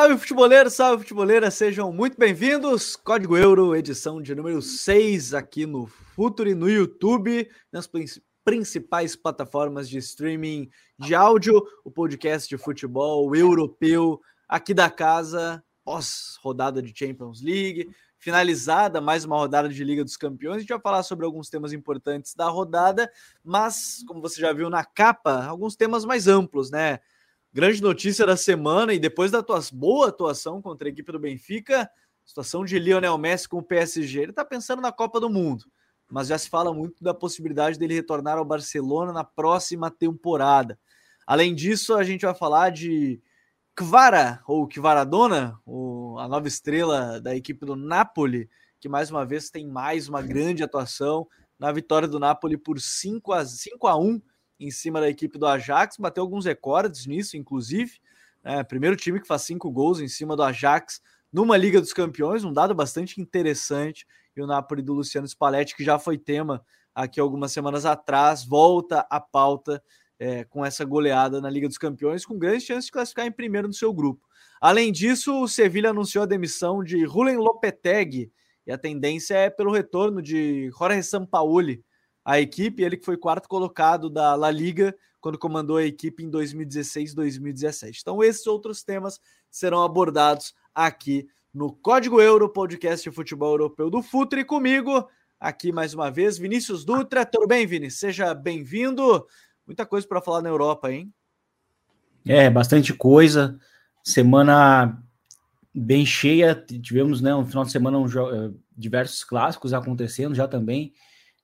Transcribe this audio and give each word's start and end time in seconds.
Salve 0.00 0.16
futeboleiro, 0.16 0.70
salve 0.70 1.02
futeboleira, 1.02 1.50
sejam 1.50 1.92
muito 1.92 2.16
bem-vindos. 2.16 2.96
Código 2.96 3.36
Euro, 3.36 3.76
edição 3.76 4.22
de 4.22 4.34
número 4.34 4.62
6 4.62 5.34
aqui 5.34 5.66
no 5.66 5.86
Futuri, 5.86 6.54
no 6.54 6.70
YouTube, 6.70 7.46
nas 7.70 7.86
principais 8.42 9.14
plataformas 9.14 9.90
de 9.90 9.98
streaming 9.98 10.70
de 10.98 11.14
áudio, 11.14 11.62
o 11.84 11.90
podcast 11.90 12.48
de 12.48 12.56
futebol 12.56 13.36
europeu 13.36 14.18
aqui 14.48 14.72
da 14.72 14.88
casa, 14.88 15.62
pós 15.84 16.38
rodada 16.42 16.80
de 16.80 16.98
Champions 16.98 17.42
League, 17.42 17.90
finalizada 18.18 19.02
mais 19.02 19.26
uma 19.26 19.36
rodada 19.36 19.68
de 19.68 19.84
Liga 19.84 20.02
dos 20.02 20.16
Campeões. 20.16 20.56
A 20.56 20.60
gente 20.60 20.70
vai 20.70 20.80
falar 20.80 21.02
sobre 21.02 21.26
alguns 21.26 21.50
temas 21.50 21.74
importantes 21.74 22.34
da 22.34 22.48
rodada, 22.48 23.12
mas 23.44 24.02
como 24.08 24.22
você 24.22 24.40
já 24.40 24.50
viu 24.54 24.70
na 24.70 24.82
capa, 24.82 25.44
alguns 25.44 25.76
temas 25.76 26.06
mais 26.06 26.26
amplos, 26.26 26.70
né? 26.70 27.00
Grande 27.52 27.82
notícia 27.82 28.24
da 28.24 28.36
semana 28.36 28.94
e 28.94 28.98
depois 28.98 29.30
da 29.30 29.42
tua 29.42 29.60
boa 29.72 30.08
atuação 30.08 30.62
contra 30.62 30.88
a 30.88 30.90
equipe 30.90 31.10
do 31.10 31.18
Benfica, 31.18 31.90
situação 32.24 32.64
de 32.64 32.78
Lionel 32.78 33.18
Messi 33.18 33.48
com 33.48 33.58
o 33.58 33.62
PSG, 33.62 34.20
ele 34.20 34.30
está 34.30 34.44
pensando 34.44 34.80
na 34.80 34.92
Copa 34.92 35.20
do 35.20 35.28
Mundo 35.28 35.64
mas 36.10 36.26
já 36.26 36.36
se 36.36 36.50
fala 36.50 36.74
muito 36.74 37.02
da 37.02 37.14
possibilidade 37.14 37.78
dele 37.78 37.94
retornar 37.94 38.36
ao 38.36 38.44
Barcelona 38.44 39.12
na 39.12 39.22
próxima 39.22 39.90
temporada. 39.90 40.78
Além 41.26 41.54
disso, 41.54 41.94
a 41.94 42.02
gente 42.02 42.26
vai 42.26 42.34
falar 42.34 42.70
de 42.70 43.22
Kvara, 43.76 44.42
ou 44.46 44.66
Kvaradona, 44.66 45.58
a 46.18 46.28
nova 46.28 46.48
estrela 46.48 47.20
da 47.20 47.36
equipe 47.36 47.64
do 47.64 47.76
Napoli, 47.76 48.50
que 48.80 48.88
mais 48.88 49.10
uma 49.10 49.24
vez 49.24 49.50
tem 49.50 49.68
mais 49.68 50.08
uma 50.08 50.20
grande 50.20 50.64
atuação 50.64 51.28
na 51.56 51.70
vitória 51.70 52.08
do 52.08 52.18
Napoli 52.18 52.56
por 52.56 52.80
5 52.80 53.32
a, 53.32 53.44
5 53.44 53.86
a 53.86 53.96
1 53.96 54.20
em 54.60 54.70
cima 54.70 55.00
da 55.00 55.08
equipe 55.08 55.38
do 55.38 55.46
Ajax, 55.46 55.96
bateu 55.96 56.22
alguns 56.22 56.44
recordes 56.44 57.06
nisso, 57.06 57.36
inclusive. 57.36 57.98
É, 58.44 58.62
primeiro 58.62 58.94
time 58.94 59.20
que 59.20 59.26
faz 59.26 59.42
cinco 59.42 59.70
gols 59.70 60.00
em 60.00 60.08
cima 60.08 60.36
do 60.36 60.42
Ajax 60.42 61.00
numa 61.32 61.56
Liga 61.56 61.80
dos 61.80 61.92
Campeões, 61.92 62.44
um 62.44 62.52
dado 62.52 62.74
bastante 62.74 63.20
interessante 63.20 64.06
e 64.36 64.42
o 64.42 64.46
Napoli 64.46 64.82
do 64.82 64.92
Luciano 64.92 65.26
Spalletti, 65.26 65.76
que 65.76 65.84
já 65.84 65.98
foi 65.98 66.18
tema 66.18 66.64
aqui 66.94 67.20
algumas 67.20 67.52
semanas 67.52 67.86
atrás, 67.86 68.44
volta 68.44 69.06
à 69.10 69.20
pauta 69.20 69.82
é, 70.18 70.44
com 70.44 70.64
essa 70.64 70.84
goleada 70.84 71.40
na 71.40 71.48
Liga 71.48 71.68
dos 71.68 71.78
Campeões, 71.78 72.26
com 72.26 72.38
grandes 72.38 72.64
chances 72.64 72.86
de 72.86 72.92
classificar 72.92 73.26
em 73.26 73.32
primeiro 73.32 73.68
no 73.68 73.74
seu 73.74 73.92
grupo. 73.92 74.28
Além 74.60 74.92
disso, 74.92 75.42
o 75.42 75.48
Sevilha 75.48 75.90
anunciou 75.90 76.24
a 76.24 76.26
demissão 76.26 76.84
de 76.84 77.04
Rulen 77.04 77.36
Lopetegui, 77.36 78.30
e 78.66 78.72
a 78.72 78.76
tendência 78.76 79.34
é 79.34 79.48
pelo 79.48 79.72
retorno 79.72 80.20
de 80.20 80.70
Jorge 80.70 81.02
Sampaoli 81.02 81.82
à 82.30 82.40
equipe, 82.40 82.84
ele 82.84 82.96
que 82.96 83.04
foi 83.04 83.16
quarto 83.16 83.48
colocado 83.48 84.08
da 84.08 84.36
La 84.36 84.52
Liga 84.52 84.94
quando 85.20 85.36
comandou 85.36 85.78
a 85.78 85.84
equipe 85.84 86.22
em 86.22 86.30
2016 86.30 87.12
2017. 87.12 87.98
Então, 88.00 88.22
esses 88.22 88.46
outros 88.46 88.84
temas 88.84 89.20
serão 89.50 89.82
abordados 89.82 90.54
aqui 90.72 91.26
no 91.52 91.72
Código 91.72 92.20
Euro, 92.20 92.48
podcast 92.48 93.08
de 93.08 93.14
futebol 93.14 93.50
europeu 93.50 93.90
do 93.90 94.00
Futre, 94.00 94.44
comigo 94.44 95.08
aqui 95.40 95.72
mais 95.72 95.92
uma 95.92 96.08
vez, 96.08 96.38
Vinícius 96.38 96.84
Dutra. 96.84 97.26
Tudo 97.26 97.48
bem, 97.48 97.66
Vini? 97.66 97.90
Seja 97.90 98.32
bem-vindo. 98.32 99.26
Muita 99.66 99.84
coisa 99.84 100.06
para 100.06 100.20
falar 100.20 100.40
na 100.40 100.50
Europa, 100.50 100.92
hein? 100.92 101.12
É, 102.24 102.48
bastante 102.48 102.94
coisa. 102.94 103.58
Semana 104.04 105.02
bem 105.74 106.06
cheia. 106.06 106.54
Tivemos, 106.54 107.20
né, 107.20 107.34
um 107.34 107.44
final 107.44 107.64
de 107.64 107.72
semana 107.72 107.98
um, 107.98 108.06
eh, 108.06 108.52
diversos 108.76 109.24
clássicos 109.24 109.72
acontecendo 109.72 110.34
já 110.34 110.46
também. 110.46 110.92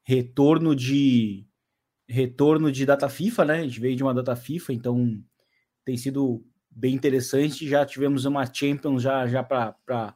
Retorno 0.07 0.77
de 0.77 1.47
retorno 2.09 2.71
de 2.71 2.87
data 2.87 3.09
FIFA, 3.09 3.45
né? 3.45 3.55
A 3.55 3.63
gente 3.63 3.81
veio 3.81 3.97
de 3.97 4.03
uma 4.03 4.15
data 4.15 4.37
FIFA, 4.37 4.73
então 4.73 5.21
tem 5.85 5.97
sido 5.97 6.45
bem 6.71 6.95
interessante. 6.95 7.69
Já 7.69 7.85
tivemos 7.85 8.25
uma 8.25 8.47
Champions 8.53 9.03
já, 9.03 9.27
já 9.27 9.43
para 9.43 10.15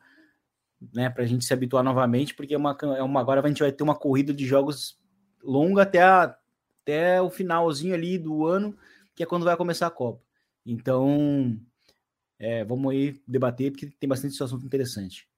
né, 0.95 1.13
a 1.17 1.25
gente 1.25 1.45
se 1.45 1.53
habituar 1.53 1.83
novamente, 1.83 2.35
porque 2.35 2.55
é 2.55 2.57
uma, 2.57 2.77
é 2.97 3.03
uma, 3.03 3.21
agora 3.21 3.41
a 3.41 3.49
gente 3.49 3.63
vai 3.63 3.73
ter 3.73 3.83
uma 3.83 3.95
corrida 3.95 4.33
de 4.33 4.47
jogos 4.47 4.99
longa 5.43 5.83
até, 5.83 6.03
a, 6.03 6.37
até 6.83 7.21
o 7.21 7.31
finalzinho 7.31 7.95
ali 7.95 8.19
do 8.19 8.47
ano, 8.47 8.77
que 9.15 9.23
é 9.23 9.27
quando 9.27 9.45
vai 9.45 9.57
começar 9.57 9.87
a 9.87 9.91
Copa. 9.91 10.23
Então, 10.65 11.59
é, 12.39 12.65
vamos 12.65 12.93
aí 12.93 13.21
debater, 13.27 13.71
porque 13.73 13.87
tem 13.87 14.09
bastante 14.09 14.41
assunto 14.43 14.65
interessante. 14.65 15.29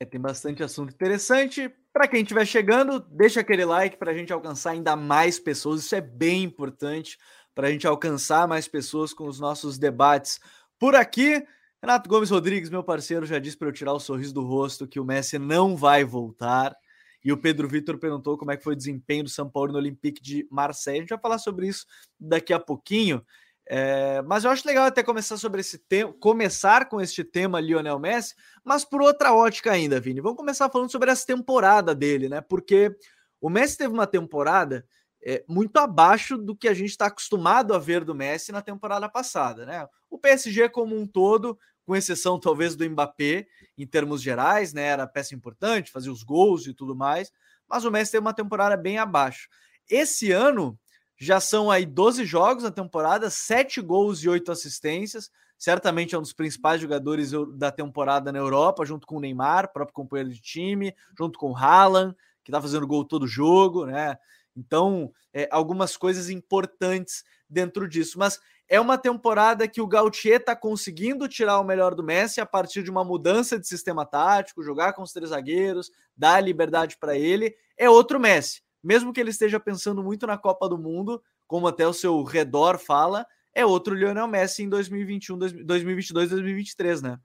É, 0.00 0.04
tem 0.04 0.20
bastante 0.20 0.62
assunto 0.62 0.92
interessante. 0.92 1.72
Para 1.94 2.08
quem 2.08 2.22
estiver 2.22 2.44
chegando, 2.44 2.98
deixa 2.98 3.38
aquele 3.38 3.64
like 3.64 3.96
para 3.96 4.10
a 4.10 4.14
gente 4.14 4.32
alcançar 4.32 4.72
ainda 4.72 4.96
mais 4.96 5.38
pessoas. 5.38 5.84
Isso 5.84 5.94
é 5.94 6.00
bem 6.00 6.42
importante 6.42 7.16
para 7.54 7.68
a 7.68 7.70
gente 7.70 7.86
alcançar 7.86 8.48
mais 8.48 8.66
pessoas 8.66 9.14
com 9.14 9.28
os 9.28 9.38
nossos 9.38 9.78
debates 9.78 10.40
por 10.76 10.96
aqui. 10.96 11.40
Renato 11.80 12.08
Gomes 12.08 12.30
Rodrigues, 12.30 12.68
meu 12.68 12.82
parceiro, 12.82 13.24
já 13.24 13.38
disse 13.38 13.56
para 13.56 13.68
eu 13.68 13.72
tirar 13.72 13.92
o 13.92 14.00
sorriso 14.00 14.34
do 14.34 14.42
rosto 14.42 14.88
que 14.88 14.98
o 14.98 15.04
Messi 15.04 15.38
não 15.38 15.76
vai 15.76 16.02
voltar. 16.02 16.76
E 17.24 17.30
o 17.30 17.36
Pedro 17.36 17.68
Vitor 17.68 17.96
perguntou 17.96 18.36
como 18.36 18.50
é 18.50 18.56
que 18.56 18.64
foi 18.64 18.72
o 18.72 18.76
desempenho 18.76 19.22
do 19.22 19.30
São 19.30 19.48
Paulo 19.48 19.70
no 19.70 19.78
Olympique 19.78 20.20
de 20.20 20.48
Marseille. 20.50 20.98
A 20.98 21.02
gente 21.02 21.10
vai 21.10 21.20
falar 21.20 21.38
sobre 21.38 21.68
isso 21.68 21.86
daqui 22.18 22.52
a 22.52 22.58
pouquinho. 22.58 23.24
É, 23.66 24.20
mas 24.22 24.44
eu 24.44 24.50
acho 24.50 24.66
legal 24.66 24.84
até 24.84 25.02
começar 25.02 25.36
sobre 25.38 25.60
esse 25.60 25.78
tema, 25.78 26.12
começar 26.14 26.88
com 26.88 27.00
este 27.00 27.24
tema 27.24 27.60
Lionel 27.60 27.98
Messi, 27.98 28.34
mas 28.62 28.84
por 28.84 29.00
outra 29.00 29.32
ótica 29.32 29.72
ainda, 29.72 29.98
Vini. 29.98 30.20
Vamos 30.20 30.36
começar 30.36 30.68
falando 30.68 30.90
sobre 30.90 31.10
essa 31.10 31.26
temporada 31.26 31.94
dele, 31.94 32.28
né? 32.28 32.40
Porque 32.42 32.94
o 33.40 33.48
Messi 33.48 33.78
teve 33.78 33.92
uma 33.92 34.06
temporada 34.06 34.86
é, 35.24 35.42
muito 35.48 35.78
abaixo 35.78 36.36
do 36.36 36.54
que 36.54 36.68
a 36.68 36.74
gente 36.74 36.90
está 36.90 37.06
acostumado 37.06 37.72
a 37.72 37.78
ver 37.78 38.04
do 38.04 38.14
Messi 38.14 38.52
na 38.52 38.60
temporada 38.60 39.08
passada, 39.08 39.64
né? 39.64 39.88
O 40.10 40.18
PSG 40.18 40.68
como 40.68 40.94
um 40.94 41.06
todo, 41.06 41.58
com 41.86 41.96
exceção 41.96 42.38
talvez 42.38 42.76
do 42.76 42.88
Mbappé, 42.88 43.46
em 43.78 43.86
termos 43.86 44.20
gerais, 44.20 44.74
né? 44.74 44.82
Era 44.82 45.06
peça 45.06 45.34
importante, 45.34 45.90
fazia 45.90 46.12
os 46.12 46.22
gols 46.22 46.66
e 46.66 46.74
tudo 46.74 46.94
mais, 46.94 47.32
mas 47.66 47.86
o 47.86 47.90
Messi 47.90 48.12
teve 48.12 48.20
uma 48.20 48.34
temporada 48.34 48.76
bem 48.76 48.98
abaixo. 48.98 49.48
Esse 49.88 50.30
ano 50.30 50.78
já 51.16 51.40
são 51.40 51.70
aí 51.70 51.86
12 51.86 52.24
jogos 52.24 52.64
na 52.64 52.70
temporada, 52.70 53.30
7 53.30 53.80
gols 53.80 54.22
e 54.22 54.28
8 54.28 54.50
assistências. 54.50 55.30
Certamente 55.56 56.14
é 56.14 56.18
um 56.18 56.22
dos 56.22 56.32
principais 56.32 56.80
jogadores 56.80 57.30
da 57.56 57.70
temporada 57.70 58.32
na 58.32 58.38
Europa, 58.38 58.84
junto 58.84 59.06
com 59.06 59.16
o 59.16 59.20
Neymar, 59.20 59.72
próprio 59.72 59.94
companheiro 59.94 60.30
de 60.30 60.40
time, 60.40 60.94
junto 61.16 61.38
com 61.38 61.52
o 61.52 61.56
Haaland, 61.56 62.14
que 62.42 62.50
está 62.50 62.60
fazendo 62.60 62.86
gol 62.86 63.04
todo 63.04 63.26
jogo, 63.26 63.86
né? 63.86 64.16
Então, 64.56 65.12
é, 65.32 65.48
algumas 65.50 65.96
coisas 65.96 66.28
importantes 66.28 67.24
dentro 67.48 67.88
disso. 67.88 68.18
Mas 68.18 68.40
é 68.68 68.80
uma 68.80 68.96
temporada 68.96 69.68
que 69.68 69.80
o 69.80 69.86
Gautier 69.86 70.40
está 70.40 70.56
conseguindo 70.56 71.28
tirar 71.28 71.60
o 71.60 71.64
melhor 71.64 71.94
do 71.94 72.02
Messi 72.02 72.40
a 72.40 72.46
partir 72.46 72.82
de 72.82 72.90
uma 72.90 73.04
mudança 73.04 73.58
de 73.58 73.66
sistema 73.66 74.06
tático, 74.06 74.62
jogar 74.62 74.92
com 74.92 75.02
os 75.02 75.12
três 75.12 75.30
zagueiros, 75.30 75.90
dar 76.16 76.40
liberdade 76.40 76.96
para 76.98 77.16
ele. 77.16 77.54
É 77.76 77.88
outro 77.88 78.18
Messi. 78.18 78.63
Mesmo 78.84 79.12
que 79.12 79.20
ele 79.20 79.30
esteja 79.30 79.58
pensando 79.58 80.02
muito 80.02 80.26
na 80.26 80.36
Copa 80.36 80.68
do 80.68 80.76
Mundo, 80.76 81.22
como 81.46 81.66
até 81.66 81.86
o 81.88 81.92
seu 81.92 82.22
redor 82.22 82.78
fala, 82.78 83.26
é 83.54 83.64
outro 83.64 83.94
Lionel 83.94 84.28
Messi 84.28 84.62
em 84.62 84.68
2021, 84.68 85.38
2022, 85.38 86.30
2023, 86.30 87.02
né? 87.02 87.18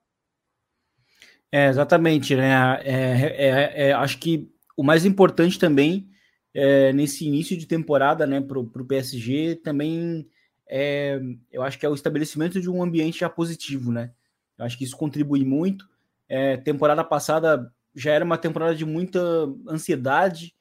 É, 1.51 1.67
exatamente, 1.67 2.35
né? 2.35 2.79
É, 2.83 2.93
é, 2.93 3.87
é, 3.87 3.93
acho 3.93 4.19
que 4.19 4.49
o 4.77 4.83
mais 4.83 5.03
importante 5.03 5.59
também 5.59 6.09
é, 6.53 6.93
nesse 6.93 7.27
início 7.27 7.57
de 7.57 7.65
temporada, 7.65 8.25
né, 8.25 8.39
para 8.39 8.59
o 8.59 8.85
PSG, 8.85 9.55
também 9.63 10.27
é, 10.67 11.19
eu 11.51 11.63
acho 11.63 11.79
que 11.79 11.85
é 11.85 11.89
o 11.89 11.95
estabelecimento 11.95 12.61
de 12.61 12.69
um 12.69 12.81
ambiente 12.81 13.19
já 13.19 13.29
positivo, 13.29 13.91
né? 13.91 14.11
Eu 14.57 14.65
acho 14.65 14.77
que 14.77 14.83
isso 14.83 14.95
contribui 14.95 15.43
muito. 15.43 15.89
É, 16.27 16.57
temporada 16.57 17.03
passada 17.03 17.73
já 17.95 18.11
era 18.11 18.23
uma 18.23 18.37
temporada 18.37 18.75
de 18.75 18.85
muita 18.85 19.19
ansiedade 19.67 20.53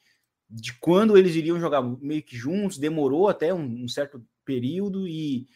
de 0.48 0.72
quando 0.78 1.16
eles 1.16 1.34
iriam 1.34 1.60
jogar 1.60 1.82
meio 1.82 2.22
que 2.22 2.36
juntos, 2.36 2.78
demorou 2.78 3.28
até 3.28 3.52
um, 3.52 3.84
um 3.84 3.88
certo 3.88 4.24
período 4.44 5.06
e, 5.06 5.46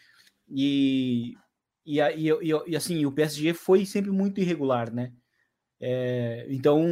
e, 0.49 1.35
e, 1.87 1.99
e, 2.01 2.29
e, 2.67 2.77
assim, 2.77 3.07
o 3.07 3.13
PSG 3.13 3.55
foi 3.55 3.87
sempre 3.87 4.11
muito 4.11 4.41
irregular, 4.41 4.93
né? 4.93 5.13
É, 5.81 6.47
então, 6.49 6.85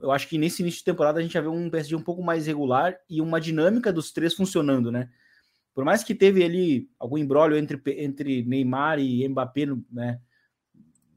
eu 0.00 0.12
acho 0.12 0.28
que 0.28 0.38
nesse 0.38 0.62
início 0.62 0.78
de 0.78 0.84
temporada 0.84 1.18
a 1.18 1.22
gente 1.22 1.32
já 1.32 1.40
vê 1.40 1.48
um 1.48 1.68
PSG 1.70 1.96
um 1.96 2.02
pouco 2.02 2.22
mais 2.22 2.46
regular 2.46 2.96
e 3.10 3.20
uma 3.20 3.40
dinâmica 3.40 3.92
dos 3.92 4.12
três 4.12 4.34
funcionando, 4.34 4.92
né? 4.92 5.10
Por 5.74 5.84
mais 5.84 6.04
que 6.04 6.14
teve 6.14 6.44
ali 6.44 6.88
algum 6.98 7.18
embrólio 7.18 7.56
entre, 7.56 7.80
entre 7.86 8.44
Neymar 8.44 9.00
e 9.00 9.26
Mbappé, 9.28 9.66
né? 9.90 10.20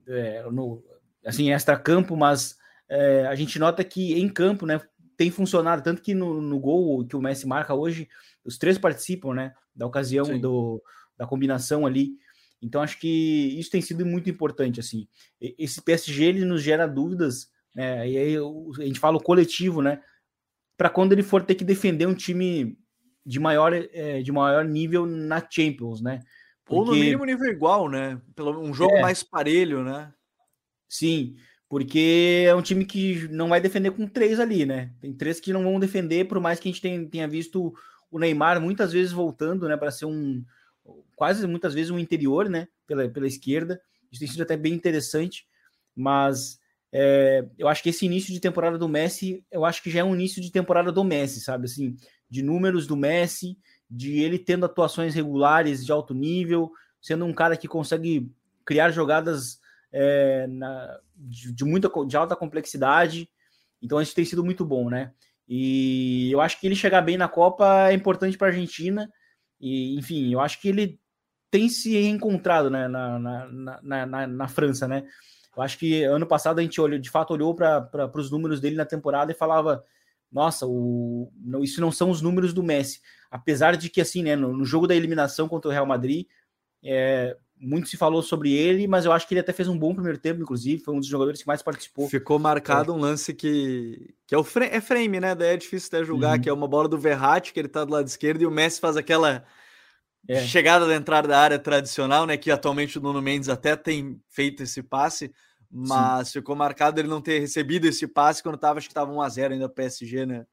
É, 0.08 0.50
no, 0.50 0.84
assim, 1.26 1.52
extra-campo, 1.52 2.16
mas 2.16 2.58
é, 2.90 3.28
a 3.28 3.36
gente 3.36 3.60
nota 3.60 3.84
que 3.84 4.20
em 4.20 4.28
campo, 4.28 4.66
né, 4.66 4.82
tem 5.22 5.30
funcionado, 5.30 5.84
tanto 5.84 6.02
que 6.02 6.16
no, 6.16 6.42
no, 6.42 6.60
gol 6.60 7.06
que 7.06 7.16
o 7.16 7.22
Messi 7.22 7.46
marca 7.46 7.76
hoje, 7.76 8.10
os 8.44 8.58
três 8.58 8.80
participam, 8.80 9.36
né, 9.36 9.54
da 9.76 9.86
ocasião 9.86 10.40
do, 10.40 10.82
da 11.16 11.28
combinação 11.28 11.86
ali. 11.86 12.14
Então 12.60 12.82
acho 12.82 13.00
que 13.00 13.56
isso 13.56 13.70
tem 13.70 13.84
sido 13.84 14.04
muito 14.04 14.32
importante 14.32 14.80
assim. 14.80 15.08
Esse 15.40 15.80
PSG 15.80 16.24
ele 16.24 16.44
nos 16.44 16.64
gera 16.64 16.88
dúvidas, 16.88 17.52
né? 17.76 18.10
E 18.10 18.18
aí 18.18 18.36
a 18.36 18.84
gente 18.84 19.00
fala 19.00 19.18
o 19.18 19.24
coletivo, 19.24 19.80
né? 19.80 20.02
Para 20.76 20.90
quando 20.90 21.12
ele 21.12 21.22
for 21.22 21.44
ter 21.44 21.54
que 21.54 21.64
defender 21.64 22.08
um 22.08 22.16
time 22.16 22.76
de 23.24 23.40
maior, 23.40 23.74
é, 23.74 24.24
de 24.24 24.32
maior 24.32 24.66
nível 24.66 25.06
na 25.06 25.40
Champions, 25.48 26.02
né? 26.02 26.20
Porque... 26.66 26.80
Ou 26.80 26.86
no 26.86 26.94
mínimo 26.94 27.26
nível 27.26 27.52
igual, 27.52 27.88
né? 27.88 28.20
Pelo 28.36 28.60
um 28.60 28.74
jogo 28.74 28.96
é. 28.96 29.02
mais 29.02 29.22
parelho, 29.22 29.84
né? 29.84 30.12
Sim, 30.90 31.36
porque 31.72 32.44
é 32.46 32.54
um 32.54 32.62
time 32.62 32.84
que 32.84 33.30
não 33.30 33.48
vai 33.48 33.62
defender 33.62 33.92
com 33.92 34.06
três 34.06 34.42
ali, 34.42 34.66
né? 34.66 34.92
Tem 35.00 35.14
três 35.14 35.40
que 35.40 35.54
não 35.54 35.64
vão 35.64 35.80
defender, 35.80 36.28
por 36.28 36.38
mais 36.38 36.60
que 36.60 36.68
a 36.68 36.72
gente 36.74 37.10
tenha, 37.10 37.28
visto 37.30 37.74
o 38.12 38.20
Neymar 38.20 38.60
muitas 38.60 38.92
vezes 38.92 39.14
voltando, 39.14 39.70
né, 39.70 39.78
para 39.78 39.90
ser 39.90 40.04
um 40.04 40.44
quase 41.16 41.48
muitas 41.48 41.74
vezes 41.74 41.90
um 41.90 41.98
interior, 41.98 42.50
né, 42.50 42.68
pela, 42.86 43.08
pela 43.08 43.26
esquerda. 43.26 43.82
Isso 44.12 44.20
tem 44.20 44.28
sido 44.28 44.44
até 44.44 44.58
bem 44.58 44.74
interessante, 44.74 45.48
mas 45.96 46.60
é, 46.92 47.46
eu 47.58 47.70
acho 47.70 47.82
que 47.82 47.88
esse 47.88 48.06
início 48.06 48.34
de 48.34 48.42
temporada 48.42 48.78
do 48.78 48.90
Messi, 48.90 49.42
eu 49.50 49.64
acho 49.64 49.82
que 49.82 49.90
já 49.90 50.02
é 50.02 50.04
um 50.04 50.14
início 50.14 50.42
de 50.42 50.52
temporada 50.52 50.92
do 50.92 51.06
Messi, 51.06 51.40
sabe? 51.40 51.68
Assim, 51.68 51.96
de 52.30 52.44
números 52.44 52.86
do 52.86 52.98
Messi, 52.98 53.58
de 53.90 54.20
ele 54.20 54.38
tendo 54.38 54.66
atuações 54.66 55.16
regulares 55.16 55.86
de 55.86 55.92
alto 55.94 56.14
nível, 56.14 56.70
sendo 57.02 57.24
um 57.24 57.32
cara 57.32 57.56
que 57.56 57.66
consegue 57.66 58.30
criar 58.66 58.92
jogadas 58.92 59.62
é, 59.92 60.48
na, 60.48 61.00
de, 61.22 61.54
de, 61.54 61.64
muita 61.64 61.90
de 62.06 62.18
alta 62.18 62.36
complexidade. 62.36 63.30
Então 63.82 64.02
isso 64.02 64.16
tem 64.16 64.26
sido 64.26 64.44
muito 64.44 64.66
bom, 64.66 64.90
né? 64.90 65.12
E 65.48 66.32
eu 66.32 66.40
acho 66.40 66.60
que 66.60 66.68
ele 66.68 66.76
chegar 66.76 67.02
bem 67.02 67.18
na 67.18 67.28
Copa 67.28 67.90
é 67.90 67.94
importante 67.94 68.38
para 68.38 68.48
a 68.48 68.52
Argentina. 68.52 69.10
E 69.60 69.98
enfim, 69.98 70.32
eu 70.32 70.40
acho 70.40 70.60
que 70.62 70.70
ele 70.70 71.00
tem 71.50 71.68
se 71.68 71.92
reencontrado 71.92 72.70
né, 72.70 72.88
na, 72.88 73.20
na, 73.20 73.82
na, 73.82 74.06
na, 74.06 74.28
na 74.28 74.48
França, 74.48 74.88
né? 74.88 75.04
Eu 75.56 75.62
acho 75.62 75.78
que 75.78 76.04
ano 76.04 76.26
passado 76.26 76.60
a 76.60 76.62
gente 76.62 76.80
olhou, 76.80 76.98
de 76.98 77.10
fato 77.10 77.34
olhou 77.34 77.54
para 77.54 78.12
os 78.16 78.32
números 78.32 78.62
dele 78.62 78.78
na 78.78 78.86
temporada 78.86 79.32
e 79.32 79.36
falava: 79.36 79.84
nossa, 80.32 80.66
o, 80.66 81.32
não, 81.36 81.62
isso 81.62 81.82
não 81.82 81.92
são 81.92 82.10
os 82.10 82.22
números 82.22 82.54
do 82.54 82.64
Messi. 82.64 83.02
Apesar 83.30 83.76
de 83.76 83.90
que, 83.90 84.00
assim, 84.00 84.24
né, 84.24 84.36
no, 84.36 84.54
no 84.54 84.64
jogo 84.64 84.88
da 84.88 84.96
eliminação 84.96 85.50
contra 85.50 85.70
o 85.70 85.72
Real 85.72 85.86
Madrid, 85.86 86.26
é, 86.84 87.36
muito 87.62 87.88
se 87.88 87.96
falou 87.96 88.24
sobre 88.24 88.52
ele, 88.52 88.88
mas 88.88 89.06
eu 89.06 89.12
acho 89.12 89.28
que 89.28 89.36
ele 89.36 89.42
até 89.42 89.54
fez 89.54 89.68
um 89.68 89.78
bom 89.78 89.94
primeiro 89.94 90.18
tempo, 90.18 90.42
inclusive, 90.42 90.84
foi 90.84 90.96
um 90.96 91.00
dos 91.00 91.08
jogadores 91.08 91.42
que 91.42 91.48
mais 91.48 91.62
participou. 91.62 92.10
Ficou 92.10 92.40
marcado 92.40 92.92
é. 92.92 92.96
um 92.96 92.98
lance 92.98 93.36
que, 93.36 94.16
que 94.26 94.34
é 94.34 94.38
o 94.38 94.44
frame, 94.44 94.72
é 94.72 94.82
frame, 94.82 95.20
né? 95.20 95.36
Daí 95.36 95.50
é 95.50 95.58
difícil 95.58 95.90
até 95.90 96.04
julgar, 96.04 96.38
uhum. 96.38 96.42
que 96.42 96.50
é 96.50 96.54
uma 96.54 96.68
bola 96.68 96.90
do 96.90 96.98
Verratti, 96.98 97.54
que 97.54 97.60
ele 97.60 97.68
tá 97.68 97.86
do 97.86 97.94
lado 97.94 98.08
esquerdo, 98.08 98.42
e 98.42 98.48
o 98.48 98.52
Messi 98.52 98.80
faz 98.80 98.98
aquela 98.98 99.46
é. 100.28 100.42
chegada 100.42 100.88
da 100.88 100.96
entrada 100.96 101.28
da 101.28 101.40
área 101.40 101.60
tradicional, 101.60 102.26
né? 102.26 102.36
Que 102.36 102.50
atualmente 102.50 102.98
o 102.98 103.02
Nuno 103.02 103.22
Mendes 103.22 103.48
até 103.48 103.76
tem 103.76 104.20
feito 104.28 104.64
esse 104.64 104.82
passe, 104.82 105.32
mas 105.70 106.30
Sim. 106.30 106.40
ficou 106.40 106.56
marcado 106.56 107.00
ele 107.00 107.08
não 107.08 107.22
ter 107.22 107.40
recebido 107.40 107.86
esse 107.86 108.08
passe 108.08 108.42
quando 108.42 108.58
tava, 108.58 108.80
acho 108.80 108.88
que 108.88 108.94
tava 108.94 109.14
1x0 109.14 109.52
ainda 109.52 109.68
o 109.68 109.70
PSG, 109.70 110.26
né? 110.26 110.48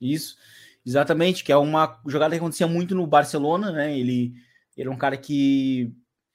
Isso, 0.00 0.36
exatamente, 0.84 1.44
que 1.44 1.52
é 1.52 1.56
uma 1.56 2.00
jogada 2.06 2.34
que 2.34 2.40
acontecia 2.40 2.66
muito 2.66 2.92
no 2.92 3.06
Barcelona, 3.06 3.70
né? 3.70 3.96
Ele, 3.96 4.34
ele 4.76 4.88
é 4.88 4.92
um 4.92 4.98
cara 4.98 5.16
que 5.16 5.94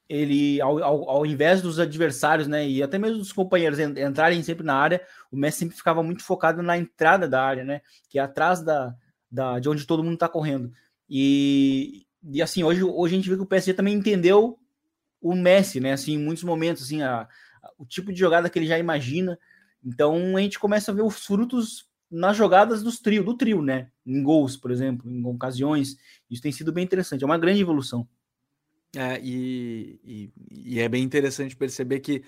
ele, 0.10 0.60
ao, 0.60 0.84
ao, 0.84 1.10
ao, 1.10 1.26
invés 1.26 1.62
dos 1.62 1.80
adversários, 1.80 2.48
né, 2.48 2.68
e 2.68 2.82
até 2.82 2.98
mesmo 2.98 3.20
dos 3.20 3.32
companheiros 3.32 3.78
entrarem 3.78 4.42
sempre 4.42 4.66
na 4.66 4.74
área, 4.74 5.02
o 5.32 5.38
Messi 5.38 5.60
sempre 5.60 5.78
ficava 5.78 6.02
muito 6.02 6.24
focado 6.24 6.64
na 6.64 6.78
entrada 6.78 7.28
da 7.28 7.44
área, 7.44 7.64
né, 7.64 7.82
que 8.10 8.18
é 8.18 8.22
atrás 8.22 8.62
da, 8.62 8.96
da 9.32 9.60
de 9.60 9.70
onde 9.70 9.86
todo 9.86 10.04
mundo 10.04 10.16
está 10.16 10.28
correndo. 10.28 10.74
E, 11.08 12.08
e 12.24 12.42
assim, 12.42 12.64
hoje, 12.64 12.84
hoje 12.84 13.14
a 13.14 13.18
gente 13.18 13.30
vê 13.30 13.36
que 13.36 13.44
o 13.44 13.46
PSG 13.46 13.74
também 13.74 13.94
entendeu 13.94 14.60
o 15.22 15.36
Messi, 15.36 15.80
né? 15.80 15.94
Assim, 15.94 16.14
em 16.14 16.18
muitos 16.18 16.44
momentos, 16.44 16.84
assim, 16.84 17.02
a, 17.02 17.22
a, 17.22 17.72
o 17.78 17.86
tipo 17.86 18.14
de 18.14 18.20
jogada 18.20 18.50
que 18.50 18.60
ele 18.60 18.68
já 18.68 18.78
imagina. 18.78 19.38
Então 19.84 20.38
a 20.38 20.42
gente 20.42 20.60
começa 20.60 20.92
a 20.92 20.94
ver 20.94 21.02
os 21.02 21.26
frutos 21.26 21.90
nas 22.12 22.36
jogadas 22.36 22.84
dos 22.84 23.00
trio, 23.00 23.24
do 23.24 23.36
trio, 23.36 23.62
né? 23.62 23.90
Em 24.06 24.22
gols, 24.24 24.56
por 24.56 24.72
exemplo, 24.72 25.10
em 25.10 25.26
ocasiões. 25.26 25.98
Isso 26.30 26.42
tem 26.42 26.52
sido 26.52 26.72
bem 26.72 26.84
interessante, 26.84 27.24
é 27.24 27.26
uma 27.26 27.38
grande 27.38 27.62
evolução. 27.62 28.08
É, 28.96 29.20
e, 29.22 30.00
e, 30.04 30.32
e 30.52 30.80
é 30.80 30.90
bem 30.90 31.04
interessante 31.04 31.56
perceber 31.56 32.00
que, 32.00 32.24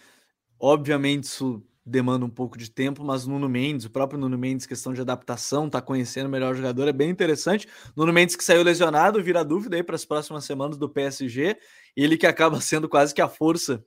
obviamente, 0.60 1.24
isso 1.24 1.64
demanda 1.86 2.26
um 2.26 2.30
pouco 2.30 2.58
de 2.58 2.70
tempo, 2.70 3.04
mas 3.04 3.26
Nuno 3.26 3.50
Mendes, 3.50 3.86
o 3.86 3.90
próprio 3.90 4.20
Nuno 4.20 4.38
Mendes, 4.38 4.68
questão 4.68 4.94
de 4.94 5.02
adaptação, 5.02 5.70
tá 5.70 5.82
conhecendo 5.82 6.28
o 6.28 6.30
melhor 6.30 6.56
jogador, 6.56 6.88
é 6.88 6.94
bem 6.94 7.10
interessante. 7.10 7.68
Nuno 7.96 8.14
Mendes 8.14 8.36
que 8.36 8.44
saiu 8.44 8.64
lesionado, 8.64 9.24
vira 9.24 9.44
dúvida 9.44 9.76
aí 9.76 9.84
para 9.84 9.96
as 9.96 10.06
próximas 10.06 10.46
semanas 10.46 10.78
do 10.78 10.88
PSG, 10.88 11.58
ele 11.96 12.18
que 12.18 12.28
acaba 12.28 12.60
sendo 12.62 12.88
quase 12.88 13.14
que 13.14 13.22
a 13.22 13.28
força 13.28 13.84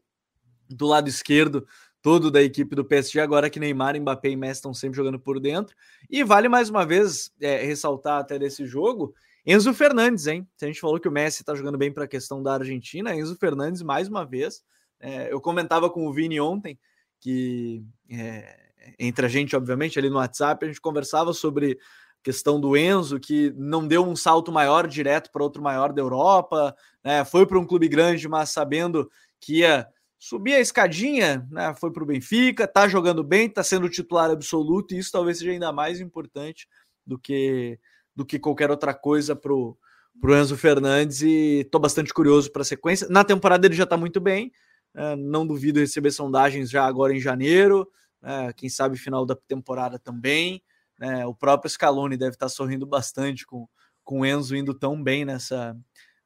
do 0.68 0.86
lado 0.86 1.08
esquerdo 1.08 1.66
todo 2.02 2.30
da 2.30 2.42
equipe 2.42 2.76
do 2.76 2.84
PSG, 2.84 3.18
agora 3.20 3.48
que 3.48 3.58
Neymar, 3.58 3.98
Mbappé 3.98 4.28
e 4.28 4.36
Messi 4.36 4.58
estão 4.58 4.74
sempre 4.74 4.96
jogando 4.96 5.18
por 5.18 5.40
dentro. 5.40 5.74
E 6.10 6.22
vale 6.22 6.50
mais 6.50 6.68
uma 6.68 6.84
vez 6.84 7.30
é, 7.40 7.64
ressaltar 7.64 8.20
até 8.20 8.38
desse 8.38 8.66
jogo, 8.66 9.14
Enzo 9.46 9.74
Fernandes, 9.74 10.26
hein? 10.26 10.48
Se 10.56 10.64
a 10.64 10.68
gente 10.68 10.80
falou 10.80 10.98
que 10.98 11.08
o 11.08 11.12
Messi 11.12 11.42
está 11.42 11.54
jogando 11.54 11.76
bem 11.76 11.92
para 11.92 12.04
a 12.04 12.08
questão 12.08 12.42
da 12.42 12.54
Argentina, 12.54 13.14
Enzo 13.14 13.36
Fernandes 13.36 13.82
mais 13.82 14.08
uma 14.08 14.24
vez. 14.24 14.62
É, 14.98 15.30
eu 15.30 15.40
comentava 15.40 15.90
com 15.90 16.06
o 16.06 16.12
Vini 16.12 16.40
ontem, 16.40 16.78
que 17.20 17.84
é, 18.10 18.72
entre 18.98 19.26
a 19.26 19.28
gente, 19.28 19.54
obviamente, 19.54 19.98
ali 19.98 20.08
no 20.08 20.16
WhatsApp, 20.16 20.64
a 20.64 20.68
gente 20.68 20.80
conversava 20.80 21.32
sobre 21.32 21.78
questão 22.22 22.58
do 22.58 22.74
Enzo, 22.74 23.20
que 23.20 23.52
não 23.54 23.86
deu 23.86 24.02
um 24.02 24.16
salto 24.16 24.50
maior 24.50 24.86
direto 24.86 25.30
para 25.30 25.42
outro 25.42 25.62
maior 25.62 25.92
da 25.92 26.00
Europa, 26.00 26.74
né? 27.04 27.22
Foi 27.22 27.46
para 27.46 27.58
um 27.58 27.66
clube 27.66 27.86
grande, 27.86 28.26
mas 28.26 28.48
sabendo 28.48 29.10
que 29.38 29.58
ia 29.58 29.86
subir 30.18 30.54
a 30.54 30.60
escadinha, 30.60 31.46
né? 31.50 31.74
Foi 31.74 31.92
para 31.92 32.02
o 32.02 32.06
Benfica, 32.06 32.66
tá 32.66 32.88
jogando 32.88 33.22
bem, 33.22 33.50
tá 33.50 33.62
sendo 33.62 33.90
titular 33.90 34.30
absoluto, 34.30 34.94
e 34.94 34.98
isso 34.98 35.12
talvez 35.12 35.36
seja 35.38 35.50
ainda 35.50 35.70
mais 35.70 36.00
importante 36.00 36.66
do 37.06 37.18
que 37.18 37.78
do 38.14 38.24
que 38.24 38.38
qualquer 38.38 38.70
outra 38.70 38.94
coisa 38.94 39.34
pro 39.34 39.76
pro 40.20 40.36
Enzo 40.36 40.56
Fernandes 40.56 41.22
e 41.22 41.66
tô 41.70 41.78
bastante 41.78 42.12
curioso 42.12 42.50
para 42.50 42.62
a 42.62 42.64
sequência. 42.64 43.08
Na 43.08 43.24
temporada 43.24 43.66
ele 43.66 43.74
já 43.74 43.84
está 43.84 43.96
muito 43.96 44.20
bem, 44.20 44.52
é, 44.94 45.16
não 45.16 45.46
duvido 45.46 45.80
receber 45.80 46.10
sondagens 46.10 46.70
já 46.70 46.84
agora 46.84 47.14
em 47.14 47.20
janeiro, 47.20 47.88
é, 48.22 48.52
quem 48.52 48.68
sabe 48.68 48.96
final 48.96 49.26
da 49.26 49.34
temporada 49.34 49.98
também. 49.98 50.62
É, 51.00 51.26
o 51.26 51.34
próprio 51.34 51.68
Scaloni 51.68 52.16
deve 52.16 52.34
estar 52.34 52.48
sorrindo 52.48 52.86
bastante 52.86 53.44
com, 53.44 53.68
com 54.04 54.20
o 54.20 54.26
Enzo 54.26 54.54
indo 54.54 54.72
tão 54.72 55.02
bem 55.02 55.24
nessa, 55.24 55.76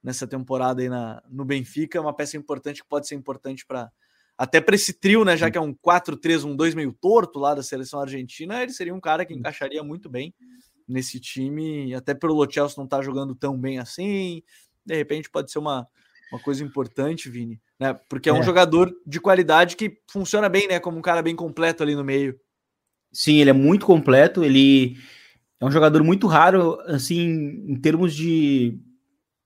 nessa 0.02 0.26
temporada 0.26 0.82
aí 0.82 0.88
na, 0.88 1.22
no 1.28 1.44
Benfica. 1.44 1.96
É 1.96 2.00
uma 2.00 2.14
peça 2.14 2.36
importante 2.36 2.82
que 2.82 2.88
pode 2.88 3.08
ser 3.08 3.14
importante 3.14 3.64
para 3.66 3.90
até 4.36 4.60
para 4.60 4.76
esse 4.76 4.92
trio, 4.92 5.24
né? 5.24 5.36
Já 5.36 5.50
que 5.50 5.58
é 5.58 5.60
um 5.60 5.74
4-3-1-2 5.74 6.72
meio 6.76 6.92
torto 6.92 7.40
lá 7.40 7.56
da 7.56 7.62
seleção 7.62 8.00
argentina, 8.00 8.62
ele 8.62 8.72
seria 8.72 8.94
um 8.94 9.00
cara 9.00 9.24
que 9.24 9.34
encaixaria 9.34 9.82
muito 9.82 10.08
bem 10.08 10.32
nesse 10.88 11.20
time, 11.20 11.94
até 11.94 12.14
pelo 12.14 12.34
Lo 12.34 12.50
Celso 12.50 12.78
não 12.78 12.84
estar 12.84 12.98
tá 12.98 13.02
jogando 13.02 13.34
tão 13.34 13.58
bem 13.58 13.78
assim. 13.78 14.42
De 14.84 14.96
repente 14.96 15.28
pode 15.28 15.52
ser 15.52 15.58
uma, 15.58 15.86
uma 16.32 16.40
coisa 16.40 16.64
importante, 16.64 17.28
Vini, 17.28 17.60
né? 17.78 17.94
Porque 18.08 18.30
é, 18.30 18.32
é 18.32 18.34
um 18.34 18.42
jogador 18.42 18.90
de 19.06 19.20
qualidade 19.20 19.76
que 19.76 20.00
funciona 20.10 20.48
bem, 20.48 20.66
né? 20.66 20.80
Como 20.80 20.98
um 20.98 21.02
cara 21.02 21.22
bem 21.22 21.36
completo 21.36 21.82
ali 21.82 21.94
no 21.94 22.04
meio. 22.04 22.38
Sim, 23.12 23.40
ele 23.40 23.50
é 23.50 23.54
muito 23.54 23.84
completo, 23.84 24.42
ele 24.42 24.96
é 25.60 25.64
um 25.64 25.70
jogador 25.70 26.02
muito 26.02 26.26
raro, 26.26 26.78
assim, 26.86 27.64
em 27.66 27.76
termos 27.76 28.14
de, 28.14 28.78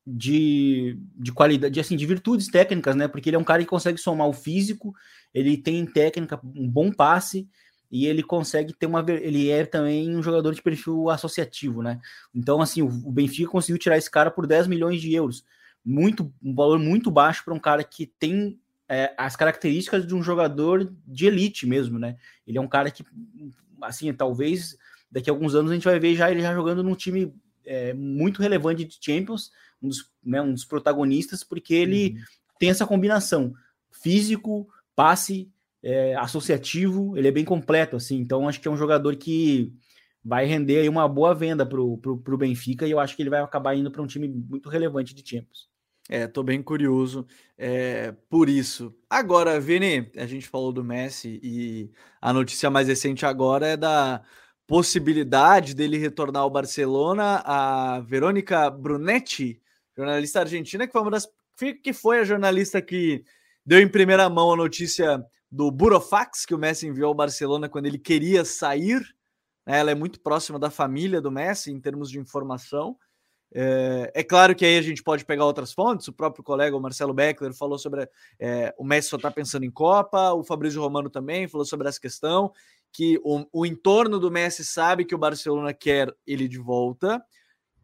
de, 0.07 0.99
de 1.17 1.33
qualidade, 1.33 1.73
de, 1.73 1.81
assim, 1.81 1.97
de 1.97 2.07
virtudes 2.07 2.49
técnicas, 2.49 2.95
né? 2.95 3.09
Porque 3.09 3.29
ele 3.29 3.37
é 3.37 3.39
um 3.39 3.45
cara 3.45 3.63
que 3.63 3.69
consegue 3.69 3.99
somar 3.99 4.29
o 4.29 4.33
físico, 4.33 4.93
ele 5.33 5.57
tem 5.57 5.87
técnica, 5.87 6.41
um 6.45 6.69
bom 6.69 6.91
passe, 6.91 7.49
e 7.93 8.07
ele 8.07 8.23
consegue 8.23 8.73
ter 8.73 8.87
uma. 8.87 9.05
Ele 9.09 9.51
é 9.51 9.65
também 9.65 10.17
um 10.17 10.23
jogador 10.23 10.55
de 10.55 10.63
perfil 10.63 11.11
associativo, 11.11 11.83
né? 11.83 12.01
Então, 12.35 12.61
assim, 12.61 12.83
o 12.83 12.89
Benfica 12.89 13.51
conseguiu 13.51 13.79
tirar 13.79 13.99
esse 13.99 14.11
cara 14.11 14.31
por 14.31 14.47
10 14.47 14.67
milhões 14.67 15.01
de 15.01 15.15
euros 15.15 15.45
muito 15.85 16.33
um 16.43 16.55
valor 16.55 16.79
muito 16.79 17.11
baixo 17.11 17.45
para 17.45 17.55
um 17.55 17.59
cara 17.59 17.83
que 17.83 18.07
tem 18.07 18.59
é, 18.89 19.13
as 19.17 19.37
características 19.37 20.07
de 20.07 20.15
um 20.15 20.23
jogador 20.23 20.93
de 21.07 21.27
elite 21.27 21.67
mesmo, 21.67 21.99
né? 21.99 22.17
Ele 22.47 22.59
é 22.59 22.61
um 22.61 22.69
cara 22.69 22.91
que, 22.91 23.05
assim, 23.81 24.13
talvez 24.13 24.77
daqui 25.11 25.29
a 25.29 25.33
alguns 25.33 25.55
anos 25.55 25.71
a 25.71 25.75
gente 25.75 25.85
vai 25.85 25.99
ver 25.99 26.15
já 26.15 26.31
ele 26.31 26.41
já 26.41 26.55
jogando 26.55 26.83
num 26.83 26.95
time 26.95 27.35
é, 27.65 27.93
muito 27.93 28.41
relevante 28.41 28.85
de 28.85 28.99
Champions, 29.01 29.51
um 29.83 29.89
dos, 29.89 30.11
né, 30.25 30.41
um 30.41 30.53
dos 30.53 30.65
protagonistas, 30.65 31.43
porque 31.43 31.75
ele 31.75 32.11
uhum. 32.11 32.25
tem 32.59 32.71
essa 32.71 32.87
combinação 32.87 33.53
físico, 33.91 34.69
passe, 34.95 35.51
é, 35.83 36.15
associativo, 36.17 37.17
ele 37.17 37.29
é 37.29 37.33
bem 37.33 37.45
completo, 37.45 37.97
assim. 37.97 38.19
Então 38.19 38.49
acho 38.49 38.61
que 38.61 38.69
é 38.69 38.71
um 38.71 38.77
jogador 38.77 39.17
que 39.17 39.73
vai 40.25 40.47
render 40.47 40.79
aí 40.79 40.89
uma 40.89 41.09
boa 41.09 41.35
venda 41.35 41.67
para 41.67 41.81
o 41.81 42.39
Benfica 42.39 42.87
e 42.87 42.93
eu 42.93 43.01
acho 43.01 43.17
que 43.17 43.23
ele 43.23 43.31
vai 43.31 43.41
acabar 43.41 43.75
indo 43.75 43.91
para 43.91 44.03
um 44.03 44.07
time 44.07 44.29
muito 44.29 44.69
relevante 44.69 45.15
de 45.15 45.29
Champions. 45.29 45.69
É, 46.09 46.27
tô 46.27 46.43
bem 46.43 46.63
curioso 46.63 47.27
é, 47.57 48.13
por 48.29 48.49
isso. 48.49 48.95
Agora, 49.09 49.61
Vini, 49.61 50.11
a 50.17 50.27
gente 50.27 50.49
falou 50.49 50.73
do 50.73 50.85
Messi 50.85 51.41
e 51.43 51.91
a 52.21 52.33
notícia 52.33 52.71
mais 52.71 52.89
recente 52.89 53.25
agora 53.25 53.69
é 53.69 53.77
da 53.77 54.23
possibilidade 54.67 55.75
dele 55.75 55.99
retornar 55.99 56.43
ao 56.43 56.51
Barcelona. 56.51 57.43
A 57.45 58.01
Verônica 58.01 58.69
Brunetti, 58.71 59.61
jornalista 59.97 60.41
argentina, 60.41 60.87
que 60.87 60.93
foi 60.93 61.03
uma 61.03 61.11
das 61.11 61.29
que 61.83 61.93
foi 61.93 62.19
a 62.19 62.25
jornalista 62.25 62.83
que 62.83 63.25
deu 63.65 63.81
em 63.81 63.89
primeira 63.89 64.29
mão 64.29 64.53
a 64.53 64.57
notícia 64.57 65.25
do 65.53 65.71
Burofax 65.71 66.47
que 66.47 66.55
o 66.55 66.59
Messi 66.59 66.87
enviou 66.87 67.09
ao 67.09 67.15
Barcelona 67.15 67.69
quando 67.69 67.85
ele 67.85 67.99
queria 67.99 68.43
sair. 68.43 69.03
Ela 69.67 69.91
é 69.91 69.95
muito 69.95 70.19
próxima 70.19 70.59
da 70.59 70.71
família 70.71 71.21
do 71.21 71.31
Messi 71.31 71.71
em 71.71 71.79
termos 71.79 72.11
de 72.11 72.19
informação. 72.19 72.97
É, 73.55 74.11
é, 74.15 74.25
claro 74.25 74.57
que 74.57 74.65
aí 74.65 74.79
a 74.79 74.83
gente 74.83 75.03
pode 75.03 75.27
pegar 75.27 75.45
outras 75.45 75.75
fontes. 75.75 76.09
O 76.09 76.13
próprio 76.13 76.43
colega, 76.43 76.75
o 76.75 76.81
Marcelo 76.81 77.13
Beckler, 77.13 77.53
falou 77.53 77.79
sobre 77.79 78.09
é, 78.41 78.75
o 78.79 78.85
Messi 78.85 79.11
só 79.11 79.17
está 79.17 79.31
pensando 79.31 79.65
em 79.65 79.71
Copa. 79.71 80.33
O 80.33 80.43
Fabrício 80.43 80.81
Romano 80.81 81.11
também 81.11 81.47
falou 81.47 81.67
sobre 81.67 81.87
essa 81.87 82.01
questão 82.01 82.51
que 82.91 83.21
o, 83.23 83.45
o 83.53 83.67
entorno 83.67 84.19
do 84.19 84.31
Messi 84.31 84.65
sabe 84.65 85.05
que 85.05 85.15
o 85.15 85.19
Barcelona 85.19 85.75
quer 85.75 86.15
ele 86.27 86.49
de 86.49 86.59
volta, 86.59 87.23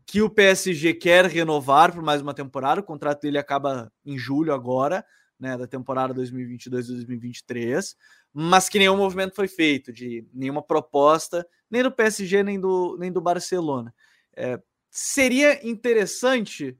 que 0.07 0.23
o 0.23 0.31
PSG 0.31 0.95
quer 0.95 1.27
renovar 1.27 1.93
por 1.93 2.03
mais 2.03 2.23
uma 2.23 2.33
temporada. 2.33 2.81
O 2.81 2.85
contrato 2.85 3.21
dele 3.21 3.37
acaba 3.37 3.93
em 4.07 4.17
julho 4.17 4.55
agora, 4.55 5.05
né, 5.39 5.57
da 5.57 5.67
temporada 5.67 6.15
2022-2023, 6.15 7.95
mas 8.33 8.69
que 8.69 8.79
nenhum 8.79 8.97
movimento 8.97 9.35
foi 9.35 9.49
feito 9.49 9.93
de 9.93 10.27
nenhuma 10.33 10.63
proposta, 10.63 11.47
nem 11.71 11.83
do 11.83 11.93
PSG 11.93 12.43
nem 12.43 12.59
do 12.59 12.97
nem 12.99 13.13
do 13.13 13.21
Barcelona. 13.21 13.95
É, 14.35 14.61
seria 14.91 15.67
interessante. 15.67 16.77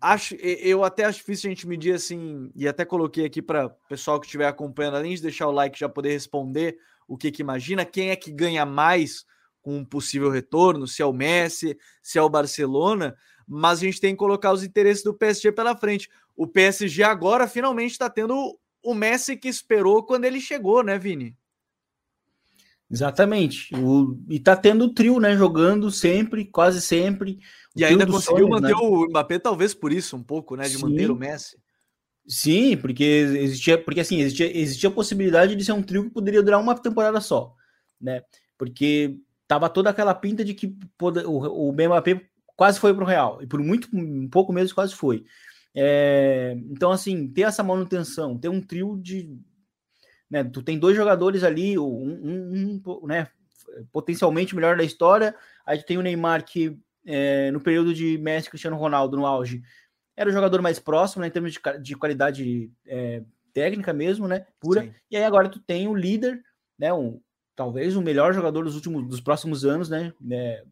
Acho, 0.00 0.34
eu 0.36 0.82
até 0.82 1.04
acho 1.04 1.18
difícil 1.18 1.48
a 1.48 1.54
gente 1.54 1.68
medir 1.68 1.94
assim, 1.94 2.50
e 2.54 2.66
até 2.66 2.86
coloquei 2.86 3.26
aqui 3.26 3.42
para 3.42 3.66
o 3.66 3.88
pessoal 3.88 4.18
que 4.18 4.26
estiver 4.26 4.46
acompanhando, 4.46 4.96
além 4.96 5.14
de 5.14 5.20
deixar 5.20 5.46
o 5.46 5.52
like, 5.52 5.78
já 5.78 5.90
poder 5.90 6.10
responder 6.10 6.78
o 7.06 7.18
que, 7.18 7.30
que 7.30 7.42
imagina, 7.42 7.84
quem 7.84 8.08
é 8.08 8.16
que 8.16 8.32
ganha 8.32 8.64
mais 8.64 9.26
com 9.60 9.76
um 9.76 9.84
possível 9.84 10.30
retorno, 10.30 10.86
se 10.86 11.02
é 11.02 11.04
o 11.04 11.12
Messi, 11.12 11.76
se 12.02 12.18
é 12.18 12.22
o 12.22 12.30
Barcelona, 12.30 13.14
mas 13.46 13.80
a 13.80 13.82
gente 13.82 14.00
tem 14.00 14.14
que 14.14 14.18
colocar 14.18 14.52
os 14.52 14.62
interesses 14.62 15.02
do 15.02 15.12
PSG 15.12 15.52
pela 15.52 15.76
frente. 15.76 16.08
O 16.40 16.46
PSG 16.46 17.02
agora 17.02 17.46
finalmente 17.46 17.90
está 17.90 18.08
tendo 18.08 18.58
o 18.82 18.94
Messi 18.94 19.36
que 19.36 19.46
esperou 19.46 20.02
quando 20.02 20.24
ele 20.24 20.40
chegou, 20.40 20.82
né, 20.82 20.98
Vini? 20.98 21.36
Exatamente. 22.90 23.74
O, 23.76 24.18
e 24.26 24.40
tá 24.40 24.56
tendo 24.56 24.86
o 24.86 24.94
trio, 24.94 25.20
né? 25.20 25.36
Jogando 25.36 25.90
sempre, 25.90 26.46
quase 26.46 26.80
sempre. 26.80 27.38
E 27.76 27.84
ainda 27.84 28.06
conseguiu 28.06 28.48
manter 28.48 28.74
né? 28.74 28.80
o 28.80 29.04
Mbappé, 29.10 29.38
talvez 29.38 29.74
por 29.74 29.92
isso, 29.92 30.16
um 30.16 30.22
pouco, 30.22 30.56
né? 30.56 30.62
De 30.62 30.78
Sim. 30.78 30.82
manter 30.82 31.10
o 31.10 31.14
Messi. 31.14 31.58
Sim, 32.26 32.74
porque 32.74 33.04
existia, 33.04 33.76
porque 33.76 34.00
assim, 34.00 34.20
existia, 34.20 34.56
existia 34.58 34.88
a 34.88 34.94
possibilidade 34.94 35.54
de 35.54 35.62
ser 35.62 35.72
um 35.72 35.82
trio 35.82 36.04
que 36.04 36.10
poderia 36.10 36.42
durar 36.42 36.58
uma 36.58 36.74
temporada 36.74 37.20
só, 37.20 37.54
né? 38.00 38.22
Porque 38.56 39.18
tava 39.46 39.68
toda 39.68 39.90
aquela 39.90 40.14
pinta 40.14 40.42
de 40.42 40.54
que 40.54 40.74
o, 40.98 41.68
o 41.68 41.72
Mbappé 41.74 42.22
quase 42.56 42.80
foi 42.80 42.94
para 42.94 43.04
o 43.04 43.06
Real, 43.06 43.42
e 43.42 43.46
por 43.46 43.60
muito 43.60 43.90
um 43.92 44.26
pouco 44.26 44.54
mesmo 44.54 44.74
quase 44.74 44.94
foi. 44.94 45.26
É, 45.74 46.56
então, 46.70 46.90
assim, 46.90 47.28
ter 47.28 47.42
essa 47.42 47.62
manutenção, 47.62 48.36
ter 48.38 48.48
um 48.48 48.60
trio 48.60 48.98
de 49.00 49.38
né? 50.30 50.44
Tu 50.44 50.62
tem 50.62 50.78
dois 50.78 50.96
jogadores 50.96 51.42
ali, 51.42 51.76
um, 51.76 51.84
um, 51.84 52.82
um 52.86 53.06
né, 53.06 53.26
potencialmente 53.90 54.54
melhor 54.54 54.76
da 54.76 54.84
história. 54.84 55.34
Aí 55.66 55.78
tu 55.78 55.84
tem 55.84 55.98
o 55.98 56.02
Neymar 56.02 56.44
que 56.44 56.78
é, 57.04 57.50
no 57.50 57.60
período 57.60 57.92
de 57.92 58.16
Messi 58.18 58.48
Cristiano 58.48 58.76
Ronaldo 58.76 59.16
no 59.16 59.26
auge 59.26 59.62
era 60.16 60.28
o 60.28 60.32
jogador 60.32 60.60
mais 60.60 60.78
próximo 60.78 61.22
né, 61.22 61.28
em 61.28 61.30
termos 61.30 61.52
de, 61.52 61.60
de 61.80 61.96
qualidade 61.96 62.70
é, 62.86 63.22
técnica 63.54 63.92
mesmo, 63.92 64.28
né? 64.28 64.46
Pura. 64.60 64.82
Sim. 64.82 64.92
E 65.10 65.16
aí 65.16 65.24
agora 65.24 65.48
tu 65.48 65.58
tem 65.58 65.88
o 65.88 65.94
líder, 65.94 66.42
né? 66.78 66.92
Um, 66.92 67.20
talvez 67.56 67.96
o 67.96 68.02
melhor 68.02 68.34
jogador 68.34 68.64
dos 68.64 68.74
últimos 68.74 69.06
dos 69.08 69.20
próximos 69.20 69.64
anos, 69.64 69.88
né? 69.88 70.12
É, 70.30 70.62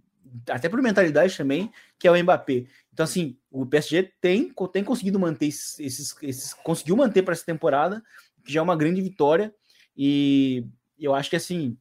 até 0.49 0.68
por 0.68 0.80
mentalidade 0.82 1.37
também, 1.37 1.70
que 1.99 2.06
é 2.06 2.11
o 2.11 2.23
Mbappé. 2.23 2.66
Então, 2.92 3.04
assim, 3.04 3.37
o 3.50 3.64
PSG 3.64 4.12
tem, 4.20 4.52
tem 4.73 4.85
conseguido 4.85 5.18
manter 5.18 5.47
esses, 5.47 6.16
esses 6.23 6.52
conseguiu 6.52 6.97
manter 6.97 7.23
para 7.23 7.32
essa 7.32 7.44
temporada 7.44 8.02
que 8.44 8.52
já 8.52 8.61
é 8.61 8.62
uma 8.62 8.76
grande 8.76 9.00
vitória. 9.00 9.54
E 9.97 10.64
eu 10.99 11.14
acho 11.14 11.30
que 11.30 11.37
assim 11.37 11.76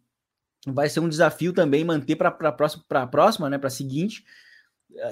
vai 0.65 0.89
ser 0.89 0.99
um 0.99 1.09
desafio 1.09 1.53
também 1.53 1.83
manter 1.85 2.15
para 2.15 2.29
a 2.29 2.51
próxima, 2.51 2.83
próxima, 3.09 3.49
né? 3.49 3.57
Para 3.57 3.67
a 3.67 3.71
seguinte, 3.71 4.25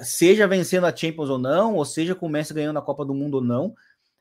seja 0.02 0.46
vencendo 0.46 0.86
a 0.86 0.94
Champions 0.94 1.30
ou 1.30 1.38
não, 1.38 1.74
ou 1.74 1.84
seja 1.84 2.14
com 2.14 2.26
o 2.26 2.28
Messi 2.28 2.52
ganhando 2.52 2.78
a 2.78 2.82
Copa 2.82 3.04
do 3.04 3.14
Mundo 3.14 3.36
ou 3.36 3.44
não, 3.44 3.74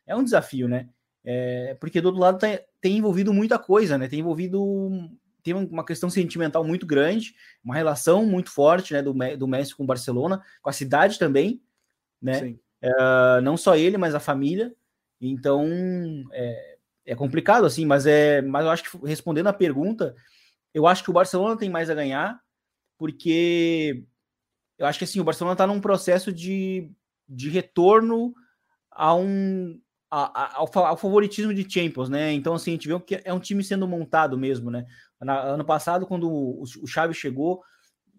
é 0.08 0.16
um 0.16 0.24
desafio, 0.24 0.68
né? 0.68 0.88
É, 1.24 1.76
porque 1.80 2.00
do 2.00 2.06
outro 2.06 2.22
lado 2.22 2.38
tem, 2.38 2.60
tem 2.80 2.98
envolvido 2.98 3.34
muita 3.34 3.58
coisa, 3.58 3.98
né? 3.98 4.08
Tem 4.08 4.20
envolvido 4.20 5.10
tem 5.46 5.54
uma 5.54 5.86
questão 5.86 6.10
sentimental 6.10 6.64
muito 6.64 6.88
grande, 6.88 7.36
uma 7.64 7.76
relação 7.76 8.26
muito 8.26 8.50
forte, 8.50 8.94
né? 8.94 9.02
Do, 9.04 9.14
do 9.38 9.48
Messi 9.48 9.76
com 9.76 9.84
o 9.84 9.86
Barcelona, 9.86 10.44
com 10.60 10.72
a 10.72 10.74
cidade 10.74 11.20
também, 11.20 11.62
né? 12.20 12.56
É, 12.82 13.42
não 13.42 13.56
só 13.56 13.76
ele, 13.76 13.96
mas 13.96 14.16
a 14.16 14.20
família. 14.20 14.74
Então, 15.22 15.64
é, 16.32 16.78
é 17.06 17.16
complicado, 17.16 17.64
assim, 17.64 17.86
mas 17.86 18.08
é. 18.08 18.42
Mas 18.42 18.66
eu 18.66 18.72
acho 18.72 18.84
que 18.84 19.06
respondendo 19.06 19.46
a 19.46 19.54
pergunta, 19.54 20.16
eu 20.74 20.88
acho 20.88 21.04
que 21.04 21.12
o 21.12 21.14
Barcelona 21.14 21.56
tem 21.56 21.70
mais 21.70 21.92
a 21.92 21.96
ganhar, 21.96 22.42
porque 22.98 24.04
eu 24.80 24.88
acho 24.88 24.98
que 24.98 25.06
assim, 25.06 25.20
o 25.20 25.24
Barcelona 25.24 25.54
está 25.54 25.68
num 25.68 25.80
processo 25.80 26.34
de, 26.34 26.92
de 27.30 27.52
retorno 27.52 28.34
a 28.90 29.14
um, 29.14 29.80
ao, 30.10 30.70
ao, 30.78 30.98
favoritismo 30.98 31.54
de 31.54 31.70
Champions, 31.70 32.10
né? 32.10 32.32
Então, 32.32 32.54
assim, 32.54 32.72
a 32.72 32.74
gente 32.74 32.88
vê 32.88 33.00
que 33.00 33.22
é 33.24 33.34
um 33.34 33.40
time 33.40 33.64
sendo 33.64 33.88
montado 33.88 34.38
mesmo, 34.38 34.70
né? 34.70 34.86
Na, 35.20 35.40
ano 35.42 35.66
passado, 35.66 36.06
quando 36.06 36.30
o, 36.30 36.64
o 36.64 36.88
Xavi 36.88 37.14
chegou, 37.14 37.62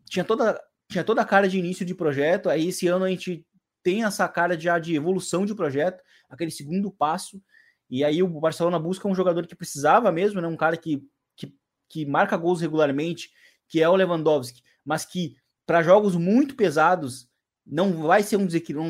tinha 0.04 0.24
toda, 0.24 0.60
tinha 0.90 1.04
toda 1.04 1.22
a 1.22 1.24
cara 1.24 1.48
de 1.48 1.58
início 1.58 1.86
de 1.86 1.94
projeto, 1.94 2.48
aí 2.48 2.68
esse 2.68 2.86
ano 2.86 3.04
a 3.04 3.08
gente 3.08 3.46
tem 3.82 4.04
essa 4.04 4.28
cara 4.28 4.58
já 4.58 4.78
de 4.78 4.94
evolução 4.94 5.46
de 5.46 5.54
projeto, 5.54 6.02
aquele 6.28 6.50
segundo 6.50 6.90
passo, 6.90 7.40
e 7.88 8.04
aí 8.04 8.22
o 8.22 8.28
Barcelona 8.40 8.78
busca 8.78 9.06
um 9.06 9.14
jogador 9.14 9.46
que 9.46 9.54
precisava 9.54 10.10
mesmo, 10.10 10.40
né? 10.40 10.48
Um 10.48 10.56
cara 10.56 10.76
que, 10.76 11.02
que, 11.36 11.54
que 11.88 12.04
marca 12.04 12.36
gols 12.36 12.60
regularmente, 12.60 13.30
que 13.68 13.80
é 13.80 13.88
o 13.88 13.94
Lewandowski, 13.94 14.60
mas 14.84 15.04
que 15.04 15.36
para 15.64 15.82
jogos 15.82 16.14
muito 16.14 16.54
pesados 16.56 17.28
não 17.64 18.02
vai 18.02 18.22
ser 18.22 18.36
um 18.36 18.46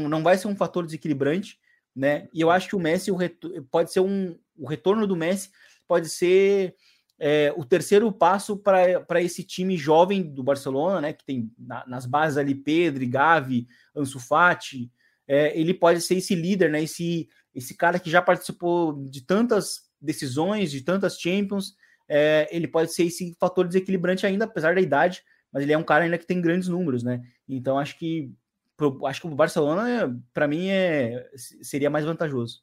não 0.09 0.23
vai 0.23 0.37
ser 0.37 0.49
um 0.49 0.57
fator 0.57 0.85
desequilibrante, 0.85 1.59
né? 1.97 2.29
E 2.33 2.43
eu 2.43 2.51
acho 2.51 2.69
que 2.69 2.77
o 2.77 2.81
Messi 2.81 3.11
o 3.11 3.17
pode 3.71 3.91
ser 3.91 4.01
um 4.01 4.39
o 4.59 4.69
retorno 4.69 5.07
do 5.07 5.17
Messi 5.17 5.51
pode 5.89 6.09
ser 6.09 6.75
é, 7.19 7.53
o 7.57 7.65
terceiro 7.65 8.13
passo 8.13 8.57
para 8.57 9.23
esse 9.23 9.43
time 9.43 9.77
jovem 9.77 10.23
do 10.23 10.43
Barcelona, 10.43 11.01
né? 11.01 11.13
Que 11.15 11.25
tem 11.25 11.51
na, 11.59 11.87
nas 11.87 12.05
bases 12.05 12.37
ali 12.37 12.55
Pedro, 12.55 13.09
Gavi, 13.09 13.67
Ansu 13.95 14.21
Fati, 14.21 14.91
é, 15.27 15.59
ele 15.59 15.73
pode 15.73 16.03
ser 16.03 16.17
esse 16.17 16.35
líder, 16.35 16.71
né? 16.71 16.83
Esse 16.83 17.29
esse 17.55 17.75
cara 17.75 17.99
que 17.99 18.11
já 18.11 18.21
participou 18.21 19.03
de 19.07 19.23
tantas 19.23 19.87
decisões, 19.99 20.71
de 20.71 20.83
tantas 20.83 21.19
Champions, 21.19 21.75
é, 22.07 22.47
ele 22.51 22.69
pode 22.69 22.93
ser 22.93 23.05
esse 23.05 23.35
fator 23.41 23.67
desequilibrante 23.67 24.27
ainda, 24.27 24.45
apesar 24.45 24.75
da 24.75 24.81
idade, 24.83 25.23
mas 25.51 25.63
ele 25.63 25.73
é 25.73 25.79
um 25.79 25.83
cara 25.83 26.05
ainda 26.05 26.19
que 26.19 26.27
tem 26.27 26.39
grandes 26.39 26.69
números, 26.69 27.03
né? 27.03 27.23
Então 27.49 27.79
acho 27.79 27.99
que 27.99 28.31
acho 29.07 29.21
que 29.21 29.27
o 29.27 29.35
Barcelona, 29.35 30.21
para 30.33 30.47
mim, 30.49 30.69
é, 30.69 31.31
seria 31.63 31.91
mais 31.91 32.05
vantajoso. 32.05 32.63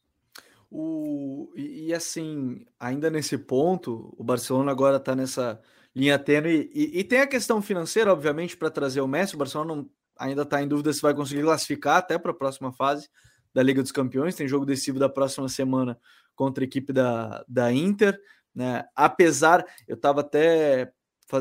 O, 0.70 1.52
e, 1.56 1.88
e, 1.88 1.94
assim, 1.94 2.66
ainda 2.80 3.10
nesse 3.10 3.38
ponto, 3.38 4.14
o 4.18 4.24
Barcelona 4.24 4.72
agora 4.72 4.98
está 4.98 5.16
nessa 5.16 5.62
linha 5.96 6.18
tênue 6.18 6.72
e, 6.74 7.00
e, 7.00 7.04
tem 7.04 7.22
a 7.22 7.28
questão 7.28 7.62
financeira, 7.62 8.12
obviamente, 8.12 8.58
para 8.58 8.72
trazer 8.72 9.02
o 9.02 9.08
Messi. 9.08 9.36
O 9.36 9.38
Barcelona 9.38 9.76
não, 9.76 9.90
ainda 10.18 10.42
está 10.42 10.62
em 10.62 10.68
dúvida 10.68 10.92
se 10.92 11.02
vai 11.02 11.14
conseguir 11.14 11.44
classificar 11.44 11.98
até 11.98 12.18
para 12.18 12.32
a 12.32 12.36
próxima 12.36 12.72
fase 12.72 13.08
da 13.54 13.62
Liga 13.62 13.82
dos 13.82 13.92
Campeões, 13.92 14.36
tem 14.36 14.48
jogo 14.48 14.66
decisivo 14.66 14.98
da 14.98 15.08
próxima 15.08 15.48
semana 15.48 15.98
contra 16.36 16.64
a 16.64 16.66
equipe 16.66 16.92
da, 16.92 17.46
da 17.48 17.72
Inter, 17.72 18.20
né? 18.54 18.84
Apesar, 18.96 19.64
eu 19.88 19.96
estava 19.96 20.22
até 20.22 20.92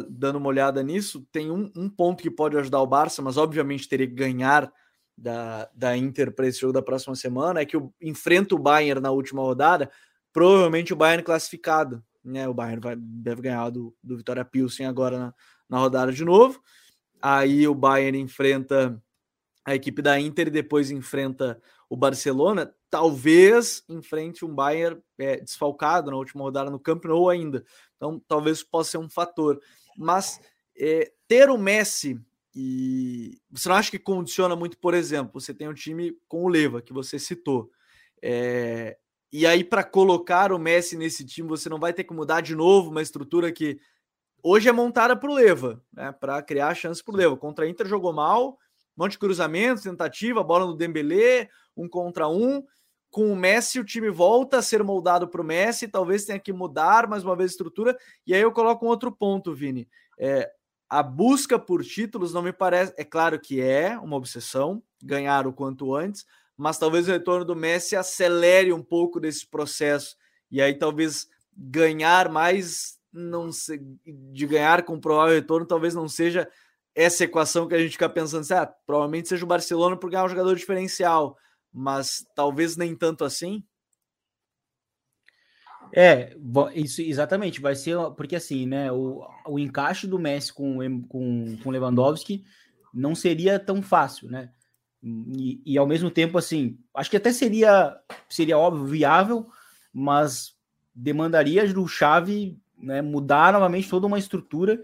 dando 0.01 0.37
uma 0.37 0.49
olhada 0.49 0.83
nisso, 0.83 1.27
tem 1.33 1.51
um, 1.51 1.71
um, 1.77 1.89
ponto 1.89 2.23
que 2.23 2.31
pode 2.31 2.57
ajudar 2.57 2.81
o 2.81 2.87
Barça, 2.87 3.23
mas 3.23 3.37
obviamente 3.37 3.89
teria 3.89 4.07
que 4.07 4.15
ganhar 4.15 4.73
da, 5.17 5.69
da 5.75 5.97
Inter 5.97 6.33
para 6.35 6.47
esse 6.47 6.61
jogo 6.61 6.73
da 6.73 6.83
próxima 6.83 7.15
semana, 7.15 7.61
é 7.61 7.67
que 7.67 7.77
o, 7.77 7.93
enfrenta 8.01 8.55
o 8.55 8.59
Bayern 8.59 9.01
na 9.01 9.11
última 9.11 9.43
rodada, 9.43 9.91
provavelmente 10.33 10.93
o 10.93 10.97
Bayern 10.97 11.23
classificado, 11.23 12.03
né? 12.25 12.49
O 12.49 12.55
Bayern 12.55 12.81
vai, 12.81 12.97
deve 12.97 13.43
ganhar 13.43 13.69
do, 13.71 13.95
do 14.03 14.17
Vitória 14.17 14.45
Pilsen 14.45 14.87
agora 14.87 15.19
na, 15.19 15.35
na 15.69 15.79
rodada 15.79 16.13
de 16.13 16.25
novo. 16.25 16.61
Aí 17.21 17.69
o 17.69 17.75
Bayern 17.75 18.19
enfrenta 18.19 19.01
a 19.65 19.75
equipe 19.75 20.03
da 20.03 20.19
Inter 20.19 20.49
e 20.49 20.51
depois 20.51 20.91
enfrenta 20.91 21.61
o 21.89 21.97
Barcelona, 21.97 22.75
talvez 22.91 23.85
enfrente 23.89 24.45
um 24.45 24.55
Bayern 24.55 25.01
é, 25.19 25.37
desfalcado 25.41 26.11
na 26.11 26.17
última 26.17 26.43
rodada 26.43 26.71
no 26.71 26.81
Camp 26.81 27.05
Nou 27.05 27.29
ainda. 27.29 27.65
Então, 27.97 28.21
talvez 28.27 28.63
possa 28.63 28.93
ser 28.93 28.99
um 28.99 29.09
fator. 29.09 29.61
Mas 29.97 30.41
é, 30.77 31.13
ter 31.29 31.51
o 31.51 31.59
Messi 31.59 32.21
e 32.55 33.39
você 33.51 33.69
não 33.69 33.77
acha 33.77 33.91
que 33.91 33.99
condiciona 33.99 34.55
muito, 34.55 34.77
por 34.79 34.95
exemplo, 34.95 35.41
você 35.41 35.55
tem 35.55 35.69
um 35.69 35.75
time 35.75 36.17
com 36.29 36.45
o 36.45 36.49
Leva, 36.49 36.83
que 36.83 36.93
você 36.93 37.19
citou. 37.19 37.71
É, 38.21 38.99
e 39.33 39.47
aí, 39.47 39.65
para 39.65 39.83
colocar 39.83 40.53
o 40.53 40.59
Messi 40.59 40.97
nesse 40.97 41.25
time, 41.25 41.49
você 41.49 41.69
não 41.69 41.79
vai 41.79 41.93
ter 41.93 42.05
que 42.05 42.13
mudar 42.13 42.43
de 42.43 42.55
novo 42.55 42.91
uma 42.91 43.01
estrutura 43.01 43.51
que 43.51 43.81
hoje 44.43 44.69
é 44.69 44.73
montada 44.73 45.17
para 45.17 45.31
o 45.31 45.35
Leva, 45.35 45.83
né, 45.93 46.13
para 46.13 46.43
criar 46.43 46.75
chance 46.75 47.03
para 47.03 47.15
o 47.15 47.17
Leva. 47.17 47.37
Contra 47.37 47.65
a 47.65 47.69
Inter 47.69 47.87
jogou 47.87 48.13
mal, 48.13 48.59
monte 48.97 49.13
de 49.13 49.19
cruzamentos, 49.19 49.85
tentativa, 49.85 50.43
bola 50.43 50.67
no 50.67 50.77
Dembélé, 50.77 51.49
um 51.77 51.89
contra 51.89 52.29
um. 52.29 52.65
Com 53.11 53.31
o 53.31 53.37
Messi, 53.37 53.79
o 53.79 53.85
time 53.85 54.09
volta 54.09 54.59
a 54.59 54.63
ser 54.63 54.83
moldado 54.83 55.29
para 55.29 55.43
o 55.43 55.45
Messi, 55.45 55.87
talvez 55.87 56.25
tenha 56.25 56.39
que 56.39 56.53
mudar 56.53 57.07
mais 57.07 57.23
uma 57.23 57.37
vez 57.37 57.51
a 57.51 57.53
estrutura. 57.53 57.97
E 58.27 58.35
aí 58.35 58.41
eu 58.41 58.53
coloco 58.53 58.87
um 58.87 58.89
outro 58.89 59.13
ponto, 59.13 59.55
Vini. 59.55 59.87
É, 60.19 60.51
a 60.89 61.03
busca 61.03 61.59
por 61.59 61.85
títulos 61.85 62.33
não 62.33 62.43
me 62.43 62.53
parece. 62.53 62.95
É 62.97 63.05
claro 63.05 63.39
que 63.39 63.61
é 63.61 63.99
uma 63.99 64.17
obsessão, 64.17 64.83
ganhar 65.03 65.47
o 65.47 65.53
quanto 65.53 65.95
antes, 65.95 66.25
mas 66.57 66.79
talvez 66.79 67.09
o 67.09 67.11
retorno 67.11 67.45
do 67.45 67.57
Messi 67.57 67.97
acelere 67.97 68.73
um 68.73 68.83
pouco 68.83 69.21
desse 69.21 69.47
processo. 69.47 70.17
E 70.51 70.61
aí 70.61 70.75
talvez 70.75 71.29
ganhar 71.57 72.31
mais 72.31 72.99
não 73.13 73.53
se, 73.53 73.79
de 74.07 74.47
ganhar 74.47 74.83
com 74.85 74.99
provável 74.99 75.35
retorno 75.35 75.67
talvez 75.67 75.95
não 75.95 76.09
seja 76.09 76.49
essa 76.95 77.25
equação 77.25 77.67
que 77.67 77.75
a 77.75 77.79
gente 77.79 77.93
fica 77.93 78.09
pensando 78.09 78.41
assim, 78.41 78.55
ah, 78.55 78.67
provavelmente 78.87 79.29
seja 79.29 79.45
o 79.45 79.49
Barcelona 79.49 79.97
por 79.97 80.11
ganhar 80.11 80.25
um 80.25 80.29
jogador 80.29 80.55
diferencial, 80.55 81.37
mas 81.73 82.25
talvez 82.35 82.77
nem 82.77 82.95
tanto 82.95 83.25
assim. 83.25 83.65
É, 85.95 86.35
isso 86.75 87.03
exatamente, 87.03 87.61
vai 87.61 87.75
ser 87.75 87.97
porque 88.17 88.37
assim, 88.37 88.67
né? 88.67 88.91
O, 88.91 89.27
o 89.47 89.59
encaixe 89.59 90.07
do 90.07 90.19
Messi 90.19 90.53
com 90.53 90.79
com, 91.03 91.57
com 91.63 91.71
Lewandowski 91.71 92.45
não 92.95 93.15
seria 93.15 93.59
tão 93.59 93.83
fácil, 93.83 94.31
né? 94.31 94.51
E, 95.03 95.61
e 95.67 95.77
ao 95.77 95.87
mesmo 95.87 96.11
tempo, 96.11 96.39
assim, 96.39 96.79
acho 96.95 97.11
que 97.11 97.17
até 97.17 97.33
seria 97.33 97.99
seria 98.29 98.57
óbvio 98.57 98.87
viável, 98.87 99.47
mas 99.93 100.55
demandaria 100.95 101.67
do 101.73 101.87
Chave 101.87 102.59
né, 102.79 103.03
mudar 103.03 103.53
novamente 103.53 103.89
toda 103.89 104.07
uma 104.07 104.19
estrutura 104.19 104.83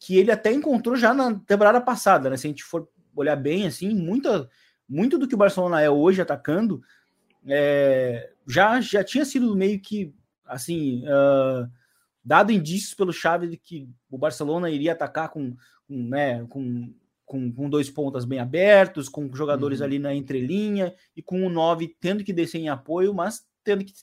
que 0.00 0.16
ele 0.16 0.32
até 0.32 0.50
encontrou 0.50 0.96
já 0.96 1.14
na 1.14 1.34
temporada 1.34 1.80
passada, 1.80 2.28
né? 2.28 2.36
Se 2.36 2.48
a 2.48 2.50
gente 2.50 2.64
for 2.64 2.88
olhar 3.14 3.36
bem, 3.36 3.66
assim, 3.66 3.94
muita, 3.94 4.48
muito 4.88 5.18
do 5.18 5.28
que 5.28 5.34
o 5.34 5.38
Barcelona 5.38 5.80
é 5.80 5.88
hoje 5.88 6.20
atacando 6.20 6.82
é, 7.46 8.32
já, 8.46 8.80
já 8.80 9.04
tinha 9.04 9.24
sido 9.24 9.54
meio 9.56 9.80
que 9.80 10.14
assim, 10.44 11.04
uh, 11.04 11.70
dado 12.24 12.52
indícios 12.52 12.94
pelo 12.94 13.12
Chave 13.12 13.48
de 13.48 13.56
que 13.56 13.88
o 14.10 14.18
Barcelona 14.18 14.68
iria 14.68 14.92
atacar 14.92 15.30
com, 15.30 15.56
com 15.86 16.08
né, 16.08 16.44
com, 16.48 16.92
com, 17.24 17.52
com, 17.52 17.70
dois 17.70 17.88
pontas 17.88 18.24
bem 18.24 18.40
abertos, 18.40 19.08
com 19.08 19.32
jogadores 19.34 19.78
uhum. 19.78 19.86
ali 19.86 19.98
na 19.98 20.14
entrelinha 20.14 20.94
e 21.16 21.22
com 21.22 21.46
o 21.46 21.50
9 21.50 21.96
tendo 22.00 22.24
que 22.24 22.32
descer 22.32 22.58
em 22.58 22.68
apoio, 22.68 23.14
mas 23.14 23.46
tendo 23.62 23.84
que, 23.84 23.94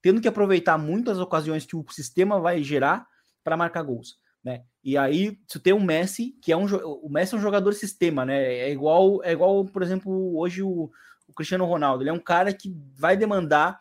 tendo 0.00 0.20
que 0.20 0.28
aproveitar 0.28 0.78
muitas 0.78 1.18
ocasiões 1.18 1.66
que 1.66 1.76
o 1.76 1.84
sistema 1.90 2.40
vai 2.40 2.62
gerar 2.62 3.06
para 3.44 3.56
marcar 3.56 3.82
gols. 3.82 4.18
Né? 4.48 4.62
E 4.82 4.96
aí 4.96 5.38
você 5.46 5.58
tem 5.58 5.74
o 5.74 5.80
Messi, 5.80 6.34
que 6.40 6.50
é 6.50 6.56
um 6.56 6.64
o 6.64 7.10
Messi 7.10 7.34
é 7.34 7.38
um 7.38 7.42
jogador 7.42 7.74
sistema, 7.74 8.24
né? 8.24 8.42
É 8.42 8.72
igual, 8.72 9.22
é 9.22 9.32
igual, 9.32 9.62
por 9.66 9.82
exemplo, 9.82 10.38
hoje 10.38 10.62
o, 10.62 10.90
o 11.26 11.34
Cristiano 11.34 11.66
Ronaldo. 11.66 12.02
Ele 12.02 12.08
é 12.08 12.12
um 12.14 12.18
cara 12.18 12.50
que 12.54 12.74
vai 12.94 13.14
demandar 13.14 13.78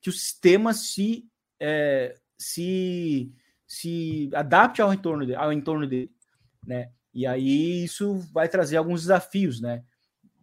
que 0.00 0.08
o 0.08 0.12
sistema 0.12 0.72
se, 0.72 1.26
é, 1.58 2.14
se, 2.38 3.32
se 3.66 4.30
adapte 4.32 4.80
ao 4.80 4.94
entorno, 4.94 5.26
de, 5.26 5.34
ao 5.34 5.52
entorno 5.52 5.88
dele, 5.88 6.12
né? 6.64 6.90
E 7.12 7.26
aí 7.26 7.82
isso 7.82 8.14
vai 8.32 8.48
trazer 8.48 8.76
alguns 8.76 9.00
desafios, 9.00 9.60
né? 9.60 9.82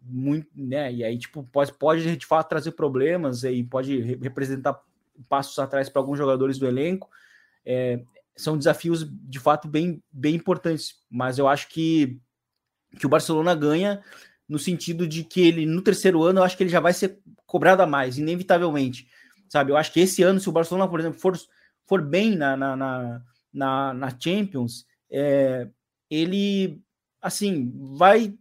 Muito, 0.02 0.50
né? 0.54 0.92
E 0.92 1.02
aí, 1.02 1.16
tipo, 1.16 1.42
pode, 1.44 1.72
pode 1.72 2.16
de 2.18 2.26
fato 2.26 2.50
trazer 2.50 2.72
problemas 2.72 3.44
e 3.44 3.64
pode 3.64 3.98
representar 4.16 4.78
passos 5.26 5.58
atrás 5.58 5.88
para 5.88 6.02
alguns 6.02 6.18
jogadores 6.18 6.58
do 6.58 6.66
elenco. 6.66 7.08
É, 7.64 8.04
são 8.36 8.58
desafios 8.58 9.06
de 9.08 9.38
fato 9.38 9.68
bem, 9.68 10.02
bem 10.10 10.34
importantes, 10.34 10.96
mas 11.10 11.38
eu 11.38 11.46
acho 11.46 11.68
que, 11.68 12.18
que 12.98 13.06
o 13.06 13.08
Barcelona 13.08 13.54
ganha 13.54 14.02
no 14.48 14.58
sentido 14.58 15.06
de 15.06 15.24
que 15.24 15.40
ele, 15.40 15.66
no 15.66 15.82
terceiro 15.82 16.22
ano, 16.22 16.40
eu 16.40 16.44
acho 16.44 16.56
que 16.56 16.62
ele 16.62 16.70
já 16.70 16.80
vai 16.80 16.92
ser 16.92 17.18
cobrado 17.46 17.82
a 17.82 17.86
mais, 17.86 18.18
inevitavelmente 18.18 19.08
sabe? 19.54 19.70
Eu 19.70 19.76
acho 19.76 19.92
que 19.92 20.00
esse 20.00 20.20
ano, 20.22 20.40
se 20.40 20.48
o 20.48 20.52
Barcelona, 20.52 20.88
por 20.88 20.98
exemplo, 20.98 21.20
for, 21.20 21.38
for 21.86 22.02
bem 22.02 22.34
na, 22.34 22.56
na, 22.56 23.22
na, 23.52 23.94
na, 23.94 24.18
Champions, 24.18 24.84
é, 25.08 25.68
ele, 26.10 26.80
assim, 27.22 27.72
vai 27.96 28.34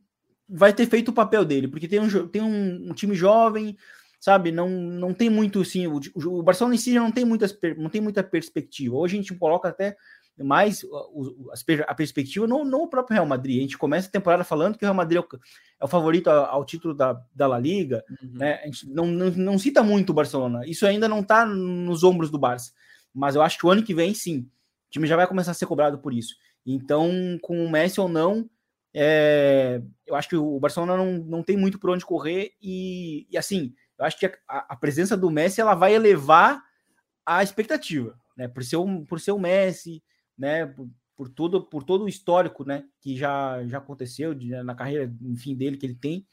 vai 0.55 0.73
ter 0.73 0.87
feito 0.87 1.09
o 1.09 1.13
papel 1.13 1.45
dele, 1.45 1.67
porque 1.67 1.87
tem 1.87 1.99
um, 1.99 2.27
tem 2.27 2.41
um, 2.41 2.89
um 2.89 2.93
time 2.93 3.15
jovem, 3.15 3.77
sabe? 4.23 4.53
Não, 4.53 4.69
não 4.69 5.13
tem 5.13 5.29
muito, 5.29 5.59
assim, 5.59 5.85
o, 5.85 5.99
o 6.15 6.41
Barcelona 6.41 6.75
em 6.75 6.77
si 6.77 6.93
já 6.93 7.01
não 7.01 7.11
tem, 7.11 7.25
muitas, 7.25 7.53
não 7.75 7.89
tem 7.89 7.99
muita 7.99 8.23
perspectiva. 8.23 8.95
Hoje 8.95 9.17
a 9.17 9.21
gente 9.21 9.35
coloca 9.35 9.67
até 9.67 9.97
mais 10.41 10.81
a 11.85 11.93
perspectiva 11.93 12.47
no, 12.47 12.63
no 12.63 12.87
próprio 12.87 13.15
Real 13.15 13.25
Madrid. 13.25 13.57
A 13.57 13.61
gente 13.63 13.77
começa 13.77 14.07
a 14.07 14.11
temporada 14.11 14.45
falando 14.45 14.77
que 14.77 14.85
o 14.85 14.87
Real 14.87 14.95
Madrid 14.95 15.17
é 15.17 15.19
o, 15.19 15.39
é 15.85 15.87
favorito 15.89 16.29
ao, 16.29 16.63
título 16.63 16.93
da, 16.93 17.21
da 17.35 17.47
La 17.47 17.59
Liga, 17.59 18.01
uhum. 18.09 18.31
né? 18.31 18.61
A 18.63 18.65
gente 18.67 18.89
não, 18.89 19.07
não, 19.07 19.29
não, 19.29 19.59
cita 19.59 19.83
muito 19.83 20.11
o 20.11 20.13
Barcelona. 20.13 20.65
Isso 20.65 20.87
ainda 20.87 21.09
não 21.09 21.19
está 21.19 21.45
nos 21.45 22.05
ombros 22.05 22.31
do 22.31 22.39
Barça. 22.39 22.71
Mas 23.13 23.35
eu 23.35 23.41
acho 23.41 23.57
que 23.57 23.65
o 23.65 23.69
ano 23.69 23.83
que 23.83 23.93
vem, 23.93 24.13
sim, 24.13 24.39
o 24.87 24.89
time 24.89 25.05
já 25.05 25.17
vai 25.17 25.27
começar 25.27 25.51
a 25.51 25.53
ser 25.53 25.65
cobrado 25.65 25.99
por 25.99 26.13
isso. 26.13 26.33
Então, 26.65 27.11
com 27.41 27.65
o 27.65 27.69
Messi 27.69 27.99
ou 27.99 28.07
não, 28.07 28.49
é, 28.93 29.81
eu 30.07 30.15
acho 30.15 30.29
que 30.29 30.37
o 30.37 30.61
Barcelona 30.61 30.95
não, 30.95 31.17
não 31.17 31.43
tem 31.43 31.57
muito 31.57 31.77
por 31.77 31.89
onde 31.89 32.05
correr. 32.05 32.53
E, 32.61 33.27
e 33.29 33.37
assim, 33.37 33.73
eu 33.97 34.05
acho 34.05 34.17
que 34.17 34.25
a, 34.25 34.73
a 34.73 34.75
presença 34.75 35.15
do 35.15 35.29
Messi 35.29 35.61
ela 35.61 35.75
vai 35.75 35.93
elevar 35.93 36.61
a 37.25 37.43
expectativa, 37.43 38.19
né? 38.35 38.47
Por 38.47 38.63
ser, 38.63 38.77
um, 38.77 39.05
por 39.05 39.19
ser 39.19 39.31
o 39.31 39.39
Messi, 39.39 40.03
né? 40.37 40.65
Por, 40.65 40.89
por 41.15 41.29
todo, 41.29 41.63
por 41.63 41.83
todo 41.83 42.05
o 42.05 42.09
histórico, 42.09 42.65
né? 42.65 42.85
Que 42.99 43.15
já, 43.15 43.63
já 43.65 43.77
aconteceu 43.77 44.33
de, 44.33 44.49
na 44.63 44.75
carreira, 44.75 45.13
enfim, 45.21 45.55
dele 45.55 45.77
que 45.77 45.85
ele 45.85 45.95
tem. 45.95 46.25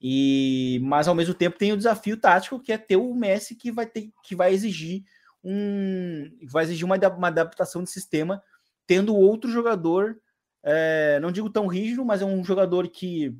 E 0.00 0.78
mas 0.82 1.08
ao 1.08 1.14
mesmo 1.14 1.32
tempo 1.32 1.56
tem 1.56 1.72
o 1.72 1.76
desafio 1.76 2.18
tático 2.18 2.60
que 2.60 2.72
é 2.72 2.76
ter 2.76 2.96
o 2.96 3.14
Messi 3.14 3.54
que 3.54 3.72
vai 3.72 3.86
ter 3.86 4.10
que 4.22 4.36
vai 4.36 4.52
exigir 4.52 5.02
um 5.42 6.30
vai 6.42 6.64
exigir 6.64 6.84
uma, 6.84 6.96
uma 7.16 7.28
adaptação 7.28 7.82
de 7.82 7.88
sistema 7.88 8.42
tendo 8.86 9.16
outro 9.16 9.50
jogador 9.50 10.20
é, 10.62 11.18
não 11.20 11.32
digo 11.32 11.48
tão 11.48 11.66
rígido 11.66 12.04
mas 12.04 12.20
é 12.20 12.26
um 12.26 12.44
jogador 12.44 12.86
que 12.88 13.34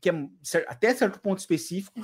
que 0.00 0.08
é 0.08 0.28
até 0.68 0.94
certo 0.94 1.20
ponto 1.20 1.38
específico 1.38 2.00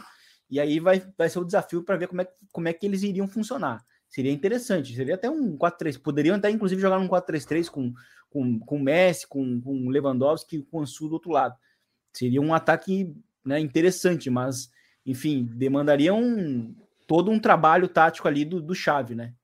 e 0.50 0.60
aí 0.60 0.78
vai, 0.80 1.02
vai 1.16 1.28
ser 1.28 1.38
o 1.38 1.44
desafio 1.44 1.82
para 1.82 1.96
ver 1.96 2.08
como 2.08 2.22
é, 2.22 2.28
como 2.52 2.68
é 2.68 2.72
que 2.72 2.86
eles 2.86 3.02
iriam 3.02 3.26
funcionar 3.26 3.84
Seria 4.08 4.32
interessante, 4.32 4.94
seria 4.94 5.14
até 5.14 5.28
um 5.28 5.56
4-3. 5.58 6.00
Poderiam 6.00 6.36
até, 6.36 6.50
inclusive, 6.50 6.80
jogar 6.80 6.98
um 6.98 7.08
4-3-3 7.08 7.68
com, 7.68 7.92
com, 8.30 8.58
com 8.60 8.78
Messi, 8.78 9.26
com, 9.26 9.60
com 9.60 9.88
Lewandowski 9.88 10.62
com 10.70 10.80
o 10.80 10.86
Sul 10.86 11.08
do 11.08 11.14
outro 11.14 11.30
lado. 11.30 11.54
Seria 12.12 12.40
um 12.40 12.54
ataque 12.54 13.14
né, 13.44 13.60
interessante, 13.60 14.30
mas, 14.30 14.70
enfim, 15.04 15.48
demandaria 15.52 16.14
um, 16.14 16.74
todo 17.06 17.30
um 17.30 17.38
trabalho 17.38 17.88
tático 17.88 18.26
ali 18.26 18.44
do, 18.44 18.60
do 18.60 18.74
Chave, 18.74 19.14
né? 19.14 19.34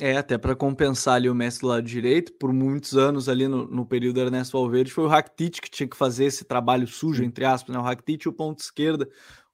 É, 0.00 0.16
até 0.16 0.38
para 0.38 0.54
compensar 0.54 1.14
ali 1.14 1.28
o 1.28 1.34
Messi 1.34 1.60
do 1.60 1.66
lado 1.66 1.82
direito, 1.82 2.32
por 2.34 2.52
muitos 2.52 2.96
anos 2.96 3.28
ali 3.28 3.48
no, 3.48 3.66
no 3.66 3.84
período 3.84 4.20
Ernesto 4.20 4.56
Valverde, 4.56 4.92
foi 4.92 5.04
o 5.04 5.08
Rakitic 5.08 5.60
que 5.60 5.70
tinha 5.70 5.88
que 5.88 5.96
fazer 5.96 6.26
esse 6.26 6.44
trabalho 6.44 6.86
sujo, 6.86 7.24
entre 7.24 7.44
aspas, 7.44 7.74
né? 7.74 7.80
O 7.80 7.84
Rakitic 7.84 8.26
e 8.26 8.28
o 8.28 8.32
ponto 8.32 8.60
esquerda, 8.60 9.08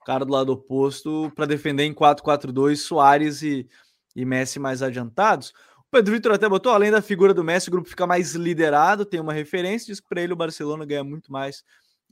cara 0.05 0.25
do 0.25 0.33
lado 0.33 0.53
oposto, 0.53 1.33
para 1.35 1.47
defender 1.47 1.85
em 1.85 1.95
4-4-2, 1.95 2.77
Soares 2.77 3.43
e 3.43 3.69
e 4.15 4.25
Messi 4.25 4.59
mais 4.59 4.83
adiantados. 4.83 5.53
O 5.79 5.91
Pedro 5.91 6.13
Vitor 6.13 6.33
até 6.33 6.49
botou, 6.49 6.73
além 6.73 6.91
da 6.91 7.03
figura 7.03 7.35
do 7.35 7.45
Messi, 7.45 7.69
o 7.69 7.73
grupo 7.73 7.89
fica 7.89 8.07
mais 8.07 8.35
liderado, 8.35 9.05
tem 9.05 9.21
uma 9.21 9.33
referência, 9.33 9.87
diz 9.87 10.01
que 10.01 10.09
para 10.09 10.23
ele 10.23 10.33
o 10.33 10.37
Barcelona 10.37 10.85
ganha 10.85 11.05
muito 11.05 11.31
mais 11.31 11.63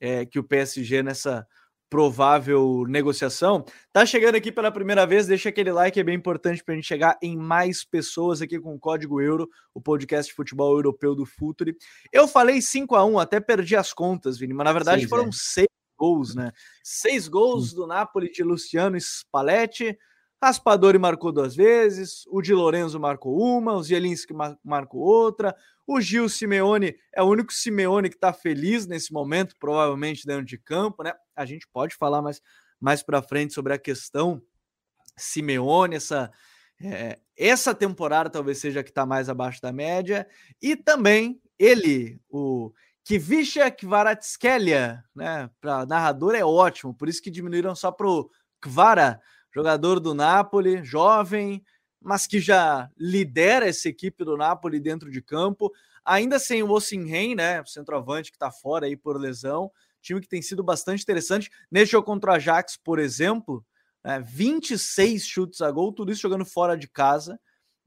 é, 0.00 0.24
que 0.24 0.38
o 0.38 0.44
PSG 0.44 1.02
nessa 1.02 1.46
provável 1.88 2.86
negociação. 2.88 3.64
Tá 3.92 4.06
chegando 4.06 4.36
aqui 4.36 4.50
pela 4.50 4.72
primeira 4.72 5.06
vez, 5.06 5.26
deixa 5.26 5.50
aquele 5.50 5.70
like, 5.70 6.00
é 6.00 6.02
bem 6.02 6.16
importante 6.16 6.64
para 6.64 6.72
a 6.72 6.76
gente 6.76 6.86
chegar 6.86 7.18
em 7.20 7.36
mais 7.36 7.84
pessoas 7.84 8.40
aqui 8.40 8.58
com 8.58 8.74
o 8.74 8.78
código 8.78 9.20
Euro, 9.20 9.46
o 9.74 9.80
podcast 9.80 10.30
de 10.30 10.36
futebol 10.36 10.72
europeu 10.72 11.14
do 11.14 11.26
Futuri. 11.26 11.76
Eu 12.10 12.26
falei 12.26 12.62
5 12.62 12.94
a 12.94 13.04
1 13.04 13.18
até 13.18 13.40
perdi 13.40 13.76
as 13.76 13.92
contas, 13.92 14.38
Vini, 14.38 14.54
mas 14.54 14.64
na 14.64 14.72
verdade 14.72 15.00
seis, 15.00 15.10
foram 15.10 15.28
é. 15.28 15.32
Gols, 16.02 16.34
né? 16.34 16.50
Seis 16.82 17.28
gols 17.28 17.72
do 17.72 17.86
Napoli 17.86 18.28
de 18.28 18.42
Luciano 18.42 18.96
Spalletti, 19.00 19.96
Raspadori 20.42 20.98
marcou 20.98 21.30
duas 21.30 21.54
vezes, 21.54 22.24
o 22.26 22.42
Di 22.42 22.52
Lorenzo 22.52 22.98
marcou 22.98 23.38
uma, 23.38 23.74
o 23.74 23.82
Zielinski 23.82 24.34
mar 24.34 24.58
marcou 24.64 25.00
outra, 25.00 25.54
o 25.86 26.00
Gil 26.00 26.28
Simeone 26.28 26.96
é 27.14 27.22
o 27.22 27.26
único 27.26 27.52
Simeone 27.52 28.08
que 28.08 28.16
está 28.16 28.32
feliz 28.32 28.84
nesse 28.84 29.12
momento, 29.12 29.54
provavelmente 29.60 30.26
dentro 30.26 30.44
de 30.44 30.58
campo, 30.58 31.04
né? 31.04 31.12
A 31.36 31.44
gente 31.44 31.68
pode 31.72 31.94
falar 31.94 32.20
mais, 32.20 32.42
mais 32.80 33.04
para 33.04 33.22
frente 33.22 33.54
sobre 33.54 33.72
a 33.72 33.78
questão 33.78 34.42
Simeone, 35.16 35.94
essa, 35.94 36.32
é, 36.82 37.20
essa 37.36 37.72
temporada 37.72 38.28
talvez 38.28 38.58
seja 38.58 38.80
a 38.80 38.82
que 38.82 38.90
está 38.90 39.06
mais 39.06 39.28
abaixo 39.28 39.62
da 39.62 39.72
média, 39.72 40.26
e 40.60 40.74
também 40.74 41.40
ele, 41.56 42.20
o 42.28 42.72
Kivisha 43.04 43.70
Kvaratskelia, 43.70 45.02
né? 45.14 45.50
Para 45.60 45.84
narrador 45.86 46.34
é 46.34 46.44
ótimo, 46.44 46.94
por 46.94 47.08
isso 47.08 47.22
que 47.22 47.30
diminuíram 47.30 47.74
só 47.74 47.90
para 47.90 48.08
o 48.08 48.30
Kvara 48.60 49.20
jogador 49.54 50.00
do 50.00 50.14
Napoli, 50.14 50.82
jovem, 50.82 51.62
mas 52.00 52.26
que 52.26 52.40
já 52.40 52.90
lidera 52.96 53.68
essa 53.68 53.88
equipe 53.88 54.24
do 54.24 54.36
Napoli 54.36 54.80
dentro 54.80 55.10
de 55.10 55.20
campo, 55.20 55.70
ainda 56.04 56.38
sem 56.38 56.62
o 56.62 56.70
Osimhen, 56.70 57.34
né, 57.34 57.62
centroavante 57.66 58.30
que 58.30 58.36
está 58.36 58.50
fora 58.50 58.86
aí 58.86 58.96
por 58.96 59.20
lesão, 59.20 59.70
time 60.00 60.20
que 60.20 60.28
tem 60.28 60.42
sido 60.42 60.64
bastante 60.64 61.02
interessante. 61.02 61.50
Neste 61.70 61.92
jogo 61.92 62.06
contra 62.06 62.32
o 62.32 62.34
Ajax, 62.34 62.76
por 62.76 62.98
exemplo, 62.98 63.64
né, 64.02 64.20
26 64.20 65.24
chutes 65.24 65.60
a 65.60 65.70
gol, 65.70 65.92
tudo 65.92 66.10
isso 66.10 66.22
jogando 66.22 66.44
fora 66.44 66.76
de 66.76 66.88
casa. 66.88 67.38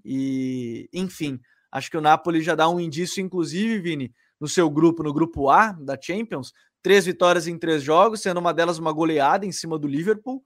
E, 0.03 0.87
enfim, 0.93 1.39
acho 1.71 1.89
que 1.89 1.97
o 1.97 2.01
Napoli 2.01 2.41
já 2.41 2.55
dá 2.55 2.69
um 2.69 2.79
indício, 2.79 3.21
inclusive, 3.21 3.79
Vini, 3.79 4.13
no 4.39 4.47
seu 4.47 4.69
grupo, 4.69 5.03
no 5.03 5.13
grupo 5.13 5.49
A 5.49 5.71
da 5.71 5.97
Champions, 5.99 6.53
três 6.81 7.05
vitórias 7.05 7.47
em 7.47 7.57
três 7.57 7.81
jogos, 7.81 8.21
sendo 8.21 8.39
uma 8.39 8.53
delas 8.53 8.77
uma 8.77 8.91
goleada 8.91 9.45
em 9.45 9.51
cima 9.51 9.77
do 9.79 9.87
Liverpool, 9.87 10.43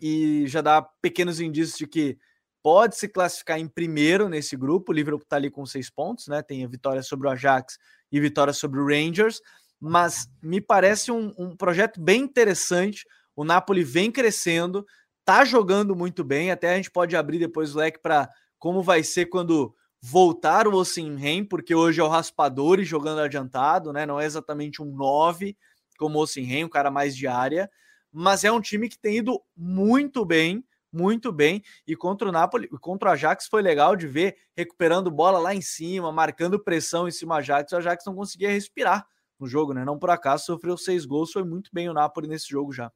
e 0.00 0.46
já 0.46 0.60
dá 0.60 0.82
pequenos 0.82 1.40
indícios 1.40 1.78
de 1.78 1.86
que 1.86 2.18
pode 2.62 2.96
se 2.96 3.08
classificar 3.08 3.58
em 3.58 3.68
primeiro 3.68 4.28
nesse 4.28 4.56
grupo. 4.56 4.92
O 4.92 4.94
Liverpool 4.94 5.22
está 5.22 5.36
ali 5.36 5.50
com 5.50 5.64
seis 5.66 5.90
pontos, 5.90 6.28
né? 6.28 6.42
Tem 6.42 6.64
a 6.64 6.68
vitória 6.68 7.02
sobre 7.02 7.28
o 7.28 7.30
Ajax 7.30 7.78
e 8.10 8.20
vitória 8.20 8.52
sobre 8.52 8.80
o 8.80 8.86
Rangers, 8.86 9.40
mas 9.78 10.28
me 10.42 10.60
parece 10.60 11.10
um, 11.10 11.32
um 11.38 11.56
projeto 11.56 12.00
bem 12.00 12.22
interessante. 12.22 13.06
O 13.34 13.44
Napoli 13.44 13.82
vem 13.82 14.10
crescendo, 14.10 14.84
tá 15.24 15.44
jogando 15.44 15.96
muito 15.96 16.22
bem. 16.22 16.50
Até 16.50 16.72
a 16.72 16.76
gente 16.76 16.90
pode 16.90 17.16
abrir 17.16 17.38
depois 17.38 17.74
o 17.74 17.78
leque 17.78 18.00
para 18.00 18.28
como 18.58 18.82
vai 18.82 19.02
ser 19.02 19.26
quando 19.26 19.74
voltar 20.00 20.66
o 20.66 20.74
Osimhen, 20.74 21.44
porque 21.44 21.74
hoje 21.74 22.00
é 22.00 22.04
o 22.04 22.08
Raspadori 22.08 22.84
jogando 22.84 23.20
adiantado, 23.20 23.92
né? 23.92 24.06
Não 24.06 24.18
é 24.18 24.24
exatamente 24.24 24.82
um 24.82 24.86
9 24.86 25.56
como 25.98 26.18
o 26.18 26.22
Osimhen, 26.22 26.64
um 26.64 26.68
cara 26.68 26.90
mais 26.90 27.14
de 27.14 27.26
área, 27.26 27.70
mas 28.10 28.42
é 28.42 28.50
um 28.50 28.60
time 28.60 28.88
que 28.88 28.98
tem 28.98 29.18
ido 29.18 29.42
muito 29.54 30.24
bem, 30.24 30.64
muito 30.90 31.30
bem. 31.30 31.62
E 31.86 31.94
contra 31.94 32.28
o 32.28 32.32
Napoli, 32.32 32.68
contra 32.80 33.10
o 33.10 33.12
Ajax 33.12 33.46
foi 33.46 33.60
legal 33.60 33.94
de 33.94 34.06
ver 34.06 34.36
recuperando 34.56 35.10
bola 35.10 35.38
lá 35.38 35.54
em 35.54 35.60
cima, 35.60 36.10
marcando 36.10 36.58
pressão 36.58 37.06
em 37.06 37.10
cima 37.10 37.34
do 37.34 37.38
Ajax. 37.38 37.72
O 37.72 37.76
Ajax 37.76 38.04
não 38.06 38.14
conseguia 38.14 38.50
respirar 38.50 39.06
no 39.38 39.46
jogo, 39.46 39.74
né? 39.74 39.84
Não 39.84 39.98
por 39.98 40.10
acaso 40.10 40.46
sofreu 40.46 40.76
seis 40.76 41.04
gols, 41.04 41.32
foi 41.32 41.44
muito 41.44 41.70
bem 41.72 41.88
o 41.88 41.94
Napoli 41.94 42.26
nesse 42.26 42.48
jogo 42.48 42.72
já. 42.72 42.90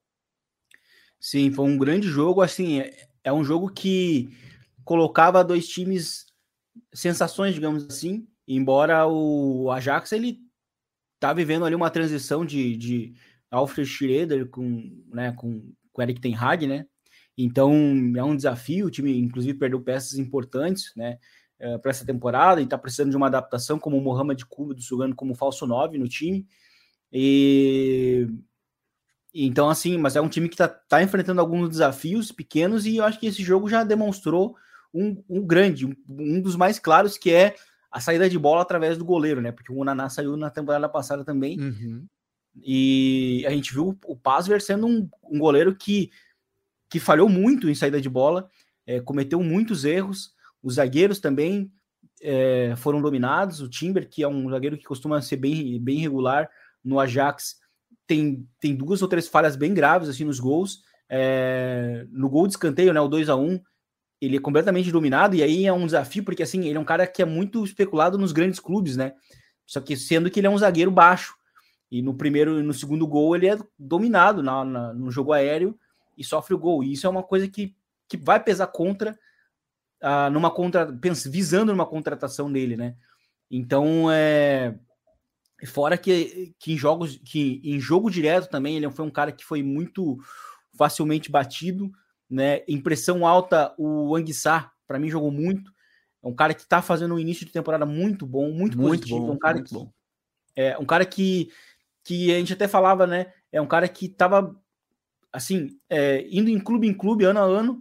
Sim, 1.21 1.51
foi 1.51 1.67
um 1.67 1.79
grande 1.79 2.09
jogo. 2.09 2.41
Assim, 2.43 2.81
é, 2.81 3.09
é 3.23 3.33
um 3.33 3.45
jogo 3.45 3.71
que 3.71 4.31
colocava 4.85 5.45
dois 5.45 5.67
times 5.67 6.27
sensações, 6.93 7.55
digamos 7.55 7.87
assim. 7.87 8.27
Embora 8.47 9.07
o 9.07 9.71
Ajax 9.71 10.13
ele 10.13 10.39
tá 11.19 11.33
vivendo 11.33 11.65
ali 11.65 11.75
uma 11.75 11.91
transição 11.91 12.45
de, 12.45 12.77
de 12.77 13.15
Alfred 13.51 13.89
Schroeder 13.89 14.49
com, 14.49 15.03
né, 15.09 15.33
com, 15.33 15.73
com 15.93 16.03
Eric 16.03 16.21
Ten 16.21 16.35
Hag, 16.35 16.67
né? 16.67 16.87
Então 17.37 17.73
é 18.17 18.23
um 18.23 18.37
desafio. 18.37 18.87
O 18.87 18.91
time, 18.91 19.19
inclusive, 19.19 19.59
perdeu 19.59 19.81
peças 19.81 20.19
importantes, 20.19 20.93
né? 20.97 21.19
É, 21.59 21.79
para 21.79 21.91
essa 21.91 22.05
temporada 22.05 22.61
e 22.61 22.65
está 22.65 22.77
precisando 22.77 23.11
de 23.11 23.17
uma 23.17 23.29
adaptação, 23.29 23.79
como 23.79 23.97
o 23.97 24.01
Mohamed 24.01 24.45
Kuba 24.47 24.75
jogando 24.77 25.15
como 25.15 25.35
falso 25.35 25.67
9 25.67 25.99
no 25.99 26.09
time. 26.09 26.47
E 27.13 28.27
então, 29.33 29.69
assim, 29.69 29.99
mas 29.99 30.15
é 30.15 30.21
um 30.21 30.29
time 30.29 30.49
que 30.49 30.55
está 30.55 30.69
tá 30.69 31.03
enfrentando 31.03 31.41
alguns 31.41 31.69
desafios 31.69 32.31
pequenos 32.31 32.87
e 32.87 32.97
eu 32.97 33.05
acho 33.05 33.19
que 33.19 33.27
esse 33.27 33.43
jogo 33.43 33.69
já 33.69 33.83
demonstrou 33.83 34.57
um, 34.95 35.23
um 35.29 35.45
grande, 35.45 35.85
um, 35.85 35.95
um, 36.09 36.41
dos 36.41 36.55
mais 36.55 36.79
claros, 36.79 37.19
que 37.19 37.33
é 37.33 37.57
a 37.91 38.01
saída 38.01 38.31
de 38.31 38.39
bola 38.39 38.63
através 38.63 38.97
do 38.97 39.05
goleiro, 39.05 39.41
né? 39.41 39.51
Porque 39.51 39.73
o 39.73 39.85
Naná 39.85 40.09
saiu 40.09 40.37
na 40.37 40.49
temporada 40.49 40.89
passada 40.89 41.25
também. 41.25 41.59
Uhum. 41.59 42.07
E 42.63 43.45
a 43.47 43.51
gente 43.51 43.73
viu 43.73 43.99
o 44.07 44.17
Pazver 44.17 44.63
sendo 44.63 44.87
um, 44.87 45.09
um, 45.25 45.39
goleiro 45.39 45.75
que, 45.75 46.11
que 46.89 47.01
falhou 47.01 47.29
muito 47.29 47.69
em 47.69 47.75
saída 47.75 48.01
de 48.01 48.09
bola, 48.09 48.49
é, 48.87 49.01
cometeu 49.01 49.43
muitos 49.43 49.85
erros. 49.85 50.33
Os 50.63 50.75
zagueiros 50.75 51.19
também 51.19 51.71
é, 52.23 52.75
foram 52.77 53.03
dominados. 53.03 53.61
O 53.61 53.69
Timber, 53.69 54.09
que 54.09 54.23
é 54.23 54.29
um 54.29 54.49
zagueiro 54.49 54.79
que 54.79 54.85
costuma 54.85 55.21
ser 55.21 55.37
bem, 55.37 55.81
bem 55.81 55.99
regular 55.99 56.49
no 56.83 57.01
Ajax, 57.01 57.57
tem, 58.07 58.47
tem 58.61 58.75
duas 58.75 59.03
ou 59.03 59.09
três 59.09 59.27
falhas 59.27 59.57
bem 59.57 59.75
graves 59.75 60.09
assim 60.09 60.25
nos 60.25 60.39
gols. 60.39 60.83
É, 61.09 62.07
no 62.11 62.29
gol 62.29 62.47
de 62.47 62.55
escanteio, 62.55 62.93
né, 62.93 63.01
o 63.01 63.09
2 63.09 63.29
a 63.29 63.37
1 63.37 63.61
ele 64.21 64.37
é 64.37 64.41
completamente 64.41 64.91
dominado, 64.91 65.35
e 65.35 65.43
aí 65.43 65.67
é 65.67 65.73
um 65.73 65.87
desafio, 65.87 66.25
porque 66.25 66.43
assim, 66.43 66.67
ele 66.67 66.77
é 66.77 66.81
um 66.81 66.85
cara 66.85 67.07
que 67.07 67.23
é 67.23 67.25
muito 67.25 67.65
especulado 67.65 68.17
nos 68.17 68.33
grandes 68.33 68.61
clubes, 68.61 68.97
né? 68.97 69.15
Só 69.67 69.81
que 69.81 69.97
sendo 69.97 70.31
que 70.31 70.41
ele 70.41 70.47
é 70.47 70.51
um 70.51 70.59
zagueiro 70.59 70.91
baixo. 70.91 71.35
E 71.91 72.03
no 72.03 72.15
primeiro 72.15 72.59
e 72.59 72.63
no 72.63 72.75
segundo 72.75 73.07
gol 73.07 73.37
ele 73.37 73.49
é 73.49 73.59
dominado 73.79 74.43
na, 74.43 74.65
na, 74.65 74.93
no 74.93 75.11
jogo 75.11 75.33
aéreo 75.33 75.79
e 76.17 76.25
sofre 76.25 76.55
o 76.55 76.59
gol. 76.59 76.83
E 76.83 76.93
isso 76.93 77.07
é 77.07 77.11
uma 77.11 77.23
coisa 77.23 77.47
que, 77.47 77.75
que 78.09 78.17
vai 78.17 78.43
pesar 78.43 78.67
contra 78.67 79.19
uh, 80.03 80.31
numa 80.31 80.51
contra, 80.51 80.93
pensa, 80.93 81.31
visando 81.31 81.73
numa 81.73 81.87
contratação 81.87 82.53
dele, 82.53 82.77
né? 82.77 82.95
Então 83.51 84.11
é 84.11 84.75
fora 85.67 85.97
que, 85.97 86.55
que 86.59 86.73
em 86.73 86.77
jogos 86.77 87.17
que 87.25 87.61
em 87.65 87.81
jogo 87.81 88.11
direto 88.11 88.51
também 88.51 88.77
ele 88.77 88.91
foi 88.91 89.05
um 89.05 89.11
cara 89.11 89.33
que 89.33 89.45
foi 89.45 89.63
muito 89.63 90.19
facilmente 90.77 91.31
batido 91.31 91.91
né? 92.29 92.63
Impressão 92.69 93.27
alta, 93.27 93.75
o 93.79 94.15
Anguissá, 94.17 94.73
para 94.87 94.99
mim, 94.99 95.09
jogou 95.09 95.31
muito. 95.31 95.73
É 96.23 96.29
um 96.29 96.35
cara 96.35 96.55
que 96.55 96.63
está 96.63 96.81
fazendo 96.81 97.15
um 97.15 97.19
início 97.19 97.45
de 97.45 97.53
temporada 97.53 97.85
muito 97.85 98.27
bom, 98.27 98.51
muito, 98.51 98.79
muito 98.79 99.01
positivo. 99.01 99.27
Bom, 99.27 99.33
um 99.33 99.39
cara 99.39 99.63
que, 99.63 99.75
bom. 99.75 99.93
É 100.57 100.79
um 100.79 100.87
cara 100.87 101.05
que, 101.05 101.51
que 102.03 102.33
a 102.33 102.39
gente 102.39 102.53
até 102.53 102.67
falava, 102.67 103.07
né? 103.07 103.33
É 103.53 103.61
um 103.61 103.67
cara 103.67 103.89
que 103.89 104.07
estava 104.07 104.55
assim, 105.35 105.77
é, 105.91 106.27
indo 106.31 106.49
em 106.49 106.61
clube 106.61 106.87
em 106.87 106.95
clube, 106.95 107.25
ano 107.25 107.41
a 107.41 107.43
ano, 107.43 107.81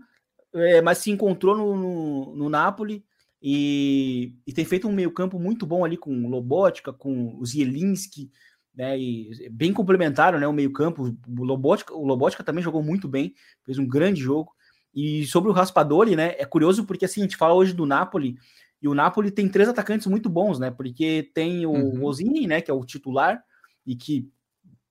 é, 0.55 0.81
mas 0.81 0.97
se 0.97 1.11
encontrou 1.11 1.55
no, 1.55 1.75
no, 1.75 2.35
no 2.35 2.49
Napoli 2.49 3.05
e, 3.39 4.35
e, 4.47 4.51
tem 4.51 4.65
feito 4.65 4.87
um 4.87 4.91
meio-campo 4.91 5.37
muito 5.37 5.65
bom 5.65 5.85
ali 5.85 5.95
com 5.95 6.27
Lobotka, 6.27 6.91
com 6.91 7.37
o 7.37 7.45
Zielinski, 7.45 8.31
né? 8.75 8.97
E 8.97 9.49
bem 9.49 9.73
complementaram, 9.73 10.39
né? 10.39 10.47
O 10.47 10.53
meio-campo. 10.53 11.15
O 11.27 11.43
Lobotka, 11.43 11.93
o 11.93 12.05
Lobotka 12.05 12.43
também 12.43 12.63
jogou 12.63 12.81
muito 12.81 13.07
bem, 13.07 13.33
fez 13.63 13.77
um 13.77 13.87
grande 13.87 14.21
jogo. 14.21 14.51
E 14.93 15.25
sobre 15.25 15.49
o 15.49 15.53
Raspadori, 15.53 16.15
né? 16.15 16.35
É 16.37 16.45
curioso 16.45 16.85
porque 16.85 17.05
assim, 17.05 17.21
a 17.21 17.23
gente 17.23 17.37
fala 17.37 17.53
hoje 17.53 17.73
do 17.73 17.85
Napoli, 17.85 18.37
e 18.81 18.87
o 18.87 18.93
Napoli 18.93 19.31
tem 19.31 19.47
três 19.47 19.69
atacantes 19.69 20.07
muito 20.07 20.29
bons, 20.29 20.59
né? 20.59 20.69
Porque 20.69 21.31
tem 21.33 21.65
o 21.65 21.71
uhum. 21.71 22.03
Osini, 22.03 22.45
né? 22.45 22.61
Que 22.61 22.69
é 22.69 22.73
o 22.73 22.85
titular, 22.85 23.41
e 23.85 23.95
que 23.95 24.29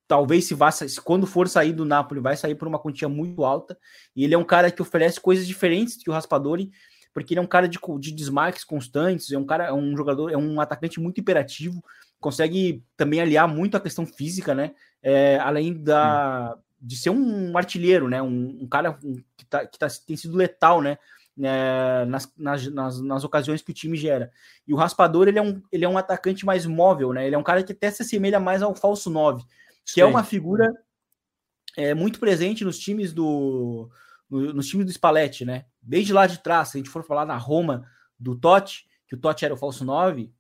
talvez 0.09 0.45
se 0.47 0.55
vá, 0.55 0.71
se 0.71 1.01
quando 1.01 1.27
for 1.27 1.49
sair 1.49 1.73
do 1.73 1.85
Napoli, 1.85 2.21
vai 2.21 2.37
sair 2.37 2.55
por 2.55 2.69
uma 2.69 2.79
quantia 2.79 3.09
muito 3.09 3.45
alta. 3.45 3.79
E 4.15 4.25
ele 4.25 4.35
é 4.35 4.39
um 4.39 4.45
cara 4.45 4.71
que 4.71 4.83
oferece 4.83 5.21
coisas 5.21 5.47
diferentes 5.47 5.97
que 5.97 6.11
o 6.11 6.13
Raspadori, 6.13 6.71
porque 7.15 7.35
ele 7.35 7.41
é 7.41 7.43
um 7.43 7.47
cara 7.47 7.69
de, 7.69 7.79
de 7.99 8.13
desmarques 8.13 8.65
constantes, 8.65 9.31
é 9.31 9.39
um 9.39 9.45
cara, 9.45 9.67
é 9.67 9.73
um 9.73 9.97
jogador, 9.97 10.31
é 10.31 10.37
um 10.37 10.61
atacante 10.61 11.01
muito 11.01 11.21
imperativo, 11.21 11.83
consegue 12.23 12.83
também 12.97 13.21
aliar 13.21 13.47
muito 13.47 13.77
a 13.77 13.81
questão 13.81 14.07
física, 14.07 14.55
né? 14.55 14.75
É, 15.03 15.39
além 15.41 15.75
da, 15.75 16.57
de 16.81 16.97
ser 16.97 17.11
um 17.11 17.59
artilheiro, 17.59 18.09
né? 18.09 18.23
Um, 18.23 18.61
um 18.63 18.69
cara 18.69 18.99
que, 19.37 19.45
tá, 19.45 19.67
que 19.67 19.79
tá, 19.79 19.89
tem 20.07 20.17
sido 20.17 20.37
letal, 20.37 20.81
né? 20.81 20.97
É, 21.43 22.05
nas, 22.07 22.33
nas, 22.37 23.01
nas, 23.01 23.25
ocasiões 23.25 23.63
que 23.63 23.71
o 23.71 23.75
time 23.75 23.97
gera. 23.97 24.31
E 24.67 24.73
o 24.73 24.77
Raspador, 24.77 25.29
ele 25.29 25.39
é, 25.39 25.43
um, 25.43 25.61
ele 25.73 25.85
é 25.85 25.89
um 25.89 25.99
atacante 25.99 26.47
mais 26.47 26.65
móvel, 26.65 27.13
né? 27.13 27.27
Ele 27.27 27.35
é 27.35 27.39
um 27.39 27.43
cara 27.43 27.63
que 27.63 27.73
até 27.73 27.91
se 27.91 28.03
assemelha 28.03 28.39
mais 28.39 28.63
ao 28.63 28.75
falso 28.75 29.11
9, 29.11 29.43
que 29.85 29.95
Sim. 29.95 30.03
é 30.03 30.05
uma 30.05 30.23
figura 30.23 30.73
é, 31.77 31.95
muito 31.95 32.21
presente 32.21 32.65
nos 32.65 32.79
times 32.79 33.13
do 33.13 33.91
no, 34.31 34.53
nos 34.53 34.69
times 34.69 34.87
do 34.87 34.93
Spalletti, 34.93 35.45
né? 35.45 35.65
Desde 35.81 36.13
lá 36.13 36.27
de 36.27 36.39
trás, 36.39 36.69
se 36.69 36.77
a 36.77 36.81
gente 36.81 36.91
for 36.91 37.03
falar 37.03 37.27
na 37.27 37.37
Roma 37.37 37.87
do 38.19 38.37
Totti, 38.37 38.87
que 39.09 39.15
o 39.15 39.19
Totti 39.19 39.45
era 39.45 39.55
o 39.55 39.59
falso 39.59 39.85
9, 39.85 40.33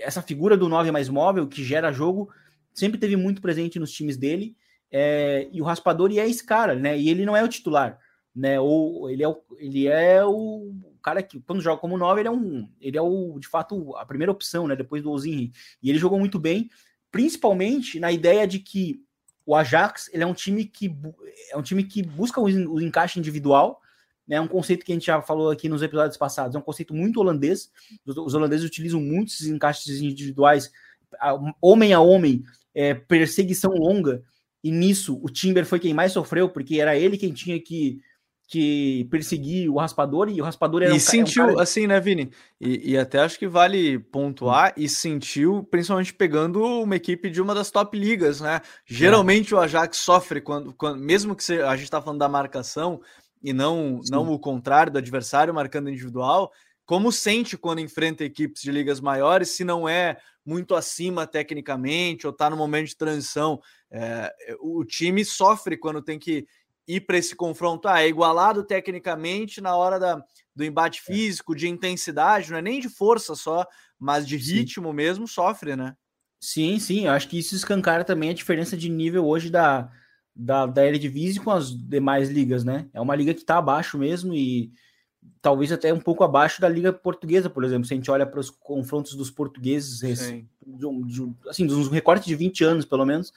essa 0.00 0.22
figura 0.22 0.56
do 0.56 0.68
9 0.68 0.90
mais 0.90 1.08
móvel 1.08 1.46
que 1.46 1.64
gera 1.64 1.92
jogo 1.92 2.30
sempre 2.72 2.98
teve 2.98 3.16
muito 3.16 3.42
presente 3.42 3.78
nos 3.78 3.92
times 3.92 4.16
dele. 4.16 4.56
É, 4.90 5.48
e 5.52 5.60
o 5.60 5.64
Raspadori 5.64 6.18
é 6.18 6.28
esse 6.28 6.44
cara, 6.44 6.74
né? 6.74 6.98
E 6.98 7.08
ele 7.08 7.26
não 7.26 7.36
é 7.36 7.42
o 7.42 7.48
titular, 7.48 7.98
né? 8.34 8.58
Ou 8.58 9.10
ele 9.10 9.22
é 9.22 9.28
o, 9.28 9.42
ele 9.58 9.86
é 9.86 10.24
o 10.24 10.72
cara 11.02 11.22
que 11.22 11.40
quando 11.40 11.60
joga 11.60 11.80
como 11.80 11.98
9, 11.98 12.20
ele 12.20 12.28
é 12.28 12.30
um, 12.30 12.68
ele 12.80 12.96
é 12.96 13.02
o 13.02 13.38
de 13.38 13.48
fato 13.48 13.96
a 13.96 14.06
primeira 14.06 14.32
opção, 14.32 14.66
né? 14.66 14.76
Depois 14.76 15.02
do 15.02 15.10
Ozinri. 15.10 15.52
E 15.82 15.90
ele 15.90 15.98
jogou 15.98 16.18
muito 16.18 16.38
bem, 16.38 16.70
principalmente 17.10 18.00
na 18.00 18.10
ideia 18.12 18.46
de 18.46 18.58
que 18.58 19.02
o 19.44 19.54
Ajax 19.54 20.10
ele 20.12 20.22
é 20.22 20.26
um 20.26 20.34
time 20.34 20.64
que 20.64 20.94
é 21.50 21.56
um 21.56 21.62
time 21.62 21.82
que 21.82 22.02
busca 22.02 22.40
o, 22.40 22.44
o 22.44 22.80
encaixe 22.80 23.18
individual 23.18 23.80
é 24.30 24.40
um 24.40 24.48
conceito 24.48 24.84
que 24.84 24.92
a 24.92 24.94
gente 24.94 25.06
já 25.06 25.22
falou 25.22 25.50
aqui 25.50 25.68
nos 25.68 25.82
episódios 25.82 26.16
passados, 26.16 26.54
é 26.54 26.58
um 26.58 26.62
conceito 26.62 26.94
muito 26.94 27.20
holandês. 27.20 27.70
Os 28.06 28.34
holandeses 28.34 28.66
utilizam 28.66 29.00
muitos 29.00 29.46
encaixes 29.46 30.00
individuais, 30.00 30.70
homem 31.60 31.92
a 31.92 32.00
homem, 32.00 32.42
é, 32.74 32.94
perseguição 32.94 33.72
longa, 33.72 34.22
e 34.62 34.70
nisso 34.70 35.18
o 35.22 35.28
Timber 35.28 35.64
foi 35.64 35.78
quem 35.78 35.94
mais 35.94 36.12
sofreu, 36.12 36.48
porque 36.48 36.80
era 36.80 36.96
ele 36.96 37.16
quem 37.16 37.32
tinha 37.32 37.58
que, 37.60 38.00
que 38.48 39.06
perseguir 39.10 39.70
o 39.70 39.78
raspador, 39.78 40.28
e 40.28 40.40
o 40.40 40.44
raspador 40.44 40.82
era 40.82 40.92
E 40.92 40.96
um, 40.96 41.00
sentiu, 41.00 41.44
um 41.44 41.48
cara... 41.48 41.62
assim, 41.62 41.86
né, 41.86 41.98
Vini? 41.98 42.30
E, 42.60 42.92
e, 42.92 42.98
até 42.98 43.20
acho 43.20 43.38
que 43.38 43.48
vale 43.48 43.98
pontuar, 43.98 44.74
e 44.76 44.88
sentiu, 44.88 45.64
principalmente 45.70 46.12
pegando 46.12 46.62
uma 46.62 46.96
equipe 46.96 47.30
de 47.30 47.40
uma 47.40 47.54
das 47.54 47.70
top 47.70 47.98
ligas, 47.98 48.40
né? 48.40 48.60
Geralmente 48.84 49.54
é. 49.54 49.56
o 49.56 49.60
Ajax 49.60 49.96
sofre 49.96 50.40
quando, 50.40 50.74
quando 50.74 51.00
mesmo 51.00 51.34
que 51.34 51.52
a 51.52 51.76
gente 51.76 51.90
tá 51.90 52.02
falando 52.02 52.18
da 52.18 52.28
marcação 52.28 53.00
e 53.42 53.52
não, 53.52 54.00
não 54.10 54.30
o 54.32 54.38
contrário 54.38 54.92
do 54.92 54.98
adversário 54.98 55.54
marcando 55.54 55.90
individual. 55.90 56.52
Como 56.84 57.12
sente 57.12 57.56
quando 57.56 57.80
enfrenta 57.80 58.24
equipes 58.24 58.62
de 58.62 58.72
ligas 58.72 59.00
maiores, 59.00 59.50
se 59.50 59.62
não 59.62 59.88
é 59.88 60.16
muito 60.44 60.74
acima 60.74 61.26
tecnicamente 61.26 62.26
ou 62.26 62.32
está 62.32 62.48
no 62.48 62.56
momento 62.56 62.88
de 62.88 62.96
transição? 62.96 63.60
É, 63.90 64.32
o 64.60 64.84
time 64.84 65.24
sofre 65.24 65.76
quando 65.76 66.00
tem 66.02 66.18
que 66.18 66.46
ir 66.86 67.02
para 67.02 67.18
esse 67.18 67.36
confronto. 67.36 67.86
Ah, 67.86 68.02
é 68.02 68.08
igualado 68.08 68.64
tecnicamente 68.64 69.60
na 69.60 69.76
hora 69.76 70.00
da, 70.00 70.24
do 70.56 70.64
embate 70.64 71.00
é. 71.00 71.12
físico, 71.12 71.54
de 71.54 71.68
intensidade, 71.68 72.50
não 72.50 72.58
é 72.58 72.62
nem 72.62 72.80
de 72.80 72.88
força 72.88 73.34
só, 73.34 73.66
mas 73.98 74.26
de 74.26 74.36
ritmo 74.36 74.88
Sim. 74.88 74.96
mesmo, 74.96 75.28
sofre, 75.28 75.76
né? 75.76 75.94
Sim, 76.40 76.78
sim, 76.78 77.06
eu 77.06 77.12
acho 77.12 77.28
que 77.28 77.38
isso 77.38 77.54
escancara 77.54 78.04
também 78.04 78.30
a 78.30 78.34
diferença 78.34 78.76
de 78.76 78.88
nível 78.88 79.26
hoje 79.26 79.50
da, 79.50 79.90
da, 80.38 80.66
da 80.66 80.86
Eredivisie 80.86 81.40
com 81.40 81.50
as 81.50 81.74
demais 81.74 82.30
ligas, 82.30 82.62
né? 82.62 82.86
É 82.94 83.00
uma 83.00 83.16
liga 83.16 83.34
que 83.34 83.40
está 83.40 83.58
abaixo 83.58 83.98
mesmo 83.98 84.32
e 84.32 84.72
talvez 85.42 85.72
até 85.72 85.92
um 85.92 85.98
pouco 85.98 86.22
abaixo 86.22 86.60
da 86.60 86.68
liga 86.68 86.92
portuguesa, 86.92 87.50
por 87.50 87.64
exemplo. 87.64 87.86
Se 87.86 87.92
a 87.92 87.96
gente 87.96 88.10
olha 88.10 88.24
para 88.24 88.38
os 88.38 88.48
confrontos 88.48 89.16
dos 89.16 89.32
portugueses, 89.32 90.04
assim, 91.48 91.66
dos 91.66 91.88
recortes 91.88 92.26
de 92.28 92.36
20 92.36 92.62
anos, 92.62 92.84
pelo 92.84 93.04
menos, 93.04 93.32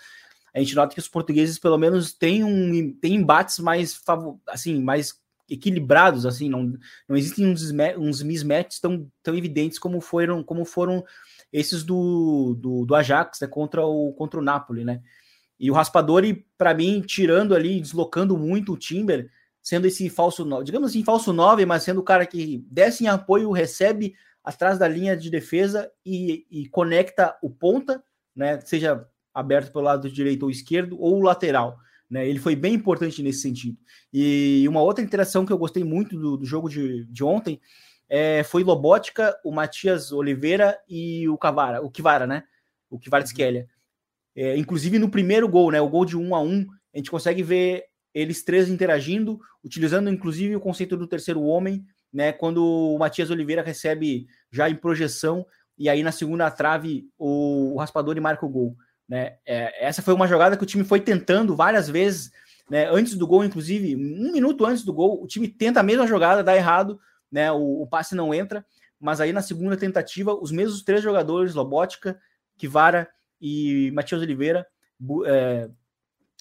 a 0.53 0.59
gente 0.59 0.75
nota 0.75 0.93
que 0.93 0.99
os 0.99 1.07
portugueses, 1.07 1.57
pelo 1.57 1.77
menos, 1.77 2.13
têm, 2.13 2.43
um, 2.43 2.93
têm 2.93 3.15
embates 3.15 3.57
mais, 3.57 3.99
assim, 4.47 4.79
mais 4.79 5.19
equilibrados, 5.49 6.25
assim, 6.25 6.47
não, 6.47 6.77
não 7.09 7.17
existem 7.17 7.47
uns, 7.47 7.73
uns 7.97 8.21
mismatches 8.21 8.79
tão, 8.79 9.11
tão 9.23 9.35
evidentes 9.35 9.79
como 9.79 9.99
foram, 9.99 10.43
como 10.43 10.63
foram 10.63 11.03
esses 11.51 11.83
do, 11.83 12.55
do, 12.59 12.85
do 12.85 12.95
Ajax 12.95 13.39
né, 13.41 13.47
contra, 13.47 13.85
o, 13.85 14.13
contra 14.13 14.39
o 14.39 14.43
Napoli, 14.43 14.85
né? 14.85 15.01
E 15.61 15.69
o 15.69 15.75
Raspadori, 15.75 16.43
para 16.57 16.73
mim, 16.73 17.01
tirando 17.01 17.53
ali, 17.53 17.79
deslocando 17.79 18.35
muito 18.35 18.73
o 18.73 18.77
Timber, 18.77 19.29
sendo 19.61 19.85
esse 19.85 20.09
falso, 20.09 20.43
digamos 20.63 20.89
assim, 20.89 21.03
falso 21.03 21.31
9, 21.31 21.67
mas 21.67 21.83
sendo 21.83 21.99
o 21.99 22.03
cara 22.03 22.25
que 22.25 22.65
desce 22.67 23.03
em 23.03 23.07
apoio, 23.07 23.51
recebe 23.51 24.15
atrás 24.43 24.79
da 24.79 24.87
linha 24.87 25.15
de 25.15 25.29
defesa 25.29 25.91
e, 26.03 26.47
e 26.49 26.67
conecta 26.67 27.37
o 27.43 27.49
ponta, 27.51 28.03
né? 28.35 28.59
Seja 28.61 29.07
aberto 29.31 29.71
pelo 29.71 29.85
lado 29.85 30.09
direito 30.09 30.43
ou 30.43 30.49
esquerdo, 30.49 30.99
ou 30.99 31.19
o 31.19 31.23
lateral. 31.23 31.77
Né? 32.09 32.27
Ele 32.27 32.39
foi 32.39 32.55
bem 32.55 32.73
importante 32.73 33.21
nesse 33.21 33.41
sentido. 33.41 33.77
E 34.11 34.65
uma 34.67 34.81
outra 34.81 35.03
interação 35.03 35.45
que 35.45 35.53
eu 35.53 35.59
gostei 35.59 35.83
muito 35.83 36.17
do, 36.17 36.37
do 36.37 36.45
jogo 36.45 36.69
de, 36.69 37.05
de 37.05 37.23
ontem 37.23 37.61
é, 38.09 38.43
foi 38.43 38.63
Lobótica, 38.63 39.39
o 39.45 39.51
Matias 39.51 40.11
Oliveira 40.11 40.79
e 40.89 41.29
o 41.29 41.37
Cavara, 41.37 41.83
o 41.83 41.91
Kivara, 41.91 42.25
né? 42.25 42.45
O 42.89 42.99
Kvaratskhelia. 42.99 43.69
É, 44.35 44.57
inclusive 44.57 44.97
no 44.97 45.09
primeiro 45.09 45.47
gol, 45.47 45.71
né? 45.71 45.81
O 45.81 45.89
gol 45.89 46.05
de 46.05 46.17
um 46.17 46.33
a 46.35 46.41
um, 46.41 46.65
a 46.93 46.97
gente 46.97 47.11
consegue 47.11 47.43
ver 47.43 47.85
eles 48.13 48.43
três 48.43 48.69
interagindo, 48.69 49.39
utilizando 49.63 50.09
inclusive 50.09 50.55
o 50.55 50.61
conceito 50.61 50.97
do 50.97 51.07
terceiro 51.07 51.41
homem, 51.41 51.83
né? 52.11 52.31
Quando 52.31 52.63
o 52.63 52.97
Matias 52.97 53.29
Oliveira 53.29 53.61
recebe 53.61 54.27
já 54.51 54.69
em 54.69 54.75
projeção, 54.75 55.45
e 55.77 55.89
aí 55.89 56.03
na 56.03 56.11
segunda 56.11 56.51
trave 56.51 57.07
o, 57.17 57.73
o 57.73 57.77
raspador 57.77 58.17
e 58.17 58.21
marca 58.21 58.45
o 58.45 58.49
gol. 58.49 58.75
Né? 59.07 59.35
É, 59.45 59.85
essa 59.85 60.01
foi 60.01 60.13
uma 60.13 60.27
jogada 60.27 60.55
que 60.55 60.63
o 60.63 60.67
time 60.67 60.83
foi 60.83 61.01
tentando 61.01 61.55
várias 61.55 61.89
vezes, 61.89 62.31
né? 62.69 62.89
Antes 62.89 63.15
do 63.15 63.27
gol, 63.27 63.43
inclusive, 63.43 63.95
um 63.95 64.31
minuto 64.31 64.65
antes 64.65 64.85
do 64.85 64.93
gol, 64.93 65.21
o 65.21 65.27
time 65.27 65.47
tenta 65.49 65.81
a 65.81 65.83
mesma 65.83 66.07
jogada, 66.07 66.43
dá 66.43 66.55
errado, 66.55 66.99
né? 67.29 67.51
O, 67.51 67.81
o, 67.81 67.87
passe 67.87 68.15
não 68.15 68.33
entra, 68.33 68.65
mas 68.99 69.19
aí 69.19 69.33
na 69.33 69.41
segunda 69.41 69.75
tentativa, 69.75 70.33
os 70.33 70.51
mesmos 70.51 70.81
três 70.83 71.01
jogadores, 71.01 71.53
Lobótica, 71.53 72.17
Kivara 72.57 73.09
e 73.41 73.91
Matias 73.91 74.21
Oliveira, 74.21 74.65
é, 75.25 75.69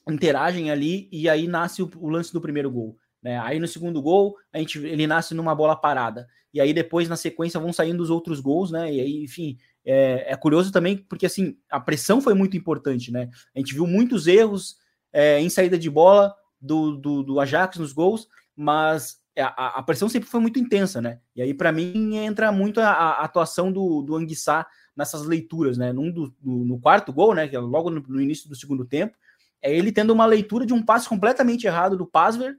interagem 0.09 0.71
ali 0.71 1.09
e 1.11 1.29
aí 1.29 1.47
nasce 1.47 1.83
o, 1.83 1.91
o, 1.97 2.09
lance 2.09 2.33
do 2.33 2.41
primeiro 2.41 2.71
gol. 2.71 2.97
Né? 3.23 3.39
Aí 3.39 3.59
no 3.59 3.67
segundo 3.67 4.01
gol, 4.01 4.37
a 4.53 4.59
gente, 4.59 4.79
ele 4.79 5.07
nasce 5.07 5.35
numa 5.35 5.55
bola 5.55 5.77
parada. 5.77 6.27
E 6.53 6.61
aí 6.61 6.73
depois, 6.73 7.09
na 7.09 7.17
sequência, 7.17 7.61
vão 7.61 7.73
saindo 7.73 8.03
os 8.03 8.11
outros 8.11 8.41
gols, 8.41 8.71
né? 8.71 8.93
E 8.93 9.01
aí, 9.01 9.23
enfim, 9.23 9.57
é, 9.85 10.33
é 10.33 10.37
curioso 10.37 10.73
também 10.73 10.97
porque 10.97 11.25
assim 11.25 11.57
a 11.71 11.79
pressão 11.79 12.21
foi 12.21 12.35
muito 12.35 12.57
importante, 12.57 13.13
né? 13.13 13.31
A 13.55 13.59
gente 13.59 13.73
viu 13.73 13.87
muitos 13.87 14.27
erros 14.27 14.77
é, 15.13 15.41
em 15.41 15.49
saída 15.49 15.79
de 15.79 15.89
bola 15.89 16.35
do, 16.61 16.97
do, 16.97 17.23
do 17.23 17.41
Ajax 17.41 17.79
nos 17.79 17.93
gols, 17.93 18.29
mas 18.57 19.20
a, 19.39 19.79
a, 19.79 19.83
pressão 19.83 20.09
sempre 20.09 20.29
foi 20.29 20.41
muito 20.41 20.59
intensa, 20.59 21.01
né? 21.01 21.21
E 21.37 21.43
aí, 21.43 21.55
para 21.55 21.71
mim, 21.71 22.17
entra 22.17 22.51
muito 22.51 22.81
a, 22.81 22.91
a, 22.91 23.25
atuação 23.25 23.71
do, 23.71 24.03
do 24.03 24.17
Anguissá 24.17 24.67
nessas 24.97 25.25
leituras, 25.25 25.79
né? 25.79 25.93
Num 25.93 26.11
do, 26.11 26.35
do, 26.41 26.51
no 26.65 26.81
quarto 26.81 27.13
gol, 27.13 27.35
né? 27.35 27.49
É 27.53 27.59
logo 27.59 27.91
no, 27.91 28.01
no, 28.01 28.21
início 28.21 28.49
do 28.49 28.57
segundo 28.57 28.85
tempo, 28.85 29.17
é 29.63 29.75
ele 29.75 29.93
tendo 29.93 30.13
uma 30.13 30.27
leitura 30.27 30.67
de 30.67 30.73
um 30.73 30.83
passe 30.83 31.09
completamente 31.09 31.67
errado 31.67 31.97
do 31.97 32.07
Pasver 32.07 32.57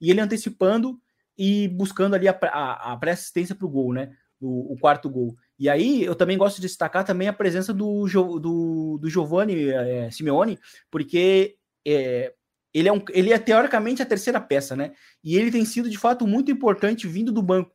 e 0.00 0.10
ele 0.10 0.20
antecipando 0.20 1.00
e 1.36 1.68
buscando 1.68 2.14
ali 2.14 2.28
a, 2.28 2.38
a, 2.40 2.92
a 2.92 2.96
pré-assistência 2.96 3.54
para 3.54 3.66
o 3.66 3.70
gol, 3.70 3.92
né? 3.92 4.12
O, 4.40 4.74
o, 4.74 4.78
quarto 4.78 5.08
gol. 5.08 5.36
E 5.58 5.68
aí 5.68 6.02
eu 6.02 6.14
também 6.14 6.36
gosto 6.36 6.56
de 6.56 6.62
destacar 6.62 7.04
também 7.04 7.28
a 7.28 7.32
presença 7.32 7.72
do, 7.72 8.06
do, 8.40 8.98
do 8.98 9.08
Giovanni 9.08 9.68
é, 9.68 10.10
Simeone, 10.10 10.58
porque 10.90 11.56
é, 11.86 12.32
ele 12.74 12.88
é, 12.88 12.92
um, 12.92 13.02
ele 13.10 13.32
é 13.32 13.38
teoricamente 13.38 14.02
a 14.02 14.06
terceira 14.06 14.40
peça, 14.40 14.74
né? 14.74 14.92
E 15.22 15.36
ele 15.36 15.50
tem 15.50 15.64
sido 15.64 15.90
de 15.90 15.98
fato 15.98 16.26
muito 16.26 16.50
importante 16.50 17.06
vindo 17.06 17.30
do 17.30 17.42
banco. 17.42 17.70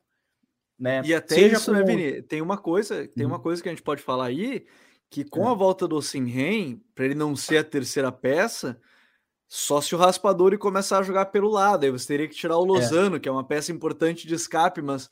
Né? 0.78 1.02
E 1.04 1.14
até 1.14 1.34
Seja 1.34 1.56
isso, 1.56 1.72
como... 1.72 1.78
né, 1.78 1.84
Vini? 1.84 2.22
Tem 2.22 2.40
uma 2.40 2.56
coisa, 2.56 3.08
tem 3.08 3.26
uma 3.26 3.36
uhum. 3.36 3.42
coisa 3.42 3.62
que 3.62 3.68
a 3.68 3.72
gente 3.72 3.82
pode 3.82 4.02
falar 4.02 4.26
aí, 4.26 4.66
que 5.10 5.24
com 5.24 5.40
uhum. 5.40 5.48
a 5.48 5.54
volta 5.54 5.88
do 5.88 6.00
Sinren, 6.00 6.80
para 6.94 7.04
ele 7.04 7.14
não 7.14 7.34
ser 7.34 7.58
a 7.58 7.64
terceira 7.64 8.12
peça, 8.12 8.80
só 9.48 9.80
se 9.80 9.94
o 9.94 9.98
raspador 9.98 10.52
e 10.52 10.58
começar 10.58 10.98
a 10.98 11.02
jogar 11.02 11.26
pelo 11.26 11.48
lado. 11.48 11.84
Aí 11.84 11.90
você 11.90 12.06
teria 12.06 12.28
que 12.28 12.34
tirar 12.34 12.58
o 12.58 12.64
é. 12.64 12.68
Lozano, 12.68 13.16
é. 13.16 13.20
que 13.20 13.28
é 13.28 13.32
uma 13.32 13.44
peça 13.44 13.72
importante 13.72 14.26
de 14.26 14.34
escape, 14.34 14.82
mas 14.82 15.08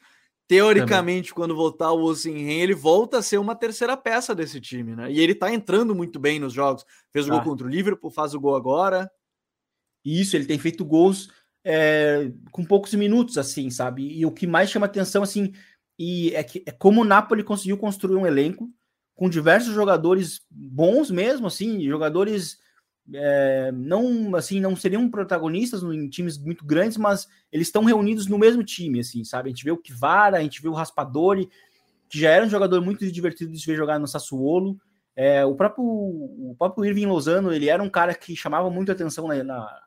teoricamente, 0.46 1.30
Também. 1.30 1.34
quando 1.34 1.56
voltar 1.56 1.90
o 1.92 2.02
Osinhen, 2.02 2.60
ele 2.60 2.74
volta 2.74 3.18
a 3.18 3.22
ser 3.22 3.38
uma 3.38 3.56
terceira 3.56 3.96
peça 3.96 4.34
desse 4.34 4.60
time, 4.60 4.94
né? 4.94 5.10
E 5.10 5.20
ele 5.20 5.34
tá 5.34 5.52
entrando 5.52 5.94
muito 5.94 6.20
bem 6.20 6.38
nos 6.38 6.52
jogos. 6.52 6.84
Fez 7.12 7.26
o 7.26 7.30
gol 7.30 7.40
ah. 7.40 7.44
contra 7.44 7.66
o 7.66 7.70
Liverpool, 7.70 8.10
faz 8.10 8.34
o 8.34 8.40
gol 8.40 8.54
agora. 8.54 9.10
Isso, 10.06 10.36
ele 10.36 10.46
tem 10.46 10.58
feito 10.58 10.84
gols 10.84 11.28
é, 11.64 12.30
com 12.52 12.64
poucos 12.64 12.94
minutos, 12.94 13.36
assim, 13.36 13.68
sabe? 13.70 14.06
E 14.06 14.24
o 14.24 14.30
que 14.30 14.46
mais 14.46 14.70
chama 14.70 14.86
atenção, 14.86 15.24
assim, 15.24 15.52
e 15.98 16.32
é, 16.32 16.44
que, 16.44 16.62
é 16.64 16.70
como 16.70 17.00
o 17.00 17.04
Napoli 17.04 17.42
conseguiu 17.42 17.76
construir 17.76 18.14
um 18.14 18.26
elenco 18.26 18.70
com 19.16 19.28
diversos 19.28 19.74
jogadores 19.74 20.42
bons 20.48 21.10
mesmo, 21.10 21.48
assim, 21.48 21.84
jogadores 21.88 22.58
é, 23.12 23.72
não 23.72 24.34
assim 24.34 24.60
não 24.60 24.74
seriam 24.74 25.08
protagonistas 25.08 25.82
em 25.82 26.08
times 26.08 26.38
muito 26.38 26.64
grandes, 26.64 26.96
mas 26.96 27.26
eles 27.50 27.68
estão 27.68 27.84
reunidos 27.84 28.28
no 28.28 28.38
mesmo 28.38 28.62
time, 28.62 29.00
assim, 29.00 29.24
sabe? 29.24 29.48
A 29.48 29.50
gente 29.50 29.64
vê 29.64 29.72
o 29.72 29.78
Kivara, 29.78 30.36
a 30.36 30.42
gente 30.42 30.62
vê 30.62 30.68
o 30.68 30.72
Raspadori, 30.72 31.48
que 32.08 32.20
já 32.20 32.30
era 32.30 32.44
um 32.44 32.50
jogador 32.50 32.80
muito 32.80 33.10
divertido 33.10 33.50
de 33.50 33.58
se 33.58 33.66
ver 33.66 33.76
jogar 33.76 33.98
no 33.98 34.06
Sassuolo, 34.06 34.78
é, 35.16 35.42
o 35.46 35.54
próprio 35.54 35.82
o 35.82 36.54
próprio 36.58 36.84
Irving 36.84 37.06
Lozano, 37.06 37.50
ele 37.50 37.70
era 37.70 37.82
um 37.82 37.88
cara 37.88 38.14
que 38.14 38.36
chamava 38.36 38.68
muito 38.68 38.92
atenção 38.92 39.26
na, 39.26 39.42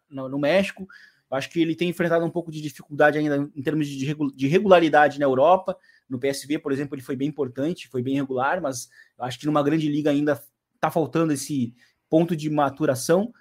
na, 0.09 0.27
no 0.27 0.39
México. 0.39 0.87
Acho 1.29 1.51
que 1.51 1.61
ele 1.61 1.75
tem 1.75 1.89
enfrentado 1.89 2.25
um 2.25 2.31
pouco 2.31 2.51
de 2.51 2.59
dificuldade 2.59 3.19
ainda 3.19 3.47
em 3.55 3.61
termos 3.61 3.87
de, 3.87 4.15
de 4.35 4.47
regularidade 4.47 5.19
na 5.19 5.25
Europa. 5.25 5.77
No 6.09 6.19
PSV, 6.19 6.57
por 6.57 6.71
exemplo, 6.71 6.95
ele 6.95 7.03
foi 7.03 7.15
bem 7.15 7.27
importante, 7.27 7.87
foi 7.87 8.01
bem 8.01 8.15
regular, 8.15 8.59
mas 8.59 8.89
acho 9.19 9.39
que 9.39 9.45
numa 9.45 9.61
grande 9.61 9.87
liga 9.87 10.09
ainda 10.09 10.43
está 10.73 10.89
faltando 10.89 11.31
esse 11.31 11.75
ponto 12.09 12.35
de 12.35 12.49
maturação. 12.49 13.31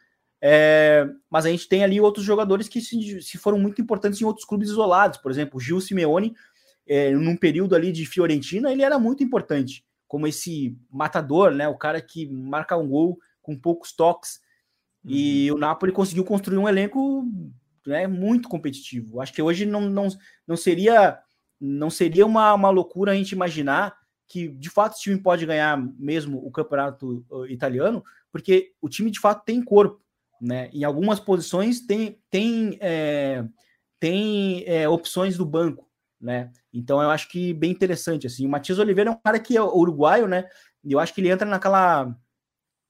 É, 0.42 1.09
mas 1.31 1.46
a 1.46 1.48
gente 1.48 1.66
tem 1.66 1.83
ali 1.83 1.98
outros 1.98 2.27
jogadores 2.27 2.68
que 2.68 2.83
se, 2.83 3.22
se, 3.22 3.38
foram 3.38 3.59
muito 3.59 3.81
importantes 3.81 4.20
em 4.20 4.27
outros 4.27 4.44
clubes 4.44 4.68
isolados. 4.68 5.18
Por 5.18 5.31
exemplo, 5.31 5.59
Gil 5.59 5.81
Simeone, 5.81 6.35
é, 6.87 7.11
num 7.12 7.37
período 7.37 7.74
ali 7.74 7.90
de 7.90 8.05
Fiorentina, 8.05 8.70
ele 8.70 8.83
era 8.83 8.98
muito 8.98 9.24
importante 9.24 9.88
como 10.09 10.27
esse 10.27 10.77
matador, 10.90 11.53
né? 11.53 11.68
O 11.68 11.77
cara 11.77 12.01
que 12.01 12.27
marca 12.27 12.77
um 12.77 12.88
gol 12.88 13.18
com 13.42 13.57
poucos 13.57 13.92
toques. 13.92 14.40
Uhum. 15.05 15.11
E 15.12 15.53
o 15.53 15.59
Napoli 15.59 15.92
conseguiu 15.92 16.25
construir 16.25 16.59
um 16.59 16.68
elenco 16.68 17.25
né, 17.87 18.07
muito 18.07 18.49
competitivo. 18.49 19.21
Acho 19.21 19.33
que 19.33 19.42
hoje 19.42 19.64
não, 19.64 19.83
não, 19.83 20.09
não 20.47 20.57
seria 20.57 21.21
não 21.61 21.90
seria 21.90 22.25
uma, 22.25 22.55
uma 22.55 22.71
loucura 22.71 23.11
a 23.11 23.14
gente 23.16 23.33
imaginar 23.33 23.97
que 24.29 24.49
de 24.49 24.71
fato 24.71 24.94
o 24.94 25.01
time 25.01 25.18
pode 25.18 25.44
ganhar 25.44 25.77
mesmo 25.99 26.38
o 26.47 26.53
campeonato 26.53 27.25
uh, 27.31 27.47
italiano, 27.47 28.05
porque 28.31 28.73
o 28.81 28.88
time 28.88 29.11
de 29.11 29.18
fato 29.18 29.44
tem 29.44 29.62
corpo, 29.62 30.01
né? 30.40 30.71
Em 30.73 30.85
algumas 30.85 31.18
posições 31.18 31.85
tem 31.85 32.21
tem 32.31 32.79
é, 32.81 33.44
tem 33.99 34.62
é, 34.66 34.88
opções 34.88 35.37
do 35.37 35.44
banco 35.44 35.88
né? 36.21 36.51
Então 36.79 37.03
eu 37.03 37.11
acho 37.11 37.29
que 37.29 37.53
bem 37.53 37.71
interessante 37.71 38.27
assim. 38.27 38.47
O 38.47 38.49
Matias 38.49 38.79
Oliveira 38.79 39.11
é 39.11 39.12
um 39.12 39.21
cara 39.21 39.38
que 39.38 39.57
é 39.57 39.62
uruguaio, 39.62 40.29
né? 40.29 40.49
E 40.85 40.93
eu 40.93 41.01
acho 41.01 41.12
que 41.12 41.21
ele 41.21 41.29
entra 41.29 41.47
naquela 41.47 42.14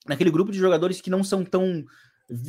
naquele 0.07 0.31
grupo 0.31 0.53
de 0.53 0.59
jogadores 0.59 1.01
que 1.01 1.11
não 1.11 1.25
são 1.25 1.45
tão 1.45 1.85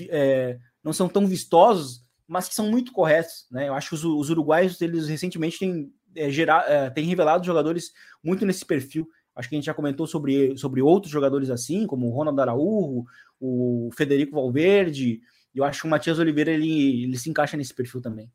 é, 0.10 0.60
não 0.84 0.92
são 0.92 1.08
tão 1.08 1.26
vistosos, 1.26 2.04
mas 2.28 2.48
que 2.48 2.56
são 2.56 2.70
muito 2.70 2.92
corretos, 2.92 3.48
né? 3.50 3.70
Eu 3.70 3.74
acho 3.74 3.90
que 3.90 3.96
os, 3.96 4.04
os 4.04 4.30
uruguaios 4.30 4.82
eles 4.82 5.08
recentemente 5.08 5.58
têm 5.58 5.92
é, 6.16 6.30
gerar, 6.30 6.70
é, 6.70 6.90
têm 6.90 7.06
revelado 7.06 7.46
jogadores 7.46 7.92
muito 8.24 8.46
nesse 8.46 8.66
perfil. 8.66 9.08
Acho 9.36 9.48
que 9.48 9.56
a 9.56 9.58
gente 9.58 9.66
já 9.66 9.74
comentou 9.74 10.06
sobre, 10.06 10.58
sobre 10.58 10.82
outros 10.82 11.12
jogadores 11.12 11.50
assim, 11.50 11.88
como 11.88 12.08
o 12.08 12.12
Ronald 12.12 12.40
Araújo, 12.42 13.06
o 13.40 13.90
Federico 13.96 14.36
Valverde. 14.36 15.22
Eu 15.56 15.64
acho 15.64 15.82
que 15.82 15.88
o 15.88 15.90
Matias 15.90 16.20
Oliveira 16.20 16.52
ele, 16.52 17.04
ele 17.04 17.18
se 17.18 17.30
encaixa 17.30 17.56
nesse 17.56 17.74
perfil 17.74 18.02
também 18.02 18.30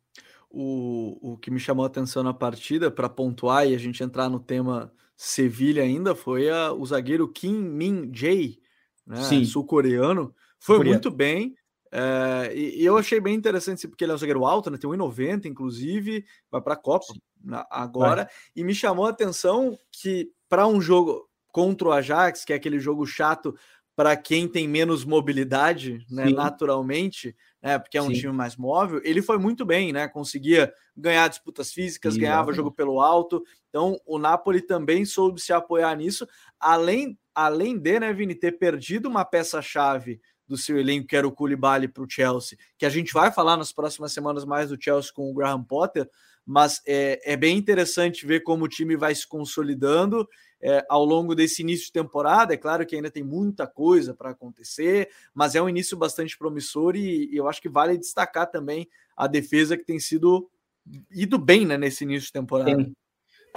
o, 0.55 1.33
o 1.33 1.37
que 1.37 1.51
me 1.51 1.59
chamou 1.59 1.85
a 1.85 1.89
atenção 1.89 2.23
na 2.23 2.33
partida, 2.33 2.91
para 2.91 3.09
pontuar 3.09 3.67
e 3.67 3.75
a 3.75 3.79
gente 3.79 4.03
entrar 4.03 4.29
no 4.29 4.39
tema 4.39 4.93
Sevilha 5.17 5.83
ainda, 5.83 6.15
foi 6.15 6.49
a, 6.49 6.73
o 6.73 6.87
zagueiro 6.87 7.29
Kim 7.29 7.55
Min 7.55 8.11
Jae, 8.15 8.59
né, 9.05 9.45
sul-coreano. 9.45 10.35
Foi 10.59 10.77
Coreano. 10.77 10.95
muito 10.95 11.11
bem. 11.11 11.57
É, 11.91 12.53
e, 12.55 12.83
e, 12.83 12.85
eu 12.85 12.97
achei 12.97 13.21
bem 13.21 13.35
interessante, 13.35 13.87
porque 13.89 14.05
ele 14.05 14.13
é 14.13 14.15
um 14.15 14.19
zagueiro 14.19 14.45
alto, 14.45 14.71
né, 14.71 14.79
tem 14.79 14.91
1,90 14.91 15.47
inclusive, 15.47 16.25
vai 16.51 16.61
para 16.61 16.75
a 16.75 16.77
Copa 16.77 17.07
na, 17.43 17.67
agora. 17.71 18.25
Vai. 18.25 18.33
E 18.57 18.65
me 18.65 18.75
chamou 18.75 19.07
a 19.07 19.11
atenção 19.11 19.77
que, 19.91 20.31
para 20.49 20.67
um 20.67 20.81
jogo 20.81 21.29
contra 21.53 21.89
o 21.89 21.93
Ajax, 21.93 22.45
que 22.45 22.53
é 22.53 22.57
aquele 22.57 22.79
jogo 22.79 23.07
chato 23.07 23.55
para 23.97 24.17
quem 24.17 24.49
tem 24.49 24.67
menos 24.67 25.05
mobilidade, 25.05 26.05
né, 26.11 26.29
naturalmente, 26.31 27.37
né, 27.65 27.79
porque 27.79 27.97
é 27.97 28.03
um 28.03 28.09
Sim. 28.09 28.21
time 28.21 28.33
mais 28.35 28.57
móvel, 28.57 29.01
ele 29.03 29.23
foi 29.23 29.39
muito 29.39 29.65
bem, 29.65 29.91
né, 29.91 30.07
conseguia 30.07 30.71
ganhar 30.95 31.27
disputas 31.29 31.73
físicas, 31.73 32.15
ganhava 32.15 32.53
jogo 32.53 32.71
pelo 32.71 33.01
alto, 33.01 33.43
então 33.71 33.99
o 34.05 34.19
Napoli 34.19 34.61
também 34.61 35.07
soube 35.07 35.41
se 35.41 35.51
apoiar 35.51 35.97
nisso, 35.97 36.29
além, 36.61 37.19
além 37.35 37.79
de, 37.79 37.99
né, 37.99 38.13
Vini, 38.13 38.35
ter 38.35 38.53
perdido 38.59 39.09
uma 39.09 39.25
peça-chave 39.25 40.21
do 40.47 40.59
seu 40.59 40.79
elenco, 40.79 41.07
que 41.07 41.17
era 41.17 41.27
o 41.27 41.33
Koulibaly 41.33 41.89
para 41.89 42.03
o 42.05 42.07
Chelsea, 42.09 42.59
que 42.77 42.85
a 42.85 42.91
gente 42.91 43.15
vai 43.15 43.33
falar 43.33 43.57
nas 43.57 43.73
próximas 43.73 44.13
semanas 44.13 44.45
mais 44.45 44.69
do 44.69 44.77
Chelsea 44.79 45.11
com 45.15 45.31
o 45.31 45.35
Graham 45.35 45.65
Potter, 45.65 46.07
mas 46.45 46.83
é, 46.87 47.33
é 47.33 47.35
bem 47.35 47.57
interessante 47.57 48.27
ver 48.27 48.41
como 48.41 48.67
o 48.67 48.69
time 48.69 48.95
vai 48.95 49.15
se 49.15 49.27
consolidando 49.27 50.29
é, 50.65 50.83
ao 50.89 51.05
longo 51.05 51.35
desse 51.35 51.61
início 51.61 51.87
de 51.87 51.93
temporada. 51.93 52.55
É 52.55 52.57
claro 52.57 52.87
que 52.87 52.97
ainda 52.97 53.11
tem 53.11 53.23
muita 53.23 53.67
coisa 53.67 54.15
para 54.15 54.31
acontecer, 54.31 55.11
mas 55.35 55.55
é 55.55 55.61
um 55.61 55.69
início 55.69 55.95
bastante 55.95 56.39
promissor 56.39 56.97
e, 56.97 57.29
e, 57.31 57.37
eu 57.37 57.47
acho 57.47 57.61
que 57.61 57.69
vale 57.69 57.99
destacar 57.99 58.51
também 58.51 58.89
a 59.15 59.27
defesa 59.27 59.77
que 59.77 59.85
tem 59.85 60.01
sido 60.01 60.49
ido 61.11 61.37
bem 61.37 61.67
né, 61.67 61.77
nesse 61.77 62.05
início 62.05 62.29
de 62.29 62.33
temporada. 62.33 62.75
Tem, 62.75 62.95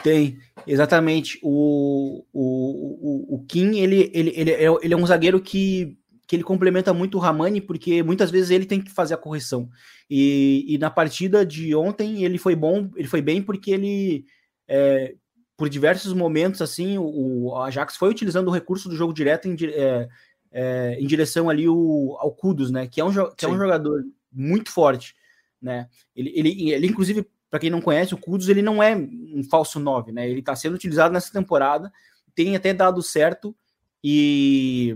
tem 0.04 0.40
exatamente. 0.68 1.40
O, 1.42 2.26
o, 2.34 3.34
o, 3.34 3.36
o 3.36 3.46
Kim, 3.46 3.78
ele, 3.78 4.12
ele, 4.14 4.34
ele, 4.36 4.52
é, 4.52 4.66
ele 4.82 4.94
é 4.94 4.98
um 4.98 5.08
zagueiro 5.08 5.40
que 5.40 5.98
que 6.28 6.36
ele 6.36 6.44
complementa 6.44 6.94
muito 6.94 7.18
o 7.18 7.22
Ramani, 7.22 7.62
porque 7.62 8.04
muitas 8.04 8.30
vezes 8.30 8.50
ele 8.50 8.66
tem 8.66 8.82
que 8.82 8.92
fazer 8.92 9.14
a 9.14 9.18
correção. 9.18 9.70
E, 10.10 10.66
e 10.68 10.78
na 10.78 10.90
partida 10.90 11.46
de 11.46 11.74
ontem 11.74 12.26
ele 12.26 12.38
foi 12.38 12.54
bom, 12.54 12.92
ele 12.98 13.08
foi 13.08 13.22
bem 13.22 13.42
porque 13.42 13.72
ele, 13.72 14.26
é, 14.68 15.16
por 15.58 15.68
diversos 15.68 16.14
momentos, 16.14 16.62
assim, 16.62 16.98
o, 17.00 17.48
o, 17.48 17.56
Ajax 17.56 17.98
foi 17.98 18.10
utilizando 18.10 18.48
o 18.48 18.52
recurso 18.52 18.88
do 18.88 18.96
jogo 18.96 19.12
direto 19.12 19.48
em, 19.48 19.58
é, 19.66 20.08
é, 20.52 20.98
em 21.00 21.08
direção 21.08 21.50
ali 21.50 21.68
o, 21.68 22.16
ao 22.20 22.32
Kudos, 22.32 22.70
né? 22.70 22.88
Que 22.88 23.02
é 23.02 23.04
um, 23.04 23.12
que 23.36 23.44
é 23.44 23.48
um 23.48 23.58
jogador 23.58 24.06
muito 24.32 24.72
forte, 24.72 25.16
né? 25.60 25.90
Ele, 26.16 26.32
ele, 26.36 26.72
ele 26.72 26.88
inclusive, 26.88 27.28
para 27.50 27.60
quem 27.60 27.72
não 27.72 27.82
conhece, 27.82 28.14
o 28.14 28.18
Kudos 28.20 28.48
ele 28.48 28.62
não 28.62 28.82
é 28.82 28.96
um 28.96 29.44
falso 29.50 29.80
9, 29.80 30.12
né? 30.12 30.30
Ele 30.30 30.42
está 30.42 30.56
sendo 30.56 30.76
utilizado 30.76 31.12
nessa 31.12 31.34
temporada, 31.34 31.92
tem 32.36 32.56
até 32.56 32.72
dado 32.72 33.02
certo 33.02 33.56
e 34.04 34.96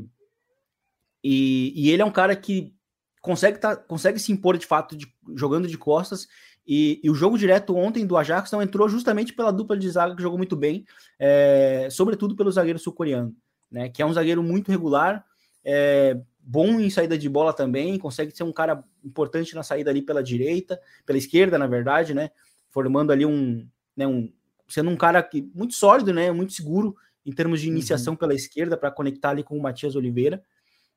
e, 1.24 1.74
e 1.76 1.92
ele 1.92 2.02
é 2.02 2.06
um 2.06 2.12
cara 2.12 2.36
que 2.36 2.74
consegue, 3.22 3.60
tá, 3.60 3.76
consegue 3.76 4.20
se 4.20 4.32
impor 4.32 4.58
de 4.58 4.66
fato 4.66 4.96
de, 4.96 5.12
jogando 5.36 5.68
de 5.68 5.78
costas. 5.78 6.28
E, 6.66 7.00
e, 7.04 7.10
o 7.10 7.16
jogo 7.16 7.38
direto 7.38 7.76
ontem 7.76 8.06
do 8.06 8.16
Ajax 8.16 8.52
não 8.52 8.62
entrou 8.62 8.88
justamente 8.88 9.34
pela 9.34 9.52
dupla 9.52 9.76
de 9.78 9.90
zaga 9.90 10.16
que 10.16 10.22
jogou 10.22 10.38
muito 10.38 10.56
bem, 10.56 10.86
é, 11.20 11.88
sobretudo 11.90 12.36
pelo 12.36 12.52
zagueiro 12.52 12.78
sul-coreano, 12.78 13.36
né? 13.70 13.90
Que 13.90 14.02
é 14.02 14.06
um 14.06 14.14
zagueiro 14.14 14.44
muito 14.44 14.70
regular, 14.70 15.26
é, 15.64 16.20
bom 16.40 16.80
em 16.80 16.90
saída 16.90 17.18
de 17.18 17.28
bola 17.28 17.54
também, 17.54 17.98
consegue 17.98 18.36
ser 18.36 18.44
um 18.44 18.52
cara 18.52 18.84
importante 19.04 19.56
na 19.56 19.64
saída 19.64 19.90
ali 19.90 20.02
pela 20.02 20.24
direita, 20.24 20.80
pela 21.06 21.18
esquerda, 21.18 21.58
na 21.58 21.68
verdade, 21.68 22.14
né? 22.14 22.30
Formando 22.70 23.12
ali 23.12 23.26
um, 23.26 23.68
né, 23.96 24.08
um 24.08 24.32
sendo 24.68 24.90
um 24.90 24.96
cara 24.96 25.22
que 25.22 25.50
muito 25.54 25.74
sólido, 25.74 26.14
né? 26.14 26.32
Muito 26.32 26.54
seguro 26.54 26.96
em 27.26 27.32
termos 27.32 27.62
de 27.62 27.68
iniciação 27.68 28.14
uhum. 28.14 28.18
pela 28.18 28.34
esquerda 28.34 28.78
para 28.78 28.92
conectar 28.92 29.30
ali 29.32 29.44
com 29.44 29.58
o 29.58 29.62
Matias 29.62 29.96
Oliveira 29.96 30.44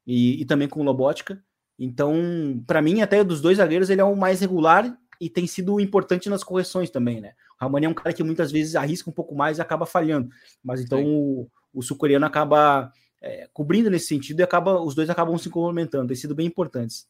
e, 0.06 0.40
e 0.40 0.44
também 0.44 0.68
com 0.68 0.80
o 0.80 0.84
Lobotka. 0.84 1.42
Então, 1.78 2.62
para 2.66 2.80
mim, 2.80 3.02
até 3.02 3.22
dos 3.24 3.40
dois 3.40 3.58
zagueiros, 3.58 3.90
ele 3.90 4.00
é 4.00 4.04
o 4.04 4.16
mais 4.16 4.40
regular 4.40 4.96
e 5.20 5.28
tem 5.30 5.46
sido 5.46 5.80
importante 5.80 6.28
nas 6.28 6.44
correções 6.44 6.90
também, 6.90 7.20
né? 7.20 7.32
O 7.60 7.64
Ramani 7.64 7.86
é 7.86 7.88
um 7.88 7.94
cara 7.94 8.12
que 8.12 8.22
muitas 8.22 8.50
vezes 8.50 8.76
arrisca 8.76 9.10
um 9.10 9.12
pouco 9.12 9.34
mais 9.34 9.58
e 9.58 9.60
acaba 9.60 9.86
falhando, 9.86 10.28
mas 10.62 10.80
então 10.80 11.04
o, 11.04 11.48
o 11.72 11.82
sul-coreano 11.82 12.26
acaba 12.26 12.92
é, 13.20 13.48
cobrindo 13.52 13.90
nesse 13.90 14.06
sentido 14.06 14.40
e 14.40 14.42
acaba, 14.42 14.80
os 14.80 14.94
dois 14.94 15.08
acabam 15.08 15.36
se 15.38 15.48
complementando, 15.48 16.08
tem 16.08 16.16
sido 16.16 16.34
bem 16.34 16.46
importantes. 16.46 17.06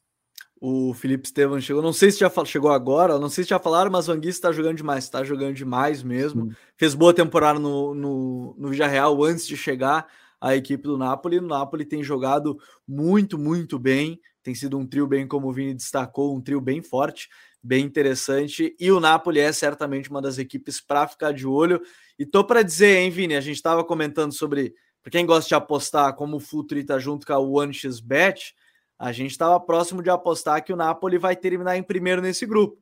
O 0.61 0.95
Felipe 0.95 1.27
Estevam 1.27 1.61
chegou, 1.61 1.83
não 1.83 1.93
sei 1.93 2.11
se 2.11 2.21
já 2.21 2.33
chegou 2.47 2.71
agora, 2.71 3.19
não 3.19 3.29
sei 3.29 3.45
se 3.45 3.51
já 3.51 3.59
falaram, 3.59 3.91
mas 3.91 4.09
o 4.09 4.13
Anguissa 4.13 4.39
está 4.39 4.53
jogando 4.53 4.77
demais, 4.77 5.05
está 5.05 5.23
jogando 5.23 5.55
demais 5.55 6.03
mesmo. 6.03 6.45
Hum. 6.45 6.53
Fez 6.77 6.95
boa 6.95 7.13
temporada 7.13 7.59
no, 7.59 7.95
no, 7.95 8.55
no 8.57 8.71
Real 8.71 9.23
antes 9.25 9.47
de 9.47 9.57
chegar 9.57 10.07
a 10.41 10.57
equipe 10.57 10.85
do 10.85 10.97
Napoli. 10.97 11.39
O 11.39 11.47
Napoli 11.47 11.85
tem 11.85 12.03
jogado 12.03 12.59
muito, 12.87 13.37
muito 13.37 13.79
bem. 13.79 14.21
Tem 14.45 14.55
sido 14.55 14.79
um 14.79 14.87
trio 14.87 15.07
bem, 15.07 15.27
como 15.27 15.49
o 15.49 15.53
Vini 15.53 15.73
destacou, 15.73 16.37
um 16.37 16.41
trio 16.41 16.61
bem 16.61 16.83
forte, 16.83 17.31
bem 17.63 17.83
interessante. 17.83 18.77
E 18.79 18.93
o 18.93 19.01
Napoli 19.01 19.41
é 19.41 19.51
certamente 19.51 20.11
uma 20.11 20.21
das 20.21 20.37
equipes 20.37 20.83
para 20.83 21.09
ficar 21.09 21.33
de 21.33 21.47
olho. 21.47 21.81
E 22.19 22.27
tô 22.27 22.45
para 22.45 22.63
dizer, 22.63 22.99
hein, 22.99 23.11
Vini? 23.11 23.35
A 23.35 23.41
gente 23.41 23.57
estava 23.57 23.83
comentando 23.83 24.33
sobre, 24.33 24.75
para 25.03 25.11
quem 25.11 25.25
gosta 25.25 25.49
de 25.49 25.55
apostar, 25.55 26.15
como 26.15 26.37
o 26.37 26.41
Futuri 26.41 26.83
está 26.83 26.99
junto 26.99 27.27
com 27.27 27.33
a 27.33 27.39
1xBet, 27.39 28.53
a 28.99 29.13
gente 29.13 29.31
estava 29.31 29.59
próximo 29.59 30.03
de 30.03 30.11
apostar 30.11 30.63
que 30.63 30.75
o 30.75 30.77
Napoli 30.77 31.17
vai 31.17 31.35
terminar 31.35 31.79
em 31.79 31.83
primeiro 31.83 32.21
nesse 32.21 32.45
grupo. 32.45 32.77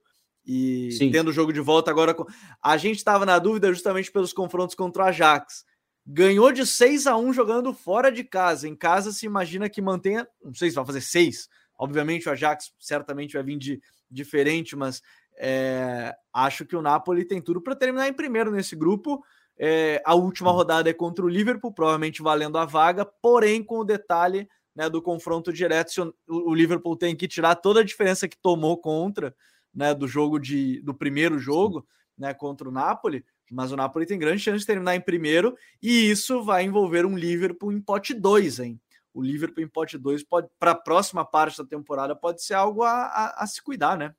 E 0.45 0.91
Sim. 0.91 1.13
tendo 1.13 1.29
o 1.29 1.33
jogo 1.33 1.53
de 1.53 1.61
volta 1.61 1.93
agora. 1.93 2.17
A 2.61 2.77
gente 2.77 2.97
estava 2.97 3.25
na 3.25 3.39
dúvida 3.39 3.73
justamente 3.73 4.11
pelos 4.11 4.33
confrontos 4.33 4.75
contra 4.75 5.05
o 5.05 5.07
Ajax 5.07 5.65
ganhou 6.07 6.53
de 6.53 6.67
6 6.67 7.07
a 7.07 7.17
1 7.17 7.33
jogando 7.33 7.73
fora 7.73 8.11
de 8.11 8.25
casa. 8.25 8.69
Em 8.69 8.75
casa 8.75 9.13
se 9.13 9.27
imagina 9.27 9.69
que 9.69 9.81
mantenha, 9.81 10.27
não 10.45 10.55
sei 10.55 10.71
se 10.71 10.77
vai 10.77 10.85
fazer 10.85 11.01
6. 11.01 11.49
Obviamente 11.79 12.29
o 12.29 12.33
Ajax 12.33 12.73
certamente 12.79 13.35
vai 13.35 13.43
vir 13.43 13.59
de 13.59 13.83
diferente, 14.11 14.77
mas 14.77 15.03
é, 15.39 16.15
acho 16.33 16.67
que 16.67 16.77
o 16.77 16.83
Napoli 16.83 17.25
tem 17.25 17.41
tudo 17.41 17.61
para 17.61 17.75
terminar 17.75 18.09
em 18.09 18.13
primeiro 18.13 18.51
nesse 18.51 18.77
grupo. 18.77 19.25
É, 19.59 20.03
a 20.05 20.15
última 20.15 20.51
rodada 20.51 20.91
é 20.91 20.93
contra 20.93 21.25
o 21.25 21.29
Liverpool, 21.29 21.73
provavelmente 21.73 22.23
valendo 22.23 22.59
a 22.59 22.65
vaga, 22.65 23.05
porém 23.05 23.63
com 23.63 23.79
o 23.79 23.85
detalhe 23.85 24.49
né, 24.75 24.89
do 24.89 25.03
confronto 25.03 25.53
direto, 25.53 26.15
o, 26.27 26.51
o 26.51 26.55
Liverpool 26.55 26.97
tem 26.97 27.15
que 27.15 27.29
tirar 27.29 27.55
toda 27.57 27.81
a 27.81 27.85
diferença 27.85 28.27
que 28.27 28.37
tomou 28.37 28.79
contra 28.79 29.35
né, 29.75 29.95
do 29.95 30.07
jogo 30.09 30.39
de 30.39 30.81
do 30.81 30.95
primeiro 30.95 31.39
jogo 31.39 31.87
né, 32.17 32.33
contra 32.35 32.69
o 32.69 32.73
Napoli, 32.73 33.25
mas 33.53 33.71
o 33.71 33.77
Napoli 33.77 34.07
tem 34.07 34.19
grande 34.19 34.43
chance 34.43 34.61
de 34.61 34.67
terminar 34.67 34.97
em 34.97 35.01
primeiro 35.01 35.57
e 35.81 36.11
isso 36.11 36.43
vai 36.43 36.65
envolver 36.65 37.05
um 37.05 37.17
Liverpool 37.17 37.71
em 37.71 37.81
pote 37.81 38.15
2, 38.15 38.61
hein? 38.61 38.81
O 39.13 39.23
Liverpool 39.23 39.63
em 39.63 39.69
pote 39.69 39.99
2 39.99 40.25
pode 40.25 40.49
para 40.59 40.71
a 40.71 40.75
próxima 40.75 41.25
parte 41.25 41.59
da 41.59 41.65
temporada 41.65 42.17
pode 42.17 42.43
ser 42.43 42.55
algo 42.55 42.83
a, 42.83 42.91
a, 42.91 43.45
a, 43.45 43.47
se 43.47 43.63
cuidar, 43.63 43.99
né? 43.99 44.15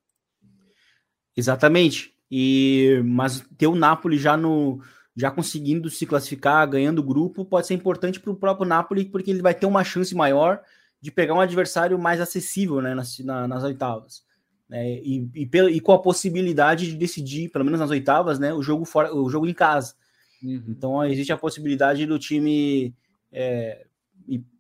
Exatamente. 1.36 2.14
E 2.30 3.02
mas 3.04 3.44
ter 3.58 3.68
o 3.68 3.76
Napoli 3.76 4.18
já 4.18 4.38
no 4.38 4.80
já 5.16 5.30
conseguindo 5.30 5.90
se 5.90 6.06
classificar, 6.06 6.68
ganhando 6.68 7.00
o 7.00 7.04
grupo, 7.04 7.46
pode 7.46 7.68
ser 7.68 7.76
importante 7.76 8.20
para 8.20 8.32
o 8.32 8.36
próprio 8.36 8.68
Napoli 8.68 9.06
porque 9.06 9.30
ele 9.32 9.42
vai 9.42 9.54
ter 9.54 9.66
uma 9.66 9.84
chance 9.84 10.14
maior 10.16 10.62
de 11.02 11.12
pegar 11.12 11.34
um 11.34 11.42
adversário 11.42 12.00
mais 12.00 12.22
acessível, 12.22 12.82
né, 12.82 12.96
nas, 12.96 13.20
na, 13.20 13.48
nas 13.48 13.64
oitavas 13.64 14.24
né, 14.74 14.92
e, 14.92 15.30
e, 15.36 15.50
e, 15.54 15.80
com 15.80 15.92
a 15.92 16.02
possibilidade 16.02 16.88
de 16.88 16.98
decidir, 16.98 17.50
pelo 17.50 17.64
menos 17.64 17.80
nas 17.80 17.92
oitavas, 17.92 18.40
né, 18.40 18.52
o 18.52 18.64
jogo 18.64 18.86
fora, 18.86 19.14
o 19.14 19.30
jogo 19.30 19.46
em 19.46 19.54
casa. 19.54 19.94
Uhum. 20.42 20.64
Então 20.68 21.06
existe 21.06 21.32
a 21.32 21.38
possibilidade 21.38 22.08
do 22.08 22.18
time 22.18 22.92
é, 23.32 23.86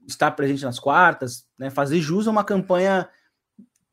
estar 0.07 0.29
presente 0.29 0.63
nas 0.63 0.77
quartas, 0.77 1.47
né, 1.57 1.71
fazer 1.71 1.99
jus 1.99 2.27
a 2.27 2.31
uma 2.31 2.43
campanha 2.43 3.09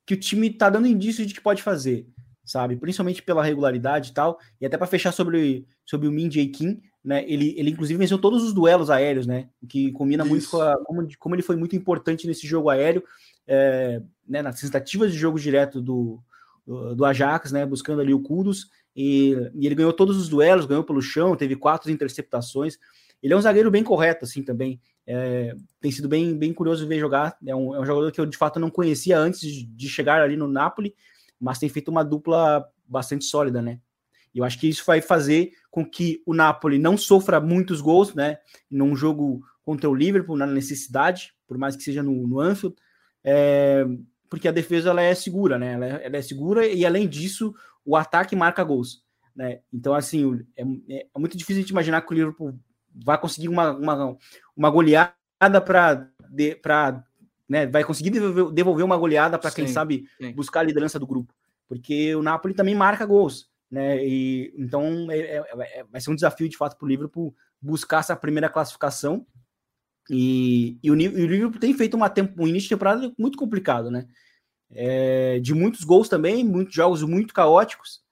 que 0.04 0.12
o 0.12 0.20
time 0.20 0.48
está 0.48 0.68
dando 0.68 0.86
indício 0.86 1.24
de 1.24 1.32
que 1.32 1.40
pode 1.40 1.62
fazer, 1.62 2.06
sabe? 2.44 2.76
Principalmente 2.76 3.22
pela 3.22 3.42
regularidade 3.42 4.10
e 4.10 4.12
tal. 4.12 4.38
E 4.60 4.66
até 4.66 4.76
para 4.76 4.86
fechar 4.86 5.12
sobre, 5.12 5.66
sobre 5.86 6.06
o 6.06 6.12
Min 6.12 6.30
Jae 6.30 6.48
Kim, 6.48 6.82
né? 7.02 7.24
Ele, 7.26 7.54
ele 7.56 7.70
inclusive 7.70 7.98
venceu 7.98 8.18
todos 8.18 8.42
os 8.42 8.52
duelos 8.52 8.90
aéreos, 8.90 9.26
né? 9.26 9.48
Que 9.66 9.90
combina 9.92 10.22
Isso. 10.24 10.30
muito 10.30 10.50
com 10.50 10.60
a, 10.60 10.76
como, 10.84 11.08
como 11.18 11.34
ele 11.34 11.42
foi 11.42 11.56
muito 11.56 11.74
importante 11.74 12.26
nesse 12.26 12.46
jogo 12.46 12.68
aéreo 12.68 13.02
é, 13.50 14.00
né, 14.28 14.42
nas 14.42 14.60
tentativas 14.60 15.10
de 15.10 15.18
jogo 15.18 15.38
direto 15.38 15.82
do, 15.82 16.22
do, 16.64 16.94
do, 16.94 17.04
Ajax, 17.04 17.50
né, 17.50 17.66
buscando 17.66 18.00
ali 18.00 18.14
o 18.14 18.20
Kudos, 18.20 18.70
e, 18.94 19.32
e, 19.54 19.66
ele 19.66 19.74
ganhou 19.74 19.92
todos 19.92 20.16
os 20.16 20.28
duelos, 20.28 20.66
ganhou 20.66 20.84
pelo 20.84 21.02
chão, 21.02 21.34
teve 21.34 21.56
quatro 21.56 21.90
interceptações. 21.90 22.78
Ele 23.20 23.34
é 23.34 23.36
um 23.36 23.40
zagueiro 23.40 23.70
bem 23.70 23.82
correto, 23.82 24.24
assim, 24.24 24.42
também. 24.42 24.80
É, 25.04 25.54
tem 25.80 25.90
sido 25.90 26.08
bem, 26.08 26.36
bem 26.38 26.52
curioso 26.52 26.86
ver 26.86 27.00
jogar. 27.00 27.36
É 27.44 27.54
um, 27.54 27.74
é 27.74 27.80
um, 27.80 27.84
jogador 27.84 28.12
que 28.12 28.20
eu, 28.20 28.26
de 28.26 28.36
fato, 28.36 28.60
não 28.60 28.70
conhecia 28.70 29.18
antes 29.18 29.40
de, 29.40 29.88
chegar 29.88 30.22
ali 30.22 30.36
no 30.36 30.46
Napoli, 30.46 30.94
mas 31.38 31.58
tem 31.58 31.68
feito 31.68 31.90
uma 31.90 32.04
dupla 32.04 32.64
bastante 32.86 33.24
sólida, 33.24 33.60
né? 33.60 33.80
E 34.32 34.38
eu 34.38 34.44
acho 34.44 34.60
que 34.60 34.68
isso 34.68 34.84
vai 34.86 35.00
fazer 35.00 35.52
com 35.70 35.84
que 35.84 36.22
o 36.24 36.32
Napoli 36.32 36.78
não 36.78 36.96
sofra 36.96 37.40
muitos 37.40 37.80
gols, 37.80 38.14
né? 38.14 38.38
Num 38.70 38.94
jogo 38.94 39.42
contra 39.64 39.90
o 39.90 39.94
Liverpool, 39.94 40.36
na 40.36 40.46
necessidade, 40.46 41.34
por 41.48 41.58
mais 41.58 41.74
que 41.74 41.82
seja 41.82 42.02
no, 42.02 42.28
no 42.28 42.38
Anfield, 42.38 42.76
é, 43.24 43.84
porque 44.28 44.48
a 44.48 44.52
defesa 44.52 44.90
ela 44.90 45.02
é 45.02 45.14
segura, 45.14 45.58
né? 45.58 45.72
Ela 45.74 45.86
é, 45.86 46.06
ela 46.06 46.16
é, 46.16 46.22
segura 46.22 46.66
e 46.66 46.84
além 46.86 47.08
disso 47.08 47.54
o 47.84 47.96
ataque 47.96 48.36
marca 48.36 48.62
gols, 48.62 49.02
né? 49.34 49.60
Então 49.72 49.94
assim 49.94 50.40
é, 50.56 50.62
é, 50.88 51.06
é 51.14 51.18
muito 51.18 51.36
difícil 51.36 51.64
de 51.64 51.72
imaginar 51.72 52.02
que 52.02 52.12
o 52.12 52.14
Liverpool 52.14 52.58
vai 52.94 53.18
conseguir 53.18 53.48
uma, 53.48 53.72
uma, 53.72 54.16
uma 54.56 54.70
goleada 54.70 55.12
para 55.64 56.08
para 56.62 57.04
né? 57.48 57.66
Vai 57.66 57.82
conseguir 57.82 58.10
devolver, 58.10 58.52
devolver 58.52 58.84
uma 58.84 58.96
goleada 58.96 59.36
para 59.36 59.50
quem 59.50 59.66
sabe 59.66 60.04
sim. 60.18 60.32
buscar 60.32 60.60
a 60.60 60.62
liderança 60.62 61.00
do 61.00 61.06
grupo, 61.06 61.34
porque 61.68 62.14
o 62.14 62.22
Napoli 62.22 62.54
também 62.54 62.76
marca 62.76 63.04
gols, 63.04 63.50
né? 63.68 64.04
E 64.06 64.54
então 64.56 65.10
é, 65.10 65.38
é 65.38 65.84
vai 65.90 66.00
ser 66.00 66.12
um 66.12 66.14
desafio 66.14 66.48
de 66.48 66.56
fato 66.56 66.76
para 66.76 66.86
o 66.86 66.88
Liverpool 66.88 67.34
buscar 67.60 67.98
essa 67.98 68.14
primeira 68.14 68.48
classificação. 68.48 69.26
E, 70.12 70.76
e, 70.82 70.90
o, 70.90 71.00
e 71.00 71.08
o 71.08 71.26
Liverpool 71.26 71.60
tem 71.60 71.72
feito 71.72 71.96
uma 71.96 72.10
tempo, 72.10 72.42
um 72.42 72.48
início 72.48 72.68
de 72.68 72.74
temporada 72.74 73.12
muito 73.16 73.38
complicado, 73.38 73.92
né? 73.92 74.08
É, 74.68 75.38
de 75.38 75.54
muitos 75.54 75.84
gols 75.84 76.08
também, 76.08 76.44
muitos 76.44 76.74
jogos 76.74 77.02
muito 77.02 77.32
caóticos. 77.32 78.02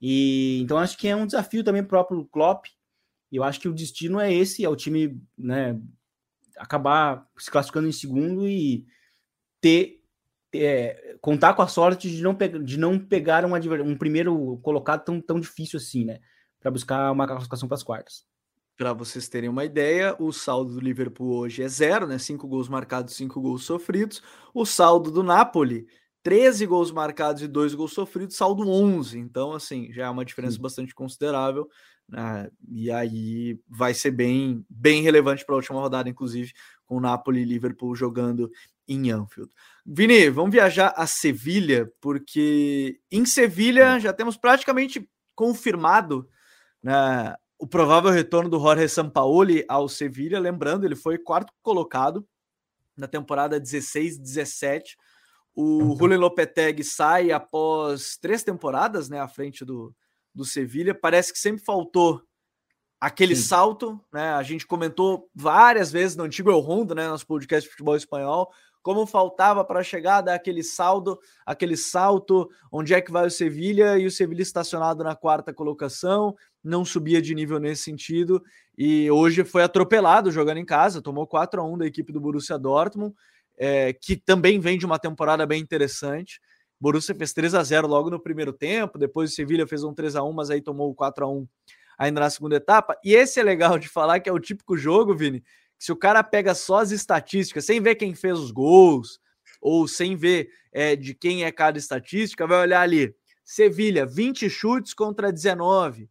E 0.00 0.60
então 0.62 0.78
acho 0.78 0.96
que 0.96 1.08
é 1.08 1.16
um 1.16 1.26
desafio 1.26 1.64
também 1.64 1.82
próprio 1.82 2.24
Klopp. 2.26 2.66
Eu 3.32 3.42
acho 3.42 3.58
que 3.58 3.68
o 3.68 3.74
destino 3.74 4.20
é 4.20 4.32
esse, 4.32 4.64
é 4.64 4.68
o 4.68 4.76
time, 4.76 5.20
né, 5.36 5.76
acabar 6.56 7.28
se 7.36 7.50
classificando 7.50 7.88
em 7.88 7.92
segundo 7.92 8.48
e 8.48 8.86
ter 9.60 10.00
é, 10.54 11.16
contar 11.20 11.54
com 11.54 11.62
a 11.62 11.68
sorte 11.68 12.08
de 12.08 12.22
não, 12.22 12.36
de 12.62 12.78
não 12.78 12.96
pegar 12.96 13.44
um, 13.44 13.54
um 13.82 13.98
primeiro 13.98 14.58
colocado 14.58 15.04
tão, 15.04 15.20
tão 15.20 15.40
difícil 15.40 15.78
assim, 15.78 16.04
né? 16.04 16.20
Para 16.60 16.70
buscar 16.70 17.10
uma 17.10 17.26
classificação 17.26 17.68
para 17.68 17.74
as 17.74 17.82
quartas. 17.82 18.24
Para 18.76 18.92
vocês 18.92 19.28
terem 19.28 19.48
uma 19.48 19.64
ideia, 19.64 20.16
o 20.18 20.32
saldo 20.32 20.74
do 20.74 20.80
Liverpool 20.80 21.36
hoje 21.36 21.62
é 21.62 21.68
zero, 21.68 22.06
né? 22.06 22.18
Cinco 22.18 22.48
gols 22.48 22.68
marcados, 22.68 23.14
cinco 23.14 23.40
gols 23.40 23.64
sofridos. 23.64 24.20
O 24.52 24.66
saldo 24.66 25.12
do 25.12 25.22
Napoli, 25.22 25.86
13 26.24 26.66
gols 26.66 26.90
marcados 26.90 27.42
e 27.42 27.46
dois 27.46 27.74
gols 27.74 27.92
sofridos, 27.92 28.36
saldo 28.36 28.68
11. 28.68 29.18
Então, 29.18 29.52
assim, 29.52 29.92
já 29.92 30.06
é 30.06 30.10
uma 30.10 30.24
diferença 30.24 30.56
Sim. 30.56 30.62
bastante 30.62 30.94
considerável. 30.94 31.68
Né? 32.08 32.50
E 32.68 32.90
aí 32.90 33.60
vai 33.68 33.94
ser 33.94 34.10
bem, 34.10 34.64
bem 34.68 35.02
relevante 35.02 35.44
para 35.44 35.54
a 35.54 35.56
última 35.56 35.80
rodada, 35.80 36.08
inclusive, 36.08 36.52
com 36.84 36.96
o 36.96 37.00
Napoli 37.00 37.42
e 37.42 37.44
Liverpool 37.44 37.94
jogando 37.94 38.50
em 38.88 39.10
Anfield. 39.10 39.50
Vini, 39.86 40.28
vamos 40.30 40.52
viajar 40.52 40.92
a 40.96 41.06
Sevilha, 41.06 41.90
porque 42.00 42.98
em 43.10 43.24
Sevilha 43.24 43.98
já 43.98 44.12
temos 44.12 44.36
praticamente 44.36 45.08
confirmado 45.34 46.28
né, 46.82 47.34
o 47.64 47.66
provável 47.66 48.10
retorno 48.10 48.50
do 48.50 48.60
Jorge 48.60 48.86
Sampaoli 48.90 49.64
ao 49.66 49.88
Sevilha. 49.88 50.38
Lembrando, 50.38 50.84
ele 50.84 50.94
foi 50.94 51.16
quarto 51.16 51.50
colocado 51.62 52.28
na 52.94 53.08
temporada 53.08 53.58
16-17. 53.58 54.82
O 55.54 55.62
uhum. 55.62 55.96
Julen 55.96 56.18
Lopetegui 56.18 56.84
sai 56.84 57.32
após 57.32 58.18
três 58.20 58.44
temporadas 58.44 59.08
né, 59.08 59.18
à 59.18 59.26
frente 59.26 59.64
do, 59.64 59.94
do 60.34 60.44
Sevilha. 60.44 60.94
Parece 60.94 61.32
que 61.32 61.38
sempre 61.38 61.64
faltou 61.64 62.22
aquele 63.00 63.34
Sim. 63.34 63.42
salto, 63.44 64.04
né? 64.12 64.34
A 64.34 64.42
gente 64.42 64.66
comentou 64.66 65.30
várias 65.34 65.90
vezes 65.90 66.18
no 66.18 66.24
antigo 66.24 66.50
El 66.50 66.60
Rondo, 66.60 66.94
né, 66.94 67.08
nosso 67.08 67.26
podcast 67.26 67.66
de 67.66 67.70
futebol 67.72 67.96
espanhol, 67.96 68.52
como 68.82 69.06
faltava 69.06 69.64
para 69.64 69.82
chegar 69.82 70.20
daquele 70.20 70.62
saldo, 70.62 71.18
aquele 71.46 71.78
salto, 71.78 72.46
onde 72.70 72.92
é 72.92 73.00
que 73.00 73.10
vai 73.10 73.26
o 73.26 73.30
Sevilha 73.30 73.96
e 73.96 74.04
o 74.04 74.10
Sevilha 74.10 74.42
estacionado 74.42 75.02
na 75.02 75.16
quarta 75.16 75.54
colocação, 75.54 76.36
não 76.64 76.84
subia 76.84 77.20
de 77.20 77.34
nível 77.34 77.60
nesse 77.60 77.82
sentido 77.82 78.42
e 78.76 79.10
hoje 79.10 79.44
foi 79.44 79.62
atropelado 79.62 80.32
jogando 80.32 80.58
em 80.58 80.64
casa, 80.64 81.02
tomou 81.02 81.26
4 81.26 81.60
a 81.60 81.64
1 81.64 81.78
da 81.78 81.86
equipe 81.86 82.12
do 82.12 82.20
Borussia 82.20 82.58
Dortmund, 82.58 83.14
é, 83.56 83.92
que 83.92 84.16
também 84.16 84.58
vem 84.58 84.78
de 84.78 84.86
uma 84.86 84.98
temporada 84.98 85.46
bem 85.46 85.60
interessante. 85.60 86.40
Borussia 86.80 87.14
fez 87.14 87.32
3 87.32 87.54
a 87.54 87.62
0 87.62 87.86
logo 87.86 88.10
no 88.10 88.18
primeiro 88.18 88.52
tempo, 88.52 88.98
depois 88.98 89.30
o 89.30 89.34
Sevilha 89.34 89.66
fez 89.66 89.84
um 89.84 89.94
3 89.94 90.16
a 90.16 90.22
1, 90.24 90.32
mas 90.32 90.50
aí 90.50 90.60
tomou 90.60 90.94
4 90.94 91.24
a 91.24 91.30
1 91.30 91.46
ainda 91.98 92.20
na 92.20 92.30
segunda 92.30 92.56
etapa. 92.56 92.96
E 93.04 93.14
esse 93.14 93.38
é 93.38 93.42
legal 93.42 93.78
de 93.78 93.88
falar 93.88 94.18
que 94.20 94.28
é 94.28 94.32
o 94.32 94.40
típico 94.40 94.76
jogo, 94.76 95.14
Vini, 95.14 95.44
se 95.78 95.92
o 95.92 95.96
cara 95.96 96.22
pega 96.22 96.54
só 96.54 96.78
as 96.78 96.90
estatísticas, 96.90 97.66
sem 97.66 97.80
ver 97.80 97.94
quem 97.94 98.14
fez 98.14 98.38
os 98.38 98.50
gols, 98.50 99.20
ou 99.60 99.86
sem 99.86 100.16
ver 100.16 100.50
é, 100.72 100.96
de 100.96 101.14
quem 101.14 101.44
é 101.44 101.52
cada 101.52 101.78
estatística, 101.78 102.46
vai 102.46 102.60
olhar 102.60 102.82
ali. 102.82 103.14
Sevilha, 103.44 104.06
20 104.06 104.48
chutes 104.48 104.94
contra 104.94 105.32
19. 105.32 106.08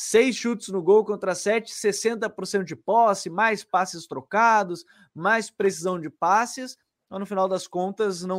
6 0.00 0.36
chutes 0.36 0.68
no 0.68 0.80
gol 0.80 1.04
contra 1.04 1.34
7, 1.34 1.72
60% 1.72 2.62
de 2.62 2.76
posse, 2.76 3.28
mais 3.28 3.64
passes 3.64 4.06
trocados, 4.06 4.84
mais 5.12 5.50
precisão 5.50 6.00
de 6.00 6.08
passes. 6.08 6.78
Mas 7.10 7.18
no 7.18 7.26
final 7.26 7.48
das 7.48 7.66
contas, 7.66 8.22
não, 8.22 8.38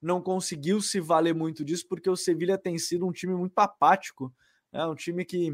não 0.00 0.22
conseguiu 0.22 0.80
se 0.80 1.00
valer 1.00 1.34
muito 1.34 1.64
disso, 1.64 1.84
porque 1.88 2.08
o 2.08 2.14
Sevilha 2.14 2.56
tem 2.56 2.78
sido 2.78 3.08
um 3.08 3.10
time 3.10 3.34
muito 3.34 3.58
apático. 3.58 4.32
É 4.72 4.78
né? 4.78 4.86
um 4.86 4.94
time 4.94 5.24
que. 5.24 5.52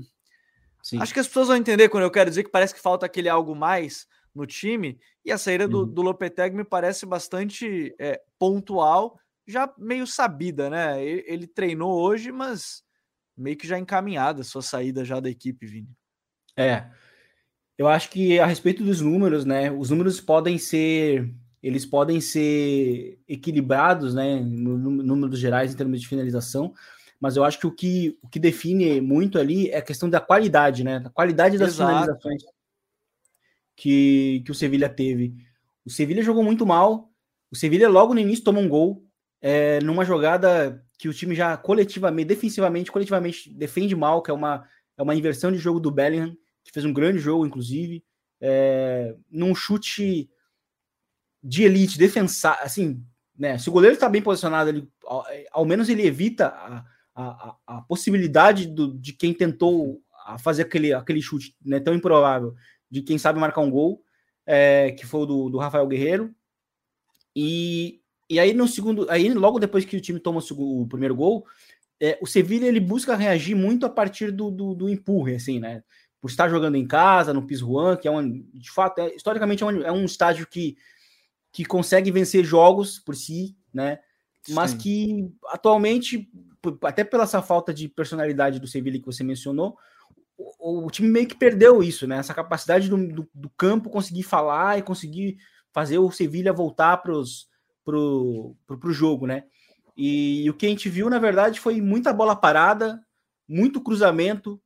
Sim. 0.82 1.00
Acho 1.00 1.14
que 1.14 1.20
as 1.20 1.26
pessoas 1.26 1.48
vão 1.48 1.56
entender 1.56 1.88
quando 1.88 2.04
eu 2.04 2.10
quero 2.10 2.28
dizer 2.28 2.44
que 2.44 2.50
parece 2.50 2.74
que 2.74 2.80
falta 2.80 3.06
aquele 3.06 3.30
algo 3.30 3.54
mais 3.54 4.06
no 4.34 4.44
time. 4.44 5.00
E 5.24 5.32
a 5.32 5.38
saída 5.38 5.66
do, 5.66 5.84
uhum. 5.84 5.86
do 5.86 6.02
Lopetegui 6.02 6.54
me 6.54 6.64
parece 6.64 7.06
bastante 7.06 7.94
é, 7.98 8.20
pontual, 8.38 9.18
já 9.46 9.72
meio 9.78 10.06
sabida, 10.06 10.68
né? 10.68 11.02
Ele, 11.02 11.24
ele, 11.26 11.46
treinou 11.46 11.98
hoje, 11.98 12.30
mas 12.30 12.84
meio 13.36 13.56
que 13.56 13.66
já 13.66 13.78
encaminhada 13.78 14.40
a 14.40 14.44
sua 14.44 14.62
saída 14.62 15.04
já 15.04 15.20
da 15.20 15.28
equipe, 15.28 15.66
Vini. 15.66 15.90
É. 16.56 16.86
Eu 17.76 17.86
acho 17.88 18.08
que 18.08 18.38
a 18.38 18.46
respeito 18.46 18.82
dos 18.82 19.00
números, 19.00 19.44
né? 19.44 19.70
Os 19.70 19.90
números 19.90 20.20
podem 20.20 20.56
ser. 20.58 21.30
Eles 21.62 21.84
podem 21.84 22.20
ser 22.20 23.18
equilibrados, 23.28 24.14
né? 24.14 24.40
No, 24.40 24.78
no 24.78 24.90
números 25.02 25.38
gerais 25.38 25.72
em 25.72 25.76
termos 25.76 26.00
de 26.00 26.08
finalização, 26.08 26.72
mas 27.20 27.36
eu 27.36 27.44
acho 27.44 27.58
que 27.58 27.66
o 27.66 27.72
que, 27.72 28.18
o 28.22 28.28
que 28.28 28.38
define 28.38 29.00
muito 29.00 29.38
ali 29.38 29.68
é 29.68 29.78
a 29.78 29.82
questão 29.82 30.08
da 30.08 30.20
qualidade, 30.20 30.84
né? 30.84 31.02
A 31.04 31.10
qualidade 31.10 31.58
das 31.58 31.74
Exato. 31.74 31.90
finalizações 31.90 32.42
que, 33.76 34.42
que 34.44 34.50
o 34.50 34.54
Sevilha 34.54 34.88
teve. 34.88 35.34
O 35.84 35.90
Sevilha 35.90 36.22
jogou 36.22 36.42
muito 36.42 36.64
mal. 36.64 37.10
O 37.50 37.56
Sevilha 37.56 37.88
logo 37.88 38.14
no 38.14 38.20
início 38.20 38.44
tomou 38.44 38.62
um 38.62 38.68
gol 38.68 39.04
é, 39.40 39.80
numa 39.80 40.04
jogada 40.04 40.84
que 40.98 41.08
o 41.08 41.14
time 41.14 41.34
já 41.34 41.56
coletivamente, 41.56 42.28
defensivamente, 42.28 42.92
coletivamente 42.92 43.52
defende 43.52 43.94
mal, 43.94 44.22
que 44.22 44.30
é 44.30 44.34
uma, 44.34 44.66
é 44.96 45.02
uma 45.02 45.14
inversão 45.14 45.52
de 45.52 45.58
jogo 45.58 45.78
do 45.78 45.90
Bellingham, 45.90 46.36
que 46.64 46.72
fez 46.72 46.84
um 46.84 46.92
grande 46.92 47.18
jogo, 47.18 47.46
inclusive, 47.46 48.02
é, 48.40 49.14
num 49.30 49.54
chute 49.54 50.28
de 51.42 51.62
elite, 51.64 51.98
defensar, 51.98 52.58
assim, 52.62 53.04
né, 53.38 53.58
se 53.58 53.68
o 53.68 53.72
goleiro 53.72 53.94
está 53.94 54.08
bem 54.08 54.22
posicionado, 54.22 54.70
ele, 54.70 54.88
ao, 55.04 55.24
ao, 55.52 55.64
menos 55.64 55.88
ele 55.88 56.06
evita 56.06 56.48
a, 56.48 56.84
a, 57.14 57.56
a 57.66 57.82
possibilidade 57.82 58.66
do, 58.66 58.98
de 58.98 59.12
quem 59.12 59.32
tentou 59.32 60.02
fazer 60.40 60.62
aquele, 60.62 60.92
aquele 60.92 61.22
chute 61.22 61.54
né, 61.64 61.78
tão 61.78 61.94
improvável 61.94 62.54
de 62.90 63.02
quem 63.02 63.18
sabe 63.18 63.38
marcar 63.38 63.60
um 63.60 63.70
gol, 63.70 64.02
é, 64.44 64.92
que 64.92 65.06
foi 65.06 65.20
o 65.20 65.26
do, 65.26 65.50
do 65.50 65.58
Rafael 65.58 65.86
Guerreiro. 65.86 66.34
E, 67.34 68.00
e 68.28 68.40
aí 68.40 68.52
no 68.52 68.66
segundo, 68.66 69.08
aí 69.10 69.32
logo 69.32 69.58
depois 69.58 69.84
que 69.84 69.96
o 69.96 70.00
time 70.00 70.18
toma 70.18 70.40
o, 70.40 70.82
o 70.82 70.88
primeiro 70.88 71.14
gol, 71.14 71.46
é, 72.00 72.18
o 72.20 72.26
Sevilha 72.26 72.66
ele 72.66 72.80
busca 72.80 73.16
reagir 73.16 73.54
muito 73.54 73.86
a 73.86 73.90
partir 73.90 74.30
do, 74.30 74.50
do, 74.50 74.74
do, 74.74 74.88
empurre, 74.88 75.34
assim, 75.34 75.58
né? 75.58 75.82
Por 76.20 76.28
estar 76.28 76.48
jogando 76.48 76.76
em 76.76 76.86
casa, 76.86 77.32
no 77.32 77.46
Pizjuan, 77.46 77.96
que 77.96 78.08
é 78.08 78.10
um, 78.10 78.44
de 78.52 78.70
fato, 78.70 79.00
é, 79.00 79.14
historicamente 79.14 79.62
é 79.62 79.66
um, 79.66 79.82
é 79.82 79.92
um 79.92 80.04
estádio 80.04 80.46
que, 80.46 80.76
que 81.52 81.64
consegue 81.64 82.10
vencer 82.10 82.44
jogos 82.44 82.98
por 82.98 83.14
si, 83.14 83.56
né? 83.72 83.98
Mas 84.50 84.72
Sim. 84.72 84.78
que 84.78 85.32
atualmente, 85.46 86.28
até 86.82 87.02
pela 87.02 87.24
essa 87.24 87.42
falta 87.42 87.72
de 87.72 87.88
personalidade 87.88 88.60
do 88.60 88.66
Sevilha 88.66 88.98
que 88.98 89.06
você 89.06 89.24
mencionou, 89.24 89.76
o, 90.38 90.86
o, 90.86 90.90
time 90.90 91.08
meio 91.08 91.26
que 91.26 91.34
perdeu 91.34 91.82
isso, 91.82 92.06
né? 92.06 92.18
Essa 92.18 92.34
capacidade 92.34 92.88
do, 92.88 92.96
do, 93.08 93.28
do 93.34 93.50
campo 93.56 93.90
conseguir 93.90 94.22
falar 94.22 94.78
e 94.78 94.82
conseguir 94.82 95.38
fazer 95.72 95.98
o 95.98 96.10
Sevilha 96.10 96.52
voltar 96.52 96.98
pros, 96.98 97.48
pro, 97.86 98.56
pro, 98.66 98.76
pro 98.76 98.92
jogo, 98.92 99.26
né? 99.26 99.44
E, 99.96 100.44
e 100.44 100.50
o 100.50 100.54
que 100.54 100.66
a 100.66 100.68
gente 100.68 100.90
viu, 100.90 101.08
na 101.08 101.20
verdade, 101.20 101.60
foi 101.60 101.80
muita 101.80 102.12
bola 102.12 102.34
parada, 102.36 103.00
muito 103.48 103.80
cruzamento, 103.80 104.60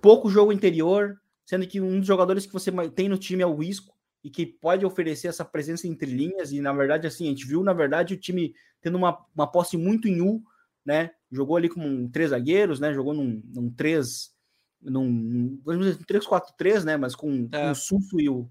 pouco 0.00 0.30
jogo 0.30 0.52
interior, 0.52 1.20
sendo 1.44 1.66
que 1.66 1.80
um 1.80 1.98
dos 1.98 2.06
jogadores 2.08 2.46
que 2.46 2.52
você 2.52 2.72
tem 2.90 3.08
no 3.08 3.18
time 3.18 3.42
é 3.42 3.46
o 3.46 3.62
Isco 3.62 3.94
e 4.24 4.30
que 4.30 4.46
pode 4.46 4.84
oferecer 4.84 5.28
essa 5.28 5.44
presença 5.44 5.86
entre 5.86 6.10
linhas. 6.10 6.50
E 6.50 6.60
na 6.60 6.72
verdade, 6.72 7.06
assim, 7.06 7.26
a 7.26 7.28
gente 7.28 7.46
viu, 7.46 7.62
na 7.62 7.74
verdade, 7.74 8.14
o 8.14 8.20
time 8.20 8.54
tendo 8.80 8.96
uma, 8.96 9.24
uma 9.34 9.46
posse 9.46 9.76
muito 9.76 10.08
em 10.08 10.20
U, 10.20 10.42
né? 10.84 11.10
Jogou 11.30 11.56
ali 11.56 11.68
com 11.68 12.08
três 12.08 12.30
zagueiros, 12.30 12.80
né? 12.80 12.92
Jogou 12.94 13.12
num, 13.12 13.40
num 13.44 13.70
três 13.70 14.34
num, 14.80 15.60
vamos 15.64 15.86
dizer, 15.86 16.04
3-4-3, 16.04 16.84
né? 16.84 16.96
Mas 16.96 17.14
com, 17.14 17.48
é. 17.52 17.66
com 17.66 17.70
o 17.70 17.74
Susso 17.74 18.20
e 18.20 18.28
o 18.28 18.48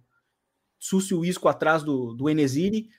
Susso 0.80 1.14
e 1.14 1.18
o 1.18 1.26
Isco 1.26 1.47
atrás 1.47 1.84
do, 1.84 2.14
do 2.14 2.30
Enesiri. 2.30 2.89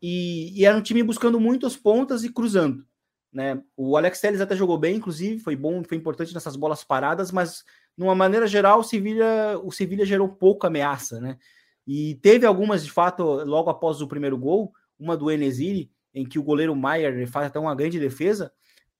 E, 0.00 0.58
e, 0.58 0.64
era 0.64 0.76
um 0.76 0.82
time 0.82 1.02
buscando 1.02 1.38
muito 1.38 1.66
as 1.66 1.76
pontas 1.76 2.24
e 2.24 2.32
cruzando. 2.32 2.86
Né? 3.32 3.62
O 3.76 3.96
Alex 3.96 4.20
Telles 4.20 4.40
até 4.40 4.56
jogou 4.56 4.78
bem, 4.78 4.96
inclusive, 4.96 5.40
foi 5.40 5.54
bom, 5.54 5.84
foi 5.84 5.96
importante 5.96 6.34
nessas 6.34 6.56
bolas 6.56 6.82
paradas, 6.82 7.30
mas 7.30 7.64
de 7.96 8.02
uma 8.02 8.14
maneira 8.14 8.46
geral, 8.46 8.80
o 8.80 8.84
Sevilha, 8.84 9.58
o 9.62 9.70
Sevilha 9.70 10.04
gerou 10.04 10.28
pouca 10.28 10.68
ameaça, 10.68 11.20
né? 11.20 11.38
E 11.86 12.16
teve 12.16 12.46
algumas, 12.46 12.84
de 12.84 12.90
fato, 12.90 13.22
logo 13.44 13.68
após 13.68 14.00
o 14.00 14.08
primeiro 14.08 14.38
gol, 14.38 14.72
uma 14.98 15.16
do 15.16 15.30
Enesiri, 15.30 15.90
em 16.14 16.24
que 16.24 16.38
o 16.38 16.42
goleiro 16.42 16.74
Maier 16.74 17.26
faz 17.28 17.46
até 17.46 17.58
uma 17.58 17.74
grande 17.74 17.98
defesa, 17.98 18.52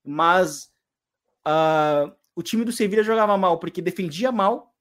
mas 0.05 0.71
uh, 1.47 2.13
o 2.35 2.43
time 2.43 2.65
do 2.65 2.73
Sevilla 2.73 3.03
jogava 3.03 3.37
mal 3.37 3.59
porque 3.59 3.83
defendia 3.83 4.33
mal, 4.33 4.75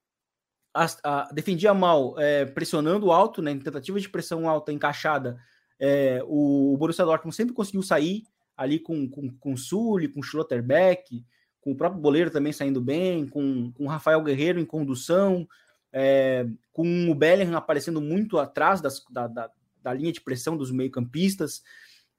a, 0.74 0.88
a, 1.04 1.32
defendia 1.34 1.74
mal 1.74 2.16
é, 2.18 2.46
pressionando 2.46 3.12
alto, 3.12 3.42
né, 3.42 3.52
em 3.52 3.60
tentativa 3.60 4.00
de 4.00 4.10
pressão 4.10 4.48
alta 4.48 4.72
encaixada, 4.72 5.40
é, 5.80 6.22
o, 6.26 6.74
o, 6.74 6.78
Borussia 6.78 7.06
Dortmund 7.06 7.36
sempre 7.36 7.56
conseguiu 7.56 7.82
sair 7.82 8.24
ali 8.58 8.80
com, 8.80 9.10
com, 9.10 9.30
com 9.38 9.56
Sully, 9.56 10.10
com 10.10 10.22
Schlotterbeck, 10.22 11.26
com 11.62 11.72
o 11.72 11.76
próprio 11.76 12.02
goleiro 12.02 12.30
também 12.30 12.52
saindo 12.52 12.82
bem, 12.82 13.26
com, 13.28 13.72
com 13.72 13.86
o 13.86 13.88
Rafael 13.88 14.22
Guerreiro 14.22 14.60
em 14.60 14.66
condução, 14.66 15.48
é, 15.92 16.46
com 16.74 17.10
o 17.10 17.16
Bellingham 17.16 17.58
aparecendo 17.58 18.02
muito 18.02 18.38
atrás 18.38 18.82
das, 18.82 19.04
da, 19.10 19.28
da, 19.28 19.52
da, 19.82 19.94
linha 19.94 20.12
de 20.12 20.22
pressão 20.22 20.58
dos 20.58 20.72
meio-campistas 20.72 21.64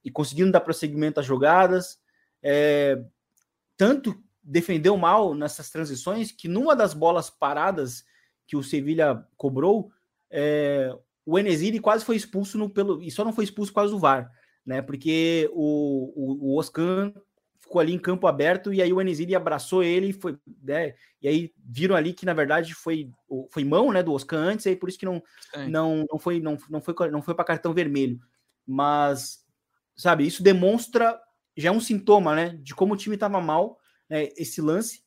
e 0.05 0.11
conseguindo 0.11 0.51
dar 0.51 0.61
prosseguimento 0.61 1.21
às 1.21 1.27
jogadas. 1.27 2.01
É, 2.43 3.03
tanto 3.77 4.23
defendeu 4.43 4.97
mal 4.97 5.35
nessas 5.35 5.71
transições 5.71 6.33
que 6.33 6.49
numa 6.49 6.75
das 6.75 6.95
bolas 6.95 7.29
paradas 7.29 8.05
que 8.47 8.57
o 8.57 8.63
Sevilha 8.63 9.25
cobrou, 9.37 9.93
é, 10.31 10.93
o 11.25 11.39
Enesiri 11.39 11.79
quase 11.79 12.05
foi 12.05 12.17
expulso 12.17 12.59
no, 12.59 12.69
pelo, 12.69 13.03
e 13.03 13.11
só 13.11 13.25
não 13.25 13.33
foi 13.33 13.45
expulso 13.45 13.73
por 13.73 13.77
causa 13.77 13.93
do 13.93 13.99
VAR, 13.99 14.31
né? 14.65 14.83
Porque 14.83 15.49
o, 15.53 16.13
o, 16.15 16.53
o 16.53 16.59
Oscan 16.59 17.13
ficou 17.61 17.81
ali 17.81 17.93
em 17.93 17.99
campo 17.99 18.27
aberto 18.27 18.75
e 18.75 18.83
aí 18.83 18.93
o 18.93 19.01
Enesiri 19.01 19.35
abraçou 19.35 19.83
ele 19.83 20.09
e 20.09 20.13
foi, 20.13 20.37
né? 20.63 20.95
E 21.23 21.29
aí 21.29 21.53
viram 21.65 21.95
ali 21.95 22.13
que 22.13 22.27
na 22.27 22.35
verdade 22.35 22.75
foi 22.75 23.11
foi 23.51 23.65
mão, 23.65 23.93
né, 23.93 24.03
do 24.03 24.13
Oscar 24.13 24.41
antes, 24.41 24.67
e 24.67 24.71
aí 24.71 24.77
por 24.77 24.89
isso 24.89 24.99
que 24.99 25.07
não 25.07 25.23
não, 25.69 26.05
não 26.11 26.19
foi 26.19 26.41
não, 26.41 26.57
não 26.69 26.81
foi 26.81 26.95
não 27.11 27.23
foi 27.23 27.35
para 27.35 27.45
cartão 27.45 27.73
vermelho. 27.73 28.19
Mas 28.67 29.45
sabe, 29.97 30.27
isso 30.27 30.43
demonstra 30.43 31.21
já 31.57 31.69
é 31.69 31.73
um 31.73 31.81
sintoma, 31.81 32.35
né, 32.35 32.59
de 32.63 32.75
como 32.75 32.95
o 32.95 32.97
time 32.97 33.15
estava 33.15 33.41
mal, 33.41 33.79
né, 34.09 34.29
esse 34.37 34.61
lance. 34.61 35.03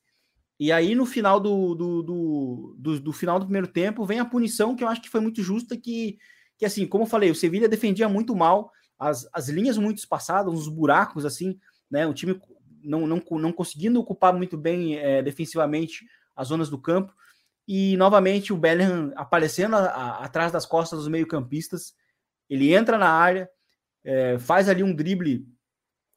E 0.64 0.72
aí 0.72 0.96
no 0.96 1.06
final 1.06 1.42
do 1.42 1.76
do, 1.76 2.02
do, 2.02 2.76
do, 2.78 3.00
do 3.02 3.12
final 3.12 3.38
do 3.38 3.44
primeiro 3.44 3.68
tempo 3.68 4.06
vem 4.06 4.22
a 4.22 4.26
punição 4.26 4.74
que 4.78 4.82
eu 4.82 4.88
acho 4.88 5.02
que 5.02 5.10
foi 5.10 5.20
muito 5.20 5.44
justa 5.44 5.76
que 5.76 6.18
que 6.58 6.66
assim, 6.66 6.88
como 6.88 7.04
eu 7.04 7.08
falei, 7.10 7.30
o 7.30 7.36
Sevilha 7.36 7.68
defendia 7.68 8.08
muito 8.08 8.34
mal, 8.34 8.72
as, 8.98 9.28
as 9.34 9.50
linhas 9.50 9.78
muito 9.78 9.98
espaçadas, 9.98 10.54
os 10.54 10.70
buracos 10.70 11.26
assim, 11.26 11.60
né? 11.92 12.08
O 12.08 12.14
time 12.14 12.40
não, 12.82 13.06
não, 13.06 13.22
não 13.32 13.52
conseguindo 13.52 14.00
ocupar 14.00 14.34
muito 14.34 14.58
bem 14.58 14.96
é, 14.96 15.22
defensivamente 15.22 16.06
as 16.34 16.48
zonas 16.48 16.70
do 16.70 16.78
campo. 16.78 17.14
E 17.68 17.98
novamente 17.98 18.54
o 18.54 18.58
Bellingham 18.58 19.12
aparecendo 19.18 19.76
a, 19.76 19.88
a, 19.88 20.24
atrás 20.24 20.50
das 20.50 20.66
costas 20.66 21.00
dos 21.00 21.10
meio-campistas. 21.10 21.94
Ele 22.50 22.74
entra 22.74 22.98
na 22.98 23.10
área, 23.10 23.50
é, 24.02 24.40
faz 24.40 24.70
ali 24.70 24.82
um 24.82 24.96
drible 24.96 25.46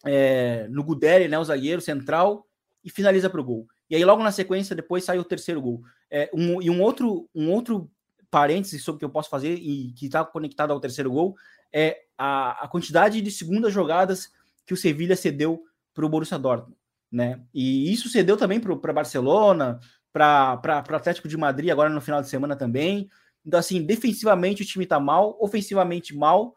é, 0.04 0.68
no 0.68 0.84
Guderi, 0.84 1.26
né, 1.26 1.36
o 1.36 1.44
zagueiro 1.44 1.80
central, 1.80 2.46
e 2.84 2.90
finaliza 2.90 3.28
para 3.28 3.40
o 3.40 3.44
gol. 3.44 3.66
E 3.88 3.96
aí, 3.96 4.04
logo 4.04 4.22
na 4.22 4.32
sequência, 4.32 4.76
depois 4.76 5.04
sai 5.04 5.18
o 5.18 5.24
terceiro 5.24 5.60
gol. 5.60 5.82
É, 6.10 6.30
um, 6.34 6.60
e 6.60 6.70
um 6.70 6.82
outro, 6.82 7.28
um 7.34 7.50
outro 7.50 7.90
parênteses 8.30 8.82
sobre 8.82 8.96
o 8.96 8.98
que 9.00 9.04
eu 9.04 9.10
posso 9.10 9.30
fazer 9.30 9.54
e 9.54 9.92
que 9.92 10.06
está 10.06 10.24
conectado 10.24 10.72
ao 10.72 10.80
terceiro 10.80 11.10
gol 11.10 11.36
é 11.72 12.02
a, 12.18 12.64
a 12.64 12.68
quantidade 12.68 13.20
de 13.20 13.30
segundas 13.30 13.72
jogadas 13.72 14.30
que 14.66 14.74
o 14.74 14.76
Sevilha 14.76 15.16
cedeu 15.16 15.64
para 15.94 16.04
o 16.04 16.08
Borussia 16.08 16.38
Dortmund, 16.38 16.76
né? 17.10 17.40
E 17.54 17.92
isso 17.92 18.08
cedeu 18.08 18.36
também 18.36 18.60
para 18.60 18.92
Barcelona, 18.92 19.80
para 20.12 20.60
Atlético 20.78 21.28
de 21.28 21.36
Madrid 21.36 21.70
agora 21.70 21.88
no 21.88 22.00
final 22.00 22.20
de 22.20 22.28
semana 22.28 22.56
também. 22.56 23.08
Então, 23.44 23.60
assim, 23.60 23.82
defensivamente 23.82 24.62
o 24.62 24.66
time 24.66 24.84
está 24.84 24.98
mal, 24.98 25.36
ofensivamente 25.40 26.14
mal, 26.16 26.54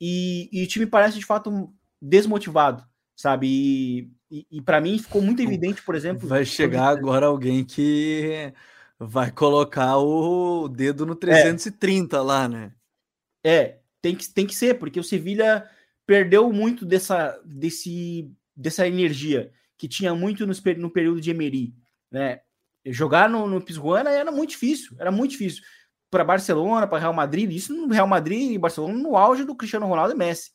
e, 0.00 0.48
e, 0.52 0.64
o 0.64 0.66
time 0.66 0.86
parece 0.86 1.18
de 1.18 1.24
fato 1.24 1.72
desmotivado, 2.00 2.84
sabe? 3.14 3.46
E, 3.46 4.10
e, 4.32 4.46
e 4.50 4.62
para 4.62 4.80
mim 4.80 4.98
ficou 4.98 5.20
muito 5.20 5.42
evidente, 5.42 5.82
por 5.82 5.94
exemplo. 5.94 6.26
Vai 6.26 6.46
chegar 6.46 6.88
agora 6.88 7.26
alguém 7.26 7.62
que 7.62 8.50
vai 8.98 9.30
colocar 9.30 9.98
o 9.98 10.68
dedo 10.68 11.04
no 11.04 11.14
330 11.14 12.16
é. 12.16 12.20
lá, 12.20 12.48
né? 12.48 12.72
É, 13.44 13.76
tem 14.00 14.16
que, 14.16 14.26
tem 14.32 14.46
que 14.46 14.54
ser, 14.54 14.78
porque 14.78 14.98
o 14.98 15.04
Sevilha 15.04 15.68
perdeu 16.06 16.50
muito 16.50 16.86
dessa, 16.86 17.38
desse 17.44 18.32
dessa 18.56 18.86
energia 18.86 19.52
que 19.76 19.86
tinha 19.86 20.14
muito 20.14 20.46
no, 20.46 20.54
no 20.78 20.90
período 20.90 21.20
de 21.20 21.30
Emery, 21.30 21.74
né? 22.10 22.40
Jogar 22.86 23.28
no, 23.28 23.46
no 23.46 23.60
Pizjuana 23.60 24.10
era 24.10 24.32
muito 24.32 24.50
difícil, 24.50 24.96
era 24.98 25.12
muito 25.12 25.32
difícil 25.32 25.62
para 26.10 26.24
Barcelona, 26.24 26.86
para 26.86 26.98
Real 26.98 27.12
Madrid, 27.12 27.50
isso 27.52 27.74
no 27.74 27.92
Real 27.92 28.06
Madrid 28.06 28.52
e 28.52 28.58
Barcelona 28.58 28.94
no 28.94 29.14
auge 29.14 29.44
do 29.44 29.54
Cristiano 29.54 29.86
Ronaldo 29.86 30.14
e 30.14 30.16
Messi, 30.16 30.52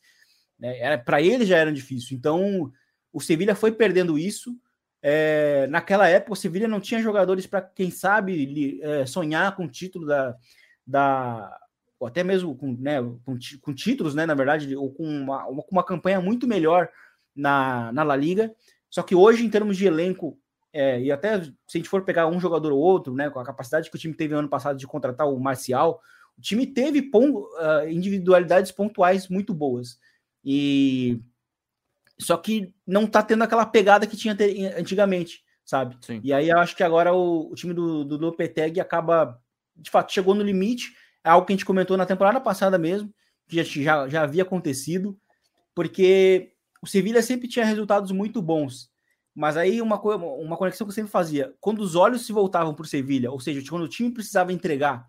né? 0.58 0.98
Para 0.98 1.22
ele 1.22 1.46
já 1.46 1.58
era 1.58 1.72
difícil. 1.72 2.18
Então 2.18 2.72
o 3.18 3.20
Sevilha 3.20 3.56
foi 3.56 3.72
perdendo 3.72 4.18
isso. 4.18 4.56
É, 5.02 5.66
naquela 5.72 6.08
época 6.08 6.34
o 6.34 6.36
Sevilha 6.36 6.68
não 6.68 6.80
tinha 6.80 7.02
jogadores 7.02 7.48
para 7.48 7.62
quem 7.62 7.90
sabe 7.90 8.80
é, 8.84 9.06
sonhar 9.08 9.56
com 9.56 9.66
o 9.66 9.70
título 9.70 10.06
da, 10.06 10.36
da 10.86 11.60
ou 12.00 12.08
até 12.08 12.24
mesmo 12.24 12.56
com, 12.56 12.74
né, 12.74 13.02
com, 13.26 13.40
com 13.60 13.74
títulos, 13.74 14.14
né, 14.14 14.26
na 14.28 14.36
verdade, 14.36 14.76
ou 14.76 14.92
com 14.92 15.04
uma, 15.04 15.48
uma, 15.48 15.64
uma 15.72 15.84
campanha 15.84 16.22
muito 16.22 16.48
melhor 16.48 16.90
na, 17.36 17.92
na 17.92 18.04
La 18.04 18.16
Liga. 18.16 18.54
Só 18.88 19.02
que 19.02 19.16
hoje, 19.16 19.44
em 19.44 19.50
termos 19.50 19.78
de 19.78 19.88
elenco, 19.88 20.38
é, 20.72 21.02
e 21.02 21.12
até 21.12 21.42
se 21.42 21.52
a 21.74 21.78
gente 21.78 21.90
for 21.90 22.04
pegar 22.04 22.28
um 22.28 22.40
jogador 22.40 22.72
ou 22.72 22.80
outro, 22.80 23.16
né, 23.16 23.32
com 23.32 23.40
a 23.40 23.46
capacidade 23.46 23.90
que 23.90 23.96
o 23.96 24.00
time 24.00 24.14
teve 24.14 24.36
ano 24.36 24.48
passado 24.48 24.78
de 24.78 24.86
contratar 24.86 25.28
o 25.28 25.40
Marcial, 25.40 26.00
o 26.38 26.42
time 26.42 26.68
teve 26.68 27.02
pon, 27.02 27.32
uh, 27.32 27.90
individualidades 27.90 28.72
pontuais 28.72 29.28
muito 29.28 29.56
boas. 29.56 30.00
E 30.46 31.20
só 32.20 32.36
que 32.38 32.74
não 32.86 33.06
tá 33.06 33.22
tendo 33.22 33.44
aquela 33.44 33.66
pegada 33.66 34.08
que 34.08 34.18
tinha 34.18 34.36
antigamente, 34.78 35.44
sabe? 35.64 35.98
Sim. 36.02 36.20
E 36.24 36.34
aí 36.34 36.50
eu 36.50 36.58
acho 36.58 36.76
que 36.76 36.84
agora 36.84 37.14
o, 37.14 37.52
o 37.52 37.56
time 37.56 37.74
do, 37.74 38.04
do 38.04 38.18
Lopetegui 38.18 38.80
acaba, 38.80 39.40
de 39.76 39.90
fato, 39.90 40.14
chegou 40.14 40.34
no 40.34 40.44
limite. 40.44 40.94
É 41.24 41.30
algo 41.30 41.46
que 41.46 41.54
a 41.54 41.56
gente 41.56 41.66
comentou 41.66 41.98
na 41.98 42.06
temporada 42.06 42.40
passada 42.40 42.78
mesmo, 42.78 43.14
que 43.48 43.62
já, 43.62 43.64
já, 43.64 44.08
já 44.08 44.22
havia 44.24 44.44
acontecido, 44.44 45.18
porque 45.76 46.54
o 46.82 46.88
Sevilha 46.88 47.22
sempre 47.22 47.48
tinha 47.48 47.66
resultados 47.66 48.12
muito 48.12 48.42
bons. 48.42 48.90
Mas 49.36 49.56
aí 49.56 49.82
uma, 49.82 50.02
uma 50.02 50.58
conexão 50.58 50.88
que 50.88 50.90
eu 50.90 50.96
sempre 50.96 51.12
fazia, 51.12 51.54
quando 51.60 51.80
os 51.80 51.96
olhos 51.96 52.26
se 52.26 52.34
voltavam 52.34 52.74
para 52.74 52.84
o 52.84 52.88
Sevilha, 52.88 53.32
ou 53.32 53.40
seja, 53.40 53.62
quando 53.70 53.84
o 53.84 53.88
time 53.88 54.10
precisava 54.10 54.52
entregar 54.52 55.06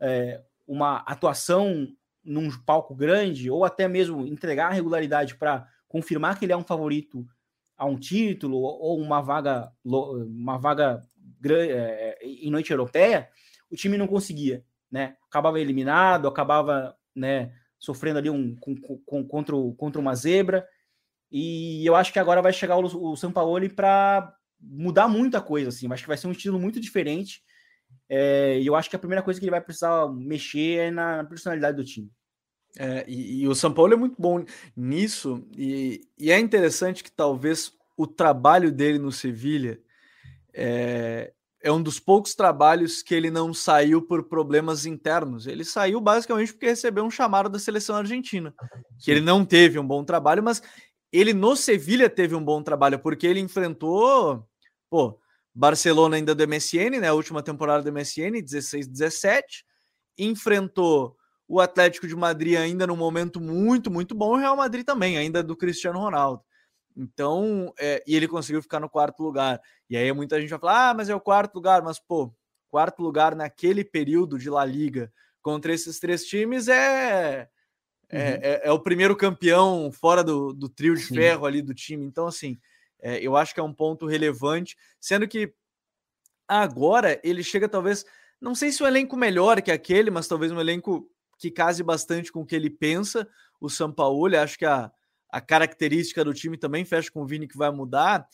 é, 0.00 0.40
uma 0.66 0.98
atuação 1.00 1.86
num 2.24 2.50
palco 2.64 2.94
grande, 2.94 3.50
ou 3.50 3.64
até 3.64 3.86
mesmo 3.86 4.26
entregar 4.26 4.68
a 4.68 4.74
regularidade 4.74 5.36
para 5.36 5.68
confirmar 5.96 6.38
que 6.38 6.44
ele 6.44 6.52
é 6.52 6.56
um 6.56 6.64
favorito 6.64 7.26
a 7.74 7.86
um 7.86 7.96
título 7.96 8.58
ou 8.58 9.00
uma 9.00 9.22
vaga, 9.22 9.72
uma 9.82 10.58
vaga 10.58 11.02
é, 11.50 12.18
em 12.22 12.50
noite 12.50 12.70
europeia, 12.70 13.30
o 13.70 13.76
time 13.76 13.96
não 13.96 14.06
conseguia, 14.06 14.62
né? 14.90 15.16
Acabava 15.26 15.58
eliminado, 15.58 16.28
acabava 16.28 16.94
né, 17.14 17.50
sofrendo 17.78 18.18
ali 18.18 18.28
um, 18.28 18.54
com, 18.56 18.76
com, 18.76 19.26
contra, 19.26 19.56
contra 19.78 20.00
uma 20.00 20.14
zebra. 20.14 20.66
E 21.32 21.84
eu 21.86 21.96
acho 21.96 22.12
que 22.12 22.18
agora 22.18 22.42
vai 22.42 22.52
chegar 22.52 22.76
o, 22.76 23.12
o 23.12 23.16
Sampaoli 23.16 23.70
para 23.70 24.34
mudar 24.60 25.08
muita 25.08 25.40
coisa, 25.40 25.70
assim. 25.70 25.90
Acho 25.90 26.02
que 26.02 26.08
vai 26.08 26.18
ser 26.18 26.26
um 26.26 26.32
estilo 26.32 26.60
muito 26.60 26.78
diferente. 26.78 27.42
É, 28.06 28.60
e 28.60 28.66
eu 28.66 28.74
acho 28.76 28.90
que 28.90 28.96
a 28.96 28.98
primeira 28.98 29.22
coisa 29.22 29.40
que 29.40 29.46
ele 29.46 29.50
vai 29.50 29.62
precisar 29.62 30.08
mexer 30.08 30.78
é 30.78 30.90
na, 30.90 31.24
personalidade 31.24 31.78
do 31.78 31.84
time. 31.84 32.10
É, 32.78 33.04
e, 33.08 33.42
e, 33.42 33.48
o 33.48 33.54
São 33.54 33.72
Paulo 33.72 33.94
é 33.94 33.96
muito 33.96 34.16
bom 34.18 34.44
nisso, 34.76 35.42
e, 35.56 36.02
e, 36.18 36.30
é 36.30 36.38
interessante 36.38 37.02
que 37.02 37.10
talvez 37.10 37.72
o 37.96 38.06
trabalho 38.06 38.70
dele 38.70 38.98
no 38.98 39.10
Sevilha 39.10 39.80
é, 40.52 41.32
é, 41.62 41.72
um 41.72 41.82
dos 41.82 41.98
poucos 41.98 42.34
trabalhos 42.34 43.02
que 43.02 43.14
ele 43.14 43.30
não 43.30 43.54
saiu 43.54 44.02
por 44.02 44.24
problemas 44.24 44.84
internos. 44.84 45.46
Ele 45.46 45.64
saiu 45.64 46.00
basicamente 46.00 46.52
porque 46.52 46.66
recebeu 46.66 47.04
um 47.04 47.10
chamado 47.10 47.48
da 47.48 47.58
seleção 47.58 47.96
argentina, 47.96 48.54
que 49.02 49.10
ele 49.10 49.20
não 49.22 49.44
teve 49.44 49.78
um 49.78 49.86
bom 49.86 50.04
trabalho, 50.04 50.42
mas 50.42 50.62
ele 51.10 51.32
no 51.32 51.56
Sevilha 51.56 52.10
teve 52.10 52.34
um 52.34 52.44
bom 52.44 52.62
trabalho, 52.62 52.98
porque 52.98 53.26
ele 53.26 53.40
enfrentou, 53.40 54.46
pô, 54.90 55.18
Barcelona 55.54 56.16
ainda 56.16 56.34
do 56.34 56.46
MSN, 56.46 57.00
né? 57.00 57.08
A 57.08 57.14
última 57.14 57.42
temporada 57.42 57.82
do 57.82 57.90
MSN, 57.90 58.42
16, 58.42 58.86
17. 58.86 59.64
Enfrentou 60.18 61.15
o 61.48 61.60
Atlético 61.60 62.06
de 62.06 62.16
Madrid 62.16 62.56
ainda 62.56 62.86
num 62.86 62.96
momento 62.96 63.40
muito, 63.40 63.90
muito 63.90 64.14
bom, 64.14 64.34
o 64.34 64.36
Real 64.36 64.56
Madrid 64.56 64.84
também, 64.84 65.16
ainda 65.16 65.42
do 65.42 65.56
Cristiano 65.56 65.98
Ronaldo. 65.98 66.42
Então, 66.96 67.72
é, 67.78 68.02
e 68.06 68.16
ele 68.16 68.26
conseguiu 68.26 68.62
ficar 68.62 68.80
no 68.80 68.88
quarto 68.88 69.22
lugar. 69.22 69.60
E 69.88 69.96
aí 69.96 70.10
muita 70.12 70.40
gente 70.40 70.50
vai 70.50 70.58
falar: 70.58 70.90
ah, 70.90 70.94
mas 70.94 71.08
é 71.08 71.14
o 71.14 71.20
quarto 71.20 71.54
lugar, 71.54 71.82
mas 71.82 71.98
pô, 71.98 72.34
quarto 72.68 73.02
lugar 73.02 73.34
naquele 73.34 73.84
período 73.84 74.38
de 74.38 74.48
La 74.48 74.64
Liga 74.64 75.12
contra 75.42 75.72
esses 75.72 76.00
três 76.00 76.24
times 76.24 76.68
é 76.68 77.48
é, 78.08 78.18
uhum. 78.18 78.38
é, 78.42 78.60
é, 78.64 78.72
o 78.72 78.78
primeiro 78.78 79.16
campeão 79.16 79.90
fora 79.92 80.22
do, 80.22 80.52
do 80.52 80.68
trio 80.68 80.94
de 80.94 81.02
Sim. 81.02 81.14
ferro 81.16 81.44
ali 81.44 81.60
do 81.60 81.74
time. 81.74 82.04
Então, 82.04 82.26
assim, 82.26 82.58
é, 83.00 83.18
eu 83.18 83.36
acho 83.36 83.52
que 83.52 83.60
é 83.60 83.62
um 83.62 83.72
ponto 83.72 84.06
relevante, 84.06 84.76
sendo 85.00 85.26
que 85.26 85.52
agora 86.46 87.20
ele 87.24 87.42
chega 87.42 87.68
talvez, 87.68 88.04
não 88.40 88.54
sei 88.54 88.70
se 88.70 88.82
um 88.82 88.86
elenco 88.86 89.16
melhor 89.16 89.60
que 89.60 89.72
aquele, 89.72 90.10
mas 90.10 90.28
talvez 90.28 90.52
um 90.52 90.60
elenco 90.60 91.08
que 91.38 91.50
case 91.50 91.82
bastante 91.82 92.32
com 92.32 92.40
o 92.40 92.46
que 92.46 92.56
ele 92.56 92.70
pensa. 92.70 93.28
O 93.60 93.68
São 93.68 93.92
Paulo, 93.92 94.36
acho 94.36 94.58
que 94.58 94.64
a, 94.64 94.90
a 95.30 95.40
característica 95.40 96.24
do 96.24 96.34
time 96.34 96.56
também 96.56 96.84
fecha 96.84 97.10
com 97.10 97.22
o 97.22 97.26
Vini 97.26 97.46
que 97.48 97.56
vai 97.56 97.70
mudar. 97.70 98.26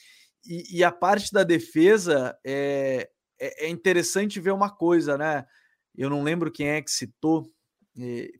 E, 0.44 0.78
e 0.78 0.84
a 0.84 0.90
parte 0.90 1.32
da 1.32 1.44
defesa 1.44 2.36
é, 2.44 3.08
é, 3.40 3.66
é 3.66 3.68
interessante 3.68 4.40
ver 4.40 4.52
uma 4.52 4.70
coisa, 4.70 5.16
né? 5.16 5.44
Eu 5.96 6.08
não 6.08 6.22
lembro 6.22 6.50
quem 6.50 6.68
é 6.68 6.82
que 6.82 6.90
citou, 6.90 7.52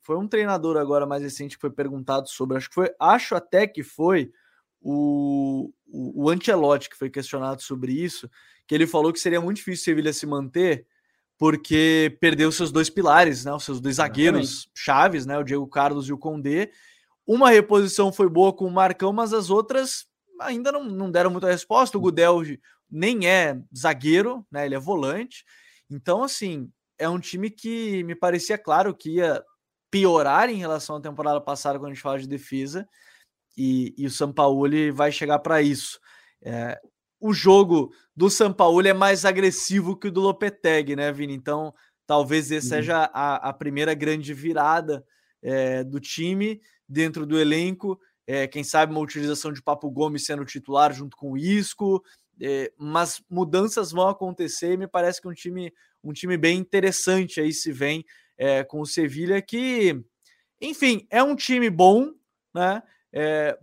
foi 0.00 0.16
um 0.16 0.26
treinador 0.26 0.76
agora 0.76 1.06
mais 1.06 1.22
recente 1.22 1.56
que 1.56 1.60
foi 1.60 1.70
perguntado 1.70 2.28
sobre, 2.28 2.56
acho 2.56 2.68
que 2.68 2.74
foi, 2.74 2.90
acho 2.98 3.34
até 3.34 3.66
que 3.66 3.82
foi 3.82 4.32
o, 4.80 5.70
o, 5.86 6.24
o 6.24 6.30
Ancelotti 6.30 6.88
que 6.88 6.96
foi 6.96 7.10
questionado 7.10 7.60
sobre 7.60 7.92
isso, 7.92 8.30
que 8.66 8.74
ele 8.74 8.86
falou 8.86 9.12
que 9.12 9.20
seria 9.20 9.40
muito 9.40 9.58
difícil 9.58 9.82
o 9.82 9.84
Sevilha 9.84 10.12
se 10.12 10.26
manter, 10.26 10.86
porque 11.38 12.16
perdeu 12.20 12.52
seus 12.52 12.70
dois 12.70 12.88
pilares, 12.88 13.44
né? 13.44 13.52
Os 13.52 13.64
seus 13.64 13.80
dois 13.80 13.96
zagueiros 13.96 14.68
chaves, 14.74 15.26
né? 15.26 15.38
O 15.38 15.42
Diego 15.42 15.66
Carlos 15.66 16.08
e 16.08 16.12
o 16.12 16.18
Condé. 16.18 16.70
Uma 17.26 17.50
reposição 17.50 18.12
foi 18.12 18.28
boa 18.28 18.52
com 18.52 18.66
o 18.66 18.70
Marcão, 18.70 19.12
mas 19.12 19.32
as 19.32 19.50
outras 19.50 20.06
ainda 20.40 20.72
não, 20.72 20.84
não 20.84 21.10
deram 21.10 21.30
muita 21.30 21.50
resposta. 21.50 21.96
O 21.96 22.00
Gudel 22.00 22.42
nem 22.90 23.26
é 23.26 23.58
zagueiro, 23.76 24.46
né? 24.50 24.66
Ele 24.66 24.74
é 24.74 24.78
volante. 24.78 25.44
Então, 25.90 26.22
assim, 26.22 26.70
é 26.98 27.08
um 27.08 27.18
time 27.18 27.50
que 27.50 28.04
me 28.04 28.14
parecia 28.14 28.58
claro 28.58 28.94
que 28.94 29.16
ia 29.16 29.42
piorar 29.90 30.48
em 30.48 30.56
relação 30.56 30.96
à 30.96 31.00
temporada 31.00 31.40
passada 31.40 31.78
quando 31.78 31.90
a 31.90 31.94
gente 31.94 32.02
fala 32.02 32.18
de 32.18 32.28
defesa. 32.28 32.88
E, 33.56 33.94
e 33.98 34.06
o 34.06 34.10
São 34.10 34.32
Paulo 34.32 34.66
vai 34.94 35.12
chegar 35.12 35.38
para 35.38 35.60
isso. 35.60 36.00
É, 36.42 36.80
o 37.22 37.32
jogo 37.32 37.94
do 38.16 38.28
São 38.28 38.52
Paulo 38.52 38.86
é 38.86 38.92
mais 38.92 39.24
agressivo 39.24 39.96
que 39.96 40.08
o 40.08 40.10
do 40.10 40.20
Lopetegui, 40.20 40.96
né, 40.96 41.12
Vini? 41.12 41.32
Então, 41.32 41.72
talvez 42.04 42.50
essa 42.50 42.66
uhum. 42.66 42.70
seja 42.80 43.10
a, 43.14 43.48
a, 43.48 43.52
primeira 43.52 43.94
grande 43.94 44.34
virada 44.34 45.06
é, 45.40 45.84
do 45.84 46.00
time 46.00 46.60
dentro 46.88 47.24
do 47.24 47.38
elenco. 47.38 47.98
É, 48.26 48.48
quem 48.48 48.64
sabe 48.64 48.92
uma 48.92 49.00
utilização 49.00 49.52
de 49.52 49.62
Papo 49.62 49.88
Gomes 49.88 50.24
sendo 50.24 50.44
titular 50.44 50.92
junto 50.92 51.16
com 51.16 51.32
o 51.32 51.38
Isco. 51.38 52.02
É, 52.40 52.72
mas 52.76 53.22
mudanças 53.30 53.92
vão 53.92 54.08
acontecer 54.08 54.72
e 54.72 54.76
me 54.76 54.88
parece 54.88 55.22
que 55.22 55.28
um 55.28 55.32
time, 55.32 55.72
um 56.02 56.12
time 56.12 56.36
bem 56.36 56.58
interessante 56.58 57.40
aí 57.40 57.52
se 57.52 57.70
vem 57.70 58.04
com 58.66 58.80
o 58.80 58.86
Sevilha, 58.86 59.40
que, 59.40 60.02
enfim, 60.60 61.06
é 61.08 61.22
um 61.22 61.36
time 61.36 61.70
bom, 61.70 62.10
né? 62.52 62.82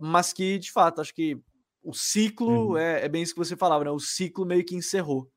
Mas 0.00 0.32
que 0.32 0.58
de 0.58 0.72
fato 0.72 1.02
acho 1.02 1.14
que 1.14 1.38
o 1.82 1.92
ciclo 1.92 2.70
uhum. 2.70 2.76
é, 2.76 3.04
é, 3.04 3.08
bem 3.08 3.22
isso 3.22 3.32
que 3.32 3.38
você 3.38 3.56
falava, 3.56 3.84
né? 3.84 3.90
O 3.90 3.98
ciclo 3.98 4.46
meio 4.46 4.64
que 4.64 4.74
encerrou. 4.74 5.30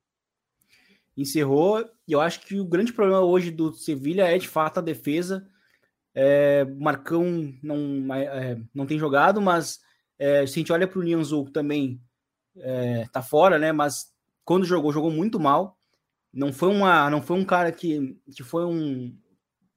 Encerrou, 1.15 1.79
e 2.07 2.11
eu 2.11 2.19
acho 2.19 2.41
que 2.41 2.59
o 2.59 2.65
grande 2.65 2.91
problema 2.91 3.21
hoje 3.21 3.51
do 3.51 3.71
Sevilha 3.73 4.23
é 4.23 4.37
de 4.37 4.47
fato 4.47 4.79
a 4.79 4.81
defesa. 4.81 5.47
É, 6.15 6.65
Marcão 6.65 7.53
não, 7.61 8.13
é, 8.13 8.59
não 8.73 8.85
tem 8.85 8.97
jogado, 8.97 9.41
mas 9.41 9.79
é, 10.17 10.45
se 10.45 10.53
a 10.53 10.59
gente 10.59 10.73
olha 10.73 10.87
para 10.87 10.99
o 10.99 11.03
Nianzou 11.03 11.49
também 11.49 12.01
é, 12.57 13.07
tá 13.11 13.21
fora, 13.21 13.57
né? 13.59 13.71
Mas 13.71 14.11
quando 14.43 14.65
jogou, 14.65 14.91
jogou 14.91 15.11
muito 15.11 15.39
mal. 15.39 15.77
Não 16.31 16.51
foi 16.51 16.69
uma, 16.69 17.09
não 17.11 17.21
foi 17.21 17.37
um 17.37 17.45
cara 17.45 17.71
que, 17.71 18.17
que 18.35 18.43
foi 18.43 18.65
um 18.65 19.15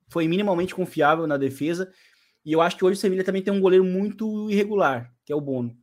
foi 0.08 0.26
minimamente 0.28 0.74
confiável 0.74 1.26
na 1.26 1.36
defesa. 1.36 1.90
E 2.44 2.52
eu 2.52 2.60
acho 2.60 2.76
que 2.76 2.84
hoje 2.84 2.96
o 2.96 3.00
Sevilha 3.00 3.24
também 3.24 3.42
tem 3.42 3.52
um 3.52 3.60
goleiro 3.60 3.84
muito 3.84 4.50
irregular, 4.50 5.12
que 5.24 5.32
é 5.32 5.36
o 5.36 5.40
Bono. 5.40 5.76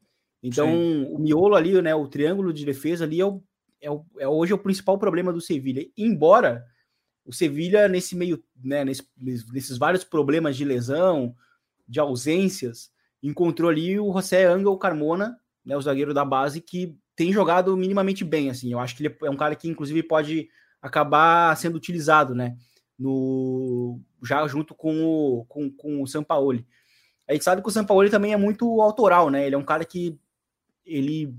Então, 0.44 0.68
Sim. 0.68 1.08
o 1.10 1.18
miolo 1.18 1.56
ali, 1.56 1.82
né, 1.82 1.96
o 1.96 2.06
triângulo 2.06 2.52
de 2.52 2.66
defesa 2.66 3.06
ali 3.06 3.22
é, 3.22 3.26
o, 3.26 3.42
é, 3.80 3.90
o, 3.90 4.06
é 4.20 4.28
hoje 4.28 4.52
é 4.52 4.56
o 4.56 4.60
principal 4.60 5.00
problema 5.00 5.32
do 5.32 5.40
Sevilha. 5.40 5.88
Embora 5.98 6.66
o 7.26 7.32
Sevilha, 7.32 7.88
nesse 7.88 8.14
meio, 8.14 8.44
né, 8.62 8.84
nesse, 8.84 9.08
nesses 9.18 9.78
vários 9.78 10.04
problemas 10.04 10.58
de 10.58 10.66
lesão, 10.66 11.34
de 11.88 11.98
ausências, 11.98 12.92
encontrou 13.22 13.70
ali 13.70 13.98
o 13.98 14.12
José 14.12 14.46
Angel 14.46 14.78
Carmona, 14.78 15.40
né, 15.66 15.78
o 15.78 15.82
zagueiro 15.82 16.14
da 16.14 16.26
base, 16.26 16.60
que 16.60 16.94
tem 17.16 17.32
jogado 17.32 17.78
minimamente 17.78 18.26
bem. 18.26 18.50
Assim, 18.50 18.74
eu 18.74 18.80
acho 18.80 18.98
que 18.98 19.06
ele 19.06 19.16
é 19.24 19.30
um 19.30 19.38
cara 19.38 19.56
que, 19.56 19.70
inclusive, 19.70 20.04
pode 20.04 20.50
acabar 20.82 21.56
sendo 21.56 21.76
utilizado, 21.76 22.36
né, 22.36 22.58
no, 23.00 24.02
já 24.22 24.46
junto 24.46 24.76
com 24.76 25.06
o, 25.06 25.46
com, 25.46 25.72
com 25.72 26.04
o 26.04 26.08
Sampaoli. 26.08 26.68
A 27.26 27.32
gente 27.32 27.46
sabe 27.46 27.62
que 27.62 27.70
o 27.70 27.72
Sampaoli 27.72 28.10
também 28.10 28.34
é 28.34 28.38
muito 28.38 28.82
autoral, 28.82 29.30
né? 29.30 29.46
Ele 29.46 29.56
é 29.56 29.58
um 29.58 29.64
cara 29.64 29.86
que 29.86 30.20
ele 30.86 31.36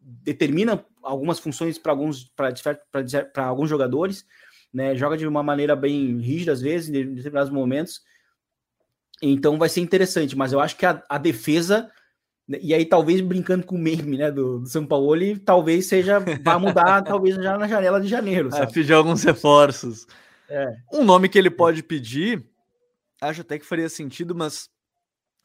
determina 0.00 0.84
algumas 1.02 1.38
funções 1.38 1.78
para 1.78 1.92
alguns 1.92 2.32
para 2.34 3.46
alguns 3.46 3.68
jogadores, 3.68 4.24
né? 4.72 4.94
Joga 4.94 5.16
de 5.16 5.26
uma 5.26 5.42
maneira 5.42 5.76
bem 5.76 6.18
rígida 6.18 6.52
às 6.52 6.60
vezes 6.60 6.88
em 6.88 7.14
determinados 7.14 7.50
momentos. 7.50 8.02
Então 9.20 9.58
vai 9.58 9.68
ser 9.68 9.80
interessante, 9.80 10.36
mas 10.36 10.52
eu 10.52 10.60
acho 10.60 10.76
que 10.76 10.86
a, 10.86 11.02
a 11.08 11.18
defesa 11.18 11.90
e 12.48 12.72
aí 12.72 12.86
talvez 12.86 13.20
brincando 13.20 13.66
com 13.66 13.74
o 13.74 13.78
meme, 13.78 14.16
né, 14.16 14.30
do, 14.30 14.60
do 14.60 14.66
São 14.66 14.86
Paulo, 14.86 15.38
talvez 15.44 15.86
seja 15.86 16.18
vai 16.18 16.58
mudar 16.58 17.02
talvez 17.04 17.36
já 17.36 17.58
na 17.58 17.68
janela 17.68 18.00
de 18.00 18.08
janeiro, 18.08 18.48
é, 18.48 18.52
sabe? 18.52 18.70
É, 18.70 18.74
pedir 18.74 18.94
alguns 18.94 19.22
reforços. 19.22 20.06
É. 20.48 20.76
Um 20.90 21.04
nome 21.04 21.28
que 21.28 21.38
ele 21.38 21.50
pode 21.50 21.82
pedir, 21.82 22.42
acho 23.20 23.42
até 23.42 23.58
que 23.58 23.66
faria 23.66 23.88
sentido, 23.88 24.34
mas 24.34 24.70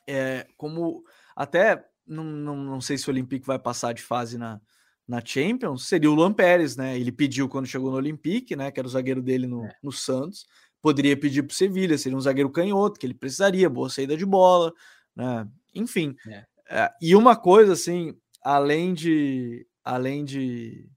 é, 0.08 0.48
como 0.56 1.04
até 1.36 1.84
não, 2.06 2.24
não, 2.24 2.56
não 2.56 2.82
sei 2.82 2.98
se 2.98 3.08
o 3.08 3.12
Olympique 3.12 3.46
vai 3.46 3.60
passar 3.60 3.94
de 3.94 4.02
fase 4.02 4.38
na, 4.38 4.60
na 5.08 5.24
Champions, 5.24 5.88
seria 5.88 6.10
o 6.10 6.14
Luan 6.14 6.34
Pérez, 6.34 6.76
né? 6.76 6.98
Ele 6.98 7.12
pediu 7.12 7.50
quando 7.50 7.68
chegou 7.68 7.92
no 7.92 7.98
Olympique, 7.98 8.56
né? 8.56 8.72
Que 8.72 8.80
era 8.80 8.88
o 8.88 8.92
zagueiro 8.92 9.22
dele 9.22 9.48
no, 9.48 9.66
é. 9.66 9.76
no 9.82 9.92
Santos. 9.92 10.46
Poderia 10.82 11.18
pedir 11.18 11.44
para 11.44 11.54
o 11.54 11.56
Sevilha, 11.56 11.98
seria 11.98 12.18
um 12.18 12.22
zagueiro 12.22 12.50
canhoto, 12.50 13.00
que 13.00 13.06
ele 13.06 13.14
precisaria, 13.14 13.70
boa 13.70 13.90
saída 13.90 14.18
de 14.18 14.26
bola, 14.26 14.74
né? 15.16 15.48
Enfim. 15.74 16.16
É. 16.28 16.46
É, 16.70 16.90
e 17.02 17.16
uma 17.16 17.36
coisa, 17.36 17.74
assim, 17.74 18.18
além 18.42 18.94
de. 18.94 19.68
Além 19.84 20.24
de. 20.24 20.90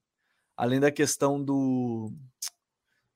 Além 0.57 0.81
da 0.81 0.91
questão 0.91 1.43
do, 1.43 2.11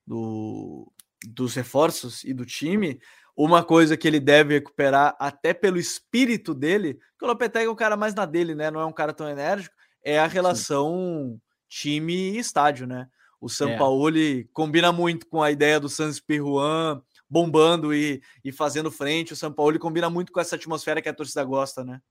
do 0.05 0.91
dos 1.27 1.53
reforços 1.55 2.23
e 2.23 2.33
do 2.33 2.45
time, 2.45 2.99
uma 3.45 3.63
coisa 3.63 3.97
que 3.97 4.07
ele 4.07 4.19
deve 4.19 4.55
recuperar, 4.55 5.15
até 5.19 5.53
pelo 5.53 5.77
espírito 5.77 6.53
dele, 6.53 6.99
que 7.17 7.25
o 7.25 7.27
Lopetegui 7.27 7.65
é 7.65 7.69
o 7.69 7.75
cara 7.75 7.97
mais 7.97 8.13
na 8.13 8.25
dele, 8.25 8.53
né? 8.53 8.69
Não 8.69 8.79
é 8.79 8.85
um 8.85 8.91
cara 8.91 9.13
tão 9.13 9.27
enérgico, 9.27 9.75
é 10.03 10.19
a 10.19 10.27
relação 10.27 11.39
time 11.67 12.33
e 12.33 12.37
estádio, 12.37 12.85
né? 12.85 13.07
O 13.39 13.49
São 13.49 13.69
é. 13.69 13.77
Paulo 13.77 14.11
combina 14.53 14.91
muito 14.91 15.25
com 15.25 15.41
a 15.41 15.49
ideia 15.49 15.79
do 15.79 15.89
Sans 15.89 16.19
Pirruan 16.19 17.01
bombando 17.27 17.93
e, 17.93 18.21
e 18.43 18.51
fazendo 18.51 18.91
frente. 18.91 19.33
O 19.33 19.35
São 19.37 19.51
Paulo 19.51 19.79
combina 19.79 20.09
muito 20.09 20.31
com 20.31 20.39
essa 20.39 20.55
atmosfera 20.55 21.01
que 21.01 21.09
a 21.09 21.13
torcida 21.13 21.43
gosta, 21.43 21.83
né? 21.83 22.01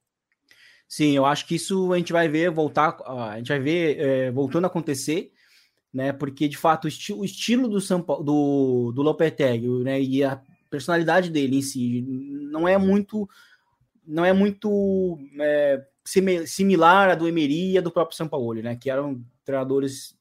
Sim, 0.89 1.12
eu 1.12 1.24
acho 1.24 1.47
que 1.47 1.55
isso 1.55 1.93
a 1.93 1.99
gente 1.99 2.12
vai 2.12 2.28
ver 2.28 2.51
voltar, 2.51 2.97
a 3.07 3.37
gente 3.37 3.49
vai 3.49 3.61
ver 3.61 4.01
é, 4.01 4.31
voltando 4.33 4.64
a 4.64 4.66
acontecer, 4.66 5.31
né? 5.95 6.12
Porque 6.12 6.49
de 6.49 6.57
fato 6.57 6.87
o, 6.87 6.89
esti 6.89 7.12
o 7.12 7.24
estilo 7.24 7.68
do 7.68 7.81
São 7.81 8.03
Paulo, 8.03 8.24
do, 8.24 8.93
do 8.93 9.03
Lopetegui, 9.03 9.68
né? 9.85 10.01
E 10.01 10.24
a 10.24 10.41
personalidade 10.70 11.30
dele 11.30 11.58
em 11.58 11.62
si 11.62 12.02
não 12.50 12.66
é 12.66 12.78
muito 12.78 13.28
não 14.06 14.24
é 14.24 14.32
muito 14.32 15.18
é, 15.40 15.84
similar 16.46 17.10
à 17.10 17.14
do 17.14 17.28
Emery 17.28 17.72
e 17.72 17.78
à 17.78 17.80
do 17.80 17.90
próprio 17.90 18.16
São 18.16 18.26
Paulo, 18.26 18.54
né? 18.54 18.74
Que 18.76 18.90
eram 18.90 19.22
treinadores 19.44 20.18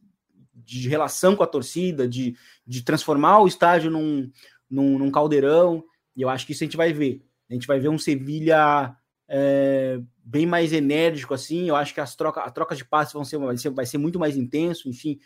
de 0.53 0.87
relação 0.87 1.35
com 1.35 1.43
a 1.43 1.47
torcida, 1.47 2.07
de, 2.07 2.35
de 2.67 2.83
transformar 2.83 3.39
o 3.39 3.47
estádio 3.47 3.89
num, 3.89 4.29
num, 4.69 4.99
num 4.99 5.11
caldeirão. 5.11 5.83
E 6.15 6.21
eu 6.21 6.29
acho 6.29 6.45
que 6.45 6.51
isso 6.51 6.63
a 6.63 6.65
gente 6.65 6.77
vai 6.77 6.93
ver. 6.93 7.23
A 7.49 7.53
gente 7.53 7.65
vai 7.65 7.79
ver 7.79 7.89
um 7.89 7.97
Sevilha 7.97 8.95
é, 9.27 9.99
bem 10.23 10.45
mais 10.45 10.71
enérgico, 10.71 11.33
assim. 11.33 11.67
Eu 11.67 11.75
acho 11.75 11.93
que 11.93 12.01
as 12.01 12.15
trocas, 12.15 12.43
a 12.45 12.51
troca 12.51 12.75
de 12.75 12.85
passes 12.85 13.13
vão 13.13 13.25
ser 13.25 13.39
vai, 13.39 13.57
ser, 13.57 13.69
vai 13.71 13.85
ser 13.85 13.97
muito 13.97 14.19
mais 14.19 14.37
intenso. 14.37 14.87
Enfim, 14.87 15.19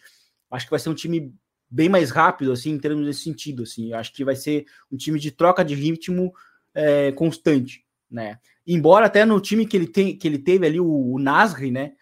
acho 0.50 0.66
que 0.66 0.72
vai 0.72 0.80
ser 0.80 0.90
um 0.90 0.96
time 0.96 1.34
bem 1.74 1.90
mais 1.90 2.12
rápido, 2.12 2.52
assim, 2.52 2.70
em 2.70 2.78
termos 2.78 3.04
desse 3.04 3.22
sentido, 3.22 3.64
assim. 3.64 3.92
Eu 3.92 3.98
acho 3.98 4.14
que 4.14 4.24
vai 4.24 4.36
ser 4.36 4.66
um 4.92 4.96
time 4.96 5.20
de 5.20 5.32
troca 5.32 5.66
de 5.66 5.74
ritmo 5.74 6.32
é, 6.72 7.12
constante, 7.14 7.84
né? 8.10 8.38
Embora 8.66 9.08
até 9.08 9.26
no 9.26 9.42
time 9.42 9.66
que 9.66 9.76
ele, 9.76 9.88
tem, 9.88 10.16
que 10.16 10.28
ele 10.28 10.38
teve 10.38 10.68
ali, 10.68 10.80
o, 10.80 11.14
o 11.14 11.18
Nasri, 11.18 11.72
né? 11.72 11.94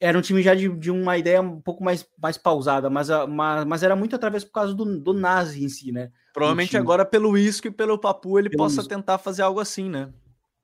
Era 0.00 0.18
um 0.18 0.20
time 0.20 0.42
já 0.42 0.52
de, 0.52 0.68
de 0.68 0.90
uma 0.90 1.16
ideia 1.16 1.40
um 1.40 1.60
pouco 1.60 1.84
mais, 1.84 2.04
mais 2.20 2.36
pausada, 2.36 2.90
mas, 2.90 3.08
mas, 3.28 3.64
mas 3.64 3.82
era 3.84 3.94
muito 3.94 4.16
através 4.16 4.42
por 4.42 4.52
causa 4.52 4.74
do, 4.74 4.98
do 4.98 5.14
Nasri 5.14 5.62
em 5.62 5.68
si, 5.68 5.92
né? 5.92 6.10
Provavelmente 6.32 6.76
agora 6.76 7.04
pelo 7.04 7.38
Isco 7.38 7.68
e 7.68 7.70
pelo 7.70 7.96
Papu 7.96 8.36
ele 8.36 8.50
pelo 8.50 8.64
possa 8.64 8.80
isco. 8.80 8.88
tentar 8.88 9.18
fazer 9.18 9.42
algo 9.42 9.60
assim, 9.60 9.88
né? 9.88 10.12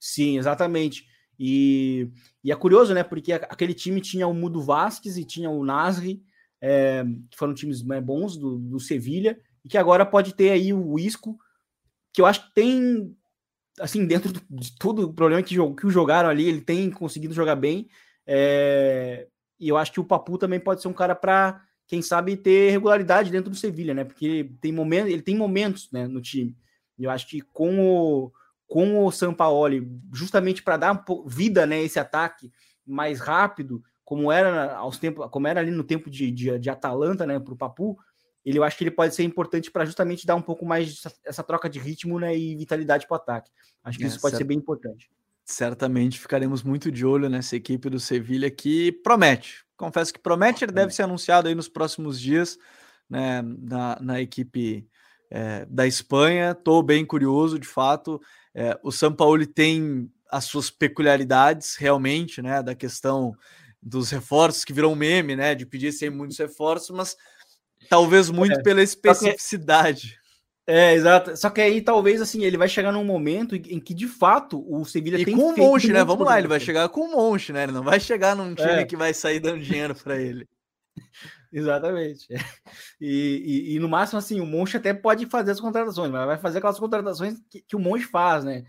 Sim, 0.01 0.39
exatamente. 0.39 1.07
E, 1.39 2.11
e 2.43 2.51
é 2.51 2.57
curioso, 2.57 2.93
né? 2.93 3.05
Porque 3.05 3.33
aquele 3.33 3.75
time 3.75 4.01
tinha 4.01 4.27
o 4.27 4.35
Mudo 4.35 4.61
Vasquez 4.61 5.17
e 5.17 5.25
tinha 5.25 5.49
o 5.49 5.65
Nasri, 5.65 6.21
é, 6.61 7.05
que 7.31 7.39
foram 7.39 7.55
times 7.55 7.83
né, 7.83 8.01
bons 8.01 8.37
do, 8.37 8.59
do 8.59 8.81
Sevilha, 8.81 9.39
e 9.65 9.69
que 9.69 9.79
agora 9.79 10.05
pode 10.05 10.35
ter 10.35 10.51
aí 10.51 10.73
o 10.73 10.99
Isco, 10.99 11.39
que 12.13 12.21
eu 12.21 12.27
acho 12.27 12.47
que 12.49 12.55
tem, 12.55 13.17
assim, 13.79 14.07
dentro 14.07 14.33
de 14.33 14.77
tudo 14.79 15.09
o 15.09 15.13
problema 15.13 15.43
que, 15.43 15.55
que 15.55 15.87
o 15.87 15.91
jogaram 15.91 16.29
ali, 16.29 16.47
ele 16.47 16.61
tem 16.61 16.91
conseguido 16.91 17.35
jogar 17.35 17.57
bem. 17.57 17.89
É, 18.27 19.27
e 19.59 19.69
eu 19.69 19.77
acho 19.77 19.93
que 19.93 20.01
o 20.01 20.05
Papu 20.05 20.39
também 20.39 20.59
pode 20.59 20.81
ser 20.81 20.89
um 20.89 20.93
cara 20.93 21.15
para, 21.15 21.63
quem 21.87 22.01
sabe, 22.01 22.37
ter 22.37 22.71
regularidade 22.71 23.31
dentro 23.31 23.51
do 23.51 23.57
Sevilha, 23.57 23.93
né? 23.93 24.05
Porque 24.05 24.51
tem 24.61 24.73
momentos, 24.73 25.13
ele 25.13 25.23
tem 25.23 25.37
momentos 25.37 25.91
né, 25.93 26.07
no 26.07 26.21
time. 26.21 26.57
E 26.99 27.05
eu 27.05 27.11
acho 27.11 27.27
que 27.29 27.41
com 27.41 27.81
o, 27.81 28.33
com 28.67 29.05
o 29.05 29.11
Sampaoli, 29.11 29.91
justamente 30.13 30.63
para 30.63 30.77
dar 30.77 31.05
vida 31.27 31.67
né, 31.67 31.83
esse 31.83 31.99
ataque 31.99 32.51
mais 32.87 33.21
rápido, 33.21 33.83
como 34.11 34.33
era 34.33 34.75
aos 34.75 34.99
tempos, 34.99 35.29
como 35.31 35.47
era 35.47 35.61
ali 35.61 35.71
no 35.71 35.85
tempo 35.85 36.11
de, 36.11 36.33
de, 36.33 36.59
de 36.59 36.69
Atalanta, 36.69 37.25
né, 37.25 37.39
para 37.39 37.55
o 37.55 37.57
Papu, 37.57 37.97
ele 38.45 38.59
eu 38.59 38.65
acho 38.65 38.77
que 38.77 38.83
ele 38.83 38.91
pode 38.91 39.15
ser 39.15 39.23
importante 39.23 39.71
para 39.71 39.85
justamente 39.85 40.27
dar 40.27 40.35
um 40.35 40.43
pouco 40.43 40.67
mais 40.67 40.89
essa, 40.91 41.15
essa, 41.25 41.43
troca 41.45 41.71
de 41.71 41.79
ritmo 41.79 42.19
né, 42.19 42.37
e 42.37 42.57
vitalidade 42.57 43.07
para 43.07 43.15
o 43.15 43.19
ataque. 43.19 43.53
Acho 43.85 43.99
que 43.99 44.03
é, 44.03 44.09
isso 44.09 44.21
pode 44.21 44.37
ser 44.37 44.43
bem 44.43 44.59
importante. 44.59 45.09
Certamente 45.45 46.19
ficaremos 46.19 46.65
muito 46.65 46.91
de 46.91 47.07
olho 47.07 47.29
nessa 47.29 47.55
equipe 47.55 47.89
do 47.89 48.01
Sevilha 48.01 48.51
que 48.51 48.91
promete. 48.91 49.65
Confesso 49.77 50.13
que 50.13 50.19
promete, 50.19 50.65
ele 50.65 50.73
deve 50.73 50.93
ser 50.93 51.05
anunciado 51.05 51.47
aí 51.47 51.55
nos 51.55 51.69
próximos 51.69 52.21
dias. 52.21 52.59
né, 53.09 53.43
na, 53.43 53.97
na 54.01 54.21
equipe 54.21 54.89
é, 55.31 55.65
da 55.67 55.87
Espanha. 55.87 56.51
Estou 56.51 56.83
bem 56.83 57.07
curioso, 57.07 57.61
de 57.61 57.69
fato. 57.69 58.21
É, 58.53 58.77
o 58.83 58.91
São 58.91 59.13
Paulo 59.13 59.47
tem 59.47 60.11
as 60.29 60.47
suas 60.47 60.69
peculiaridades, 60.69 61.77
realmente, 61.77 62.43
né, 62.43 62.61
da 62.61 62.75
questão 62.75 63.37
dos 63.83 64.11
reforços, 64.11 64.65
que 64.65 64.73
virou 64.73 64.93
um 64.93 64.97
meme, 64.97 65.35
né, 65.37 65.55
de 65.55 65.65
pedir 65.65 65.93
sem 65.93 66.11
muitos 66.11 66.39
reforços, 66.39 66.91
mas 66.91 67.17
talvez 67.89 68.31
muito 68.31 68.59
é, 68.59 68.63
pela 68.63 68.83
especificidade. 68.83 70.19
É, 70.67 70.95
exato. 70.95 71.37
Só 71.37 71.51
que 71.51 71.61
aí 71.61 71.81
talvez 71.81 72.21
assim, 72.21 72.45
ele 72.45 72.57
vai 72.57 72.69
chegar 72.69 72.93
num 72.93 73.05
momento 73.05 73.57
em 73.57 73.81
que 73.81 73.93
de 73.93 74.07
fato 74.07 74.65
o 74.69 74.85
Sevilha 74.85 75.19
e 75.19 75.25
tem 75.25 75.37
com 75.37 75.51
um 75.51 75.57
monte, 75.57 75.93
né? 75.93 76.05
Vamos 76.05 76.25
lá, 76.25 76.39
ele 76.39 76.47
vai 76.47 76.61
chegar 76.61 76.89
com 76.91 77.07
um 77.07 77.13
monte, 77.13 77.53
né? 77.53 77.65
Ele 77.65 77.73
não 77.73 77.83
vai 77.83 77.99
chegar 77.99 78.37
num 78.37 78.55
time 78.55 78.71
é. 78.71 78.85
que 78.85 78.97
vai 78.97 79.13
sair 79.13 79.41
dando 79.41 79.61
dinheiro 79.61 79.95
para 79.95 80.21
ele. 80.21 80.47
Exatamente. 81.53 82.29
E, 83.01 83.43
e, 83.71 83.75
e, 83.75 83.79
no 83.81 83.89
máximo, 83.89 84.19
assim, 84.19 84.41
o 84.41 84.47
Monte 84.47 84.77
até 84.77 84.95
pode 84.95 85.27
fazer 85.27 85.51
as 85.51 85.61
contratações, 85.61 86.11
mas 86.11 86.27
vai 86.27 86.39
fazer 86.39 86.59
aquelas 86.59 86.79
contratações 86.79 87.41
que, 87.51 87.61
que 87.63 87.75
o 87.75 87.81
Monte 87.81 88.05
faz, 88.07 88.45
né? 88.45 88.63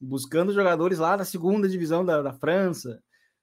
Buscando 0.00 0.52
jogadores 0.52 0.98
lá 0.98 1.16
da 1.16 1.24
segunda 1.24 1.68
divisão 1.68 2.04
da, 2.04 2.22
da 2.22 2.32
França, 2.32 3.02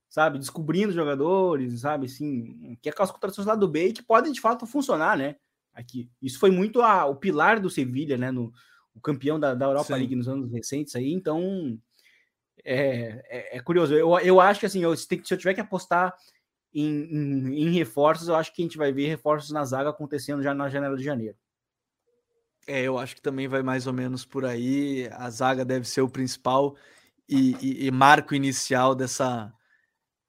sabe? 0.09 0.39
Descobrindo 0.39 0.93
jogadores, 0.93 1.81
sabe? 1.81 2.05
Assim, 2.05 2.77
que 2.81 2.89
é 2.89 2.91
aquelas 2.91 3.11
contratações 3.11 3.47
lá 3.47 3.55
do 3.55 3.67
B 3.67 3.91
que 3.93 4.03
podem 4.03 4.31
de 4.31 4.41
fato 4.41 4.65
funcionar, 4.65 5.17
né? 5.17 5.35
Aqui. 5.73 6.09
Isso 6.21 6.39
foi 6.39 6.49
muito 6.49 6.81
a, 6.81 7.05
o 7.05 7.15
pilar 7.15 7.59
do 7.59 7.69
Sevilha, 7.69 8.17
né? 8.17 8.31
No, 8.31 8.51
o 8.95 9.01
campeão 9.01 9.39
da, 9.39 9.53
da 9.53 9.65
Europa 9.65 9.93
Sim. 9.93 9.99
League 9.99 10.15
nos 10.15 10.27
anos 10.27 10.51
recentes 10.51 10.95
aí, 10.95 11.13
então 11.13 11.79
é, 12.65 13.23
é, 13.29 13.57
é, 13.57 13.59
curioso. 13.59 13.93
Eu, 13.93 14.17
eu 14.19 14.41
acho 14.41 14.59
que 14.59 14.65
assim, 14.65 14.81
eu, 14.81 14.95
se 14.95 15.07
eu 15.29 15.37
tiver 15.37 15.53
que 15.53 15.61
apostar 15.61 16.15
em, 16.73 17.03
em, 17.03 17.63
em, 17.63 17.69
reforços, 17.71 18.27
eu 18.27 18.35
acho 18.35 18.53
que 18.53 18.61
a 18.61 18.65
gente 18.65 18.77
vai 18.77 18.91
ver 18.91 19.07
reforços 19.07 19.51
na 19.51 19.63
zaga 19.63 19.89
acontecendo 19.89 20.41
já 20.41 20.53
na 20.53 20.67
janela 20.67 20.97
de 20.97 21.03
janeiro. 21.03 21.37
É, 22.67 22.81
eu 22.81 22.97
acho 22.97 23.15
que 23.15 23.21
também 23.21 23.47
vai 23.47 23.63
mais 23.63 23.87
ou 23.87 23.93
menos 23.93 24.25
por 24.25 24.43
aí. 24.43 25.07
A 25.13 25.29
zaga 25.29 25.63
deve 25.63 25.87
ser 25.87 26.01
o 26.01 26.09
principal 26.09 26.75
e, 27.29 27.55
e, 27.61 27.85
e 27.85 27.91
marco 27.91 28.35
inicial 28.35 28.93
dessa 28.93 29.53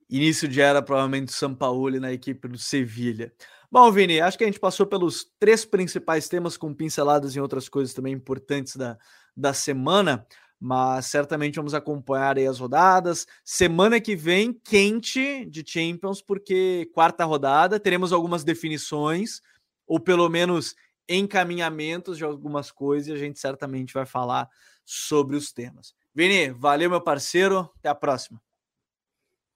início 0.08 0.48
de 0.48 0.60
era, 0.60 0.82
provavelmente, 0.82 1.32
São 1.32 1.54
Paulo 1.54 1.98
na 2.00 2.12
equipe 2.12 2.48
do 2.48 2.58
Sevilha. 2.58 3.32
Bom, 3.70 3.90
Vini, 3.92 4.20
acho 4.20 4.38
que 4.38 4.44
a 4.44 4.46
gente 4.46 4.60
passou 4.60 4.86
pelos 4.86 5.26
três 5.38 5.64
principais 5.64 6.28
temas 6.28 6.56
com 6.56 6.72
pinceladas 6.72 7.36
em 7.36 7.40
outras 7.40 7.68
coisas 7.68 7.94
também 7.94 8.14
importantes 8.14 8.76
da, 8.76 8.96
da 9.36 9.52
semana 9.52 10.26
mas 10.60 11.06
certamente 11.06 11.56
vamos 11.56 11.74
acompanhar 11.74 12.36
aí 12.36 12.46
as 12.46 12.58
rodadas. 12.58 13.26
Semana 13.44 14.00
que 14.00 14.16
vem, 14.16 14.52
quente 14.52 15.44
de 15.46 15.64
Champions, 15.64 16.20
porque 16.20 16.90
quarta 16.92 17.24
rodada, 17.24 17.78
teremos 17.78 18.12
algumas 18.12 18.42
definições, 18.42 19.40
ou 19.86 20.00
pelo 20.00 20.28
menos 20.28 20.74
encaminhamentos 21.08 22.18
de 22.18 22.24
algumas 22.24 22.70
coisas, 22.70 23.08
e 23.08 23.12
a 23.12 23.16
gente 23.16 23.38
certamente 23.38 23.94
vai 23.94 24.04
falar 24.04 24.48
sobre 24.84 25.36
os 25.36 25.52
temas. 25.52 25.94
Vini, 26.14 26.50
valeu, 26.50 26.90
meu 26.90 27.00
parceiro, 27.00 27.70
até 27.78 27.88
a 27.88 27.94
próxima. 27.94 28.40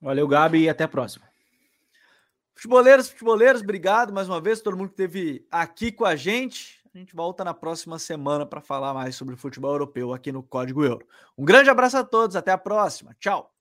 Valeu, 0.03 0.26
Gabi, 0.26 0.62
e 0.62 0.68
até 0.68 0.82
a 0.82 0.88
próxima. 0.88 1.24
Futeboleiros, 2.55 3.09
futeboleiros, 3.09 3.62
obrigado 3.62 4.12
mais 4.12 4.28
uma 4.28 4.40
vez, 4.40 4.61
todo 4.61 4.76
mundo 4.76 4.88
que 4.88 5.03
esteve 5.03 5.46
aqui 5.50 5.92
com 5.92 6.05
a 6.05 6.16
gente. 6.16 6.82
A 6.94 6.98
gente 6.98 7.14
volta 7.14 7.42
na 7.42 7.55
próxima 7.55 7.98
semana 7.98 8.44
para 8.44 8.61
falar 8.61 8.92
mais 8.92 9.16
sobre 9.16 9.36
futebol 9.36 9.72
europeu 9.72 10.12
aqui 10.12 10.30
no 10.30 10.42
Código 10.42 10.84
Euro. 10.84 11.07
Um 11.38 11.44
grande 11.44 11.70
abraço 11.70 11.96
a 11.96 12.05
todos, 12.05 12.36
até 12.36 12.50
a 12.50 12.59
próxima. 12.59 13.16
Tchau. 13.18 13.51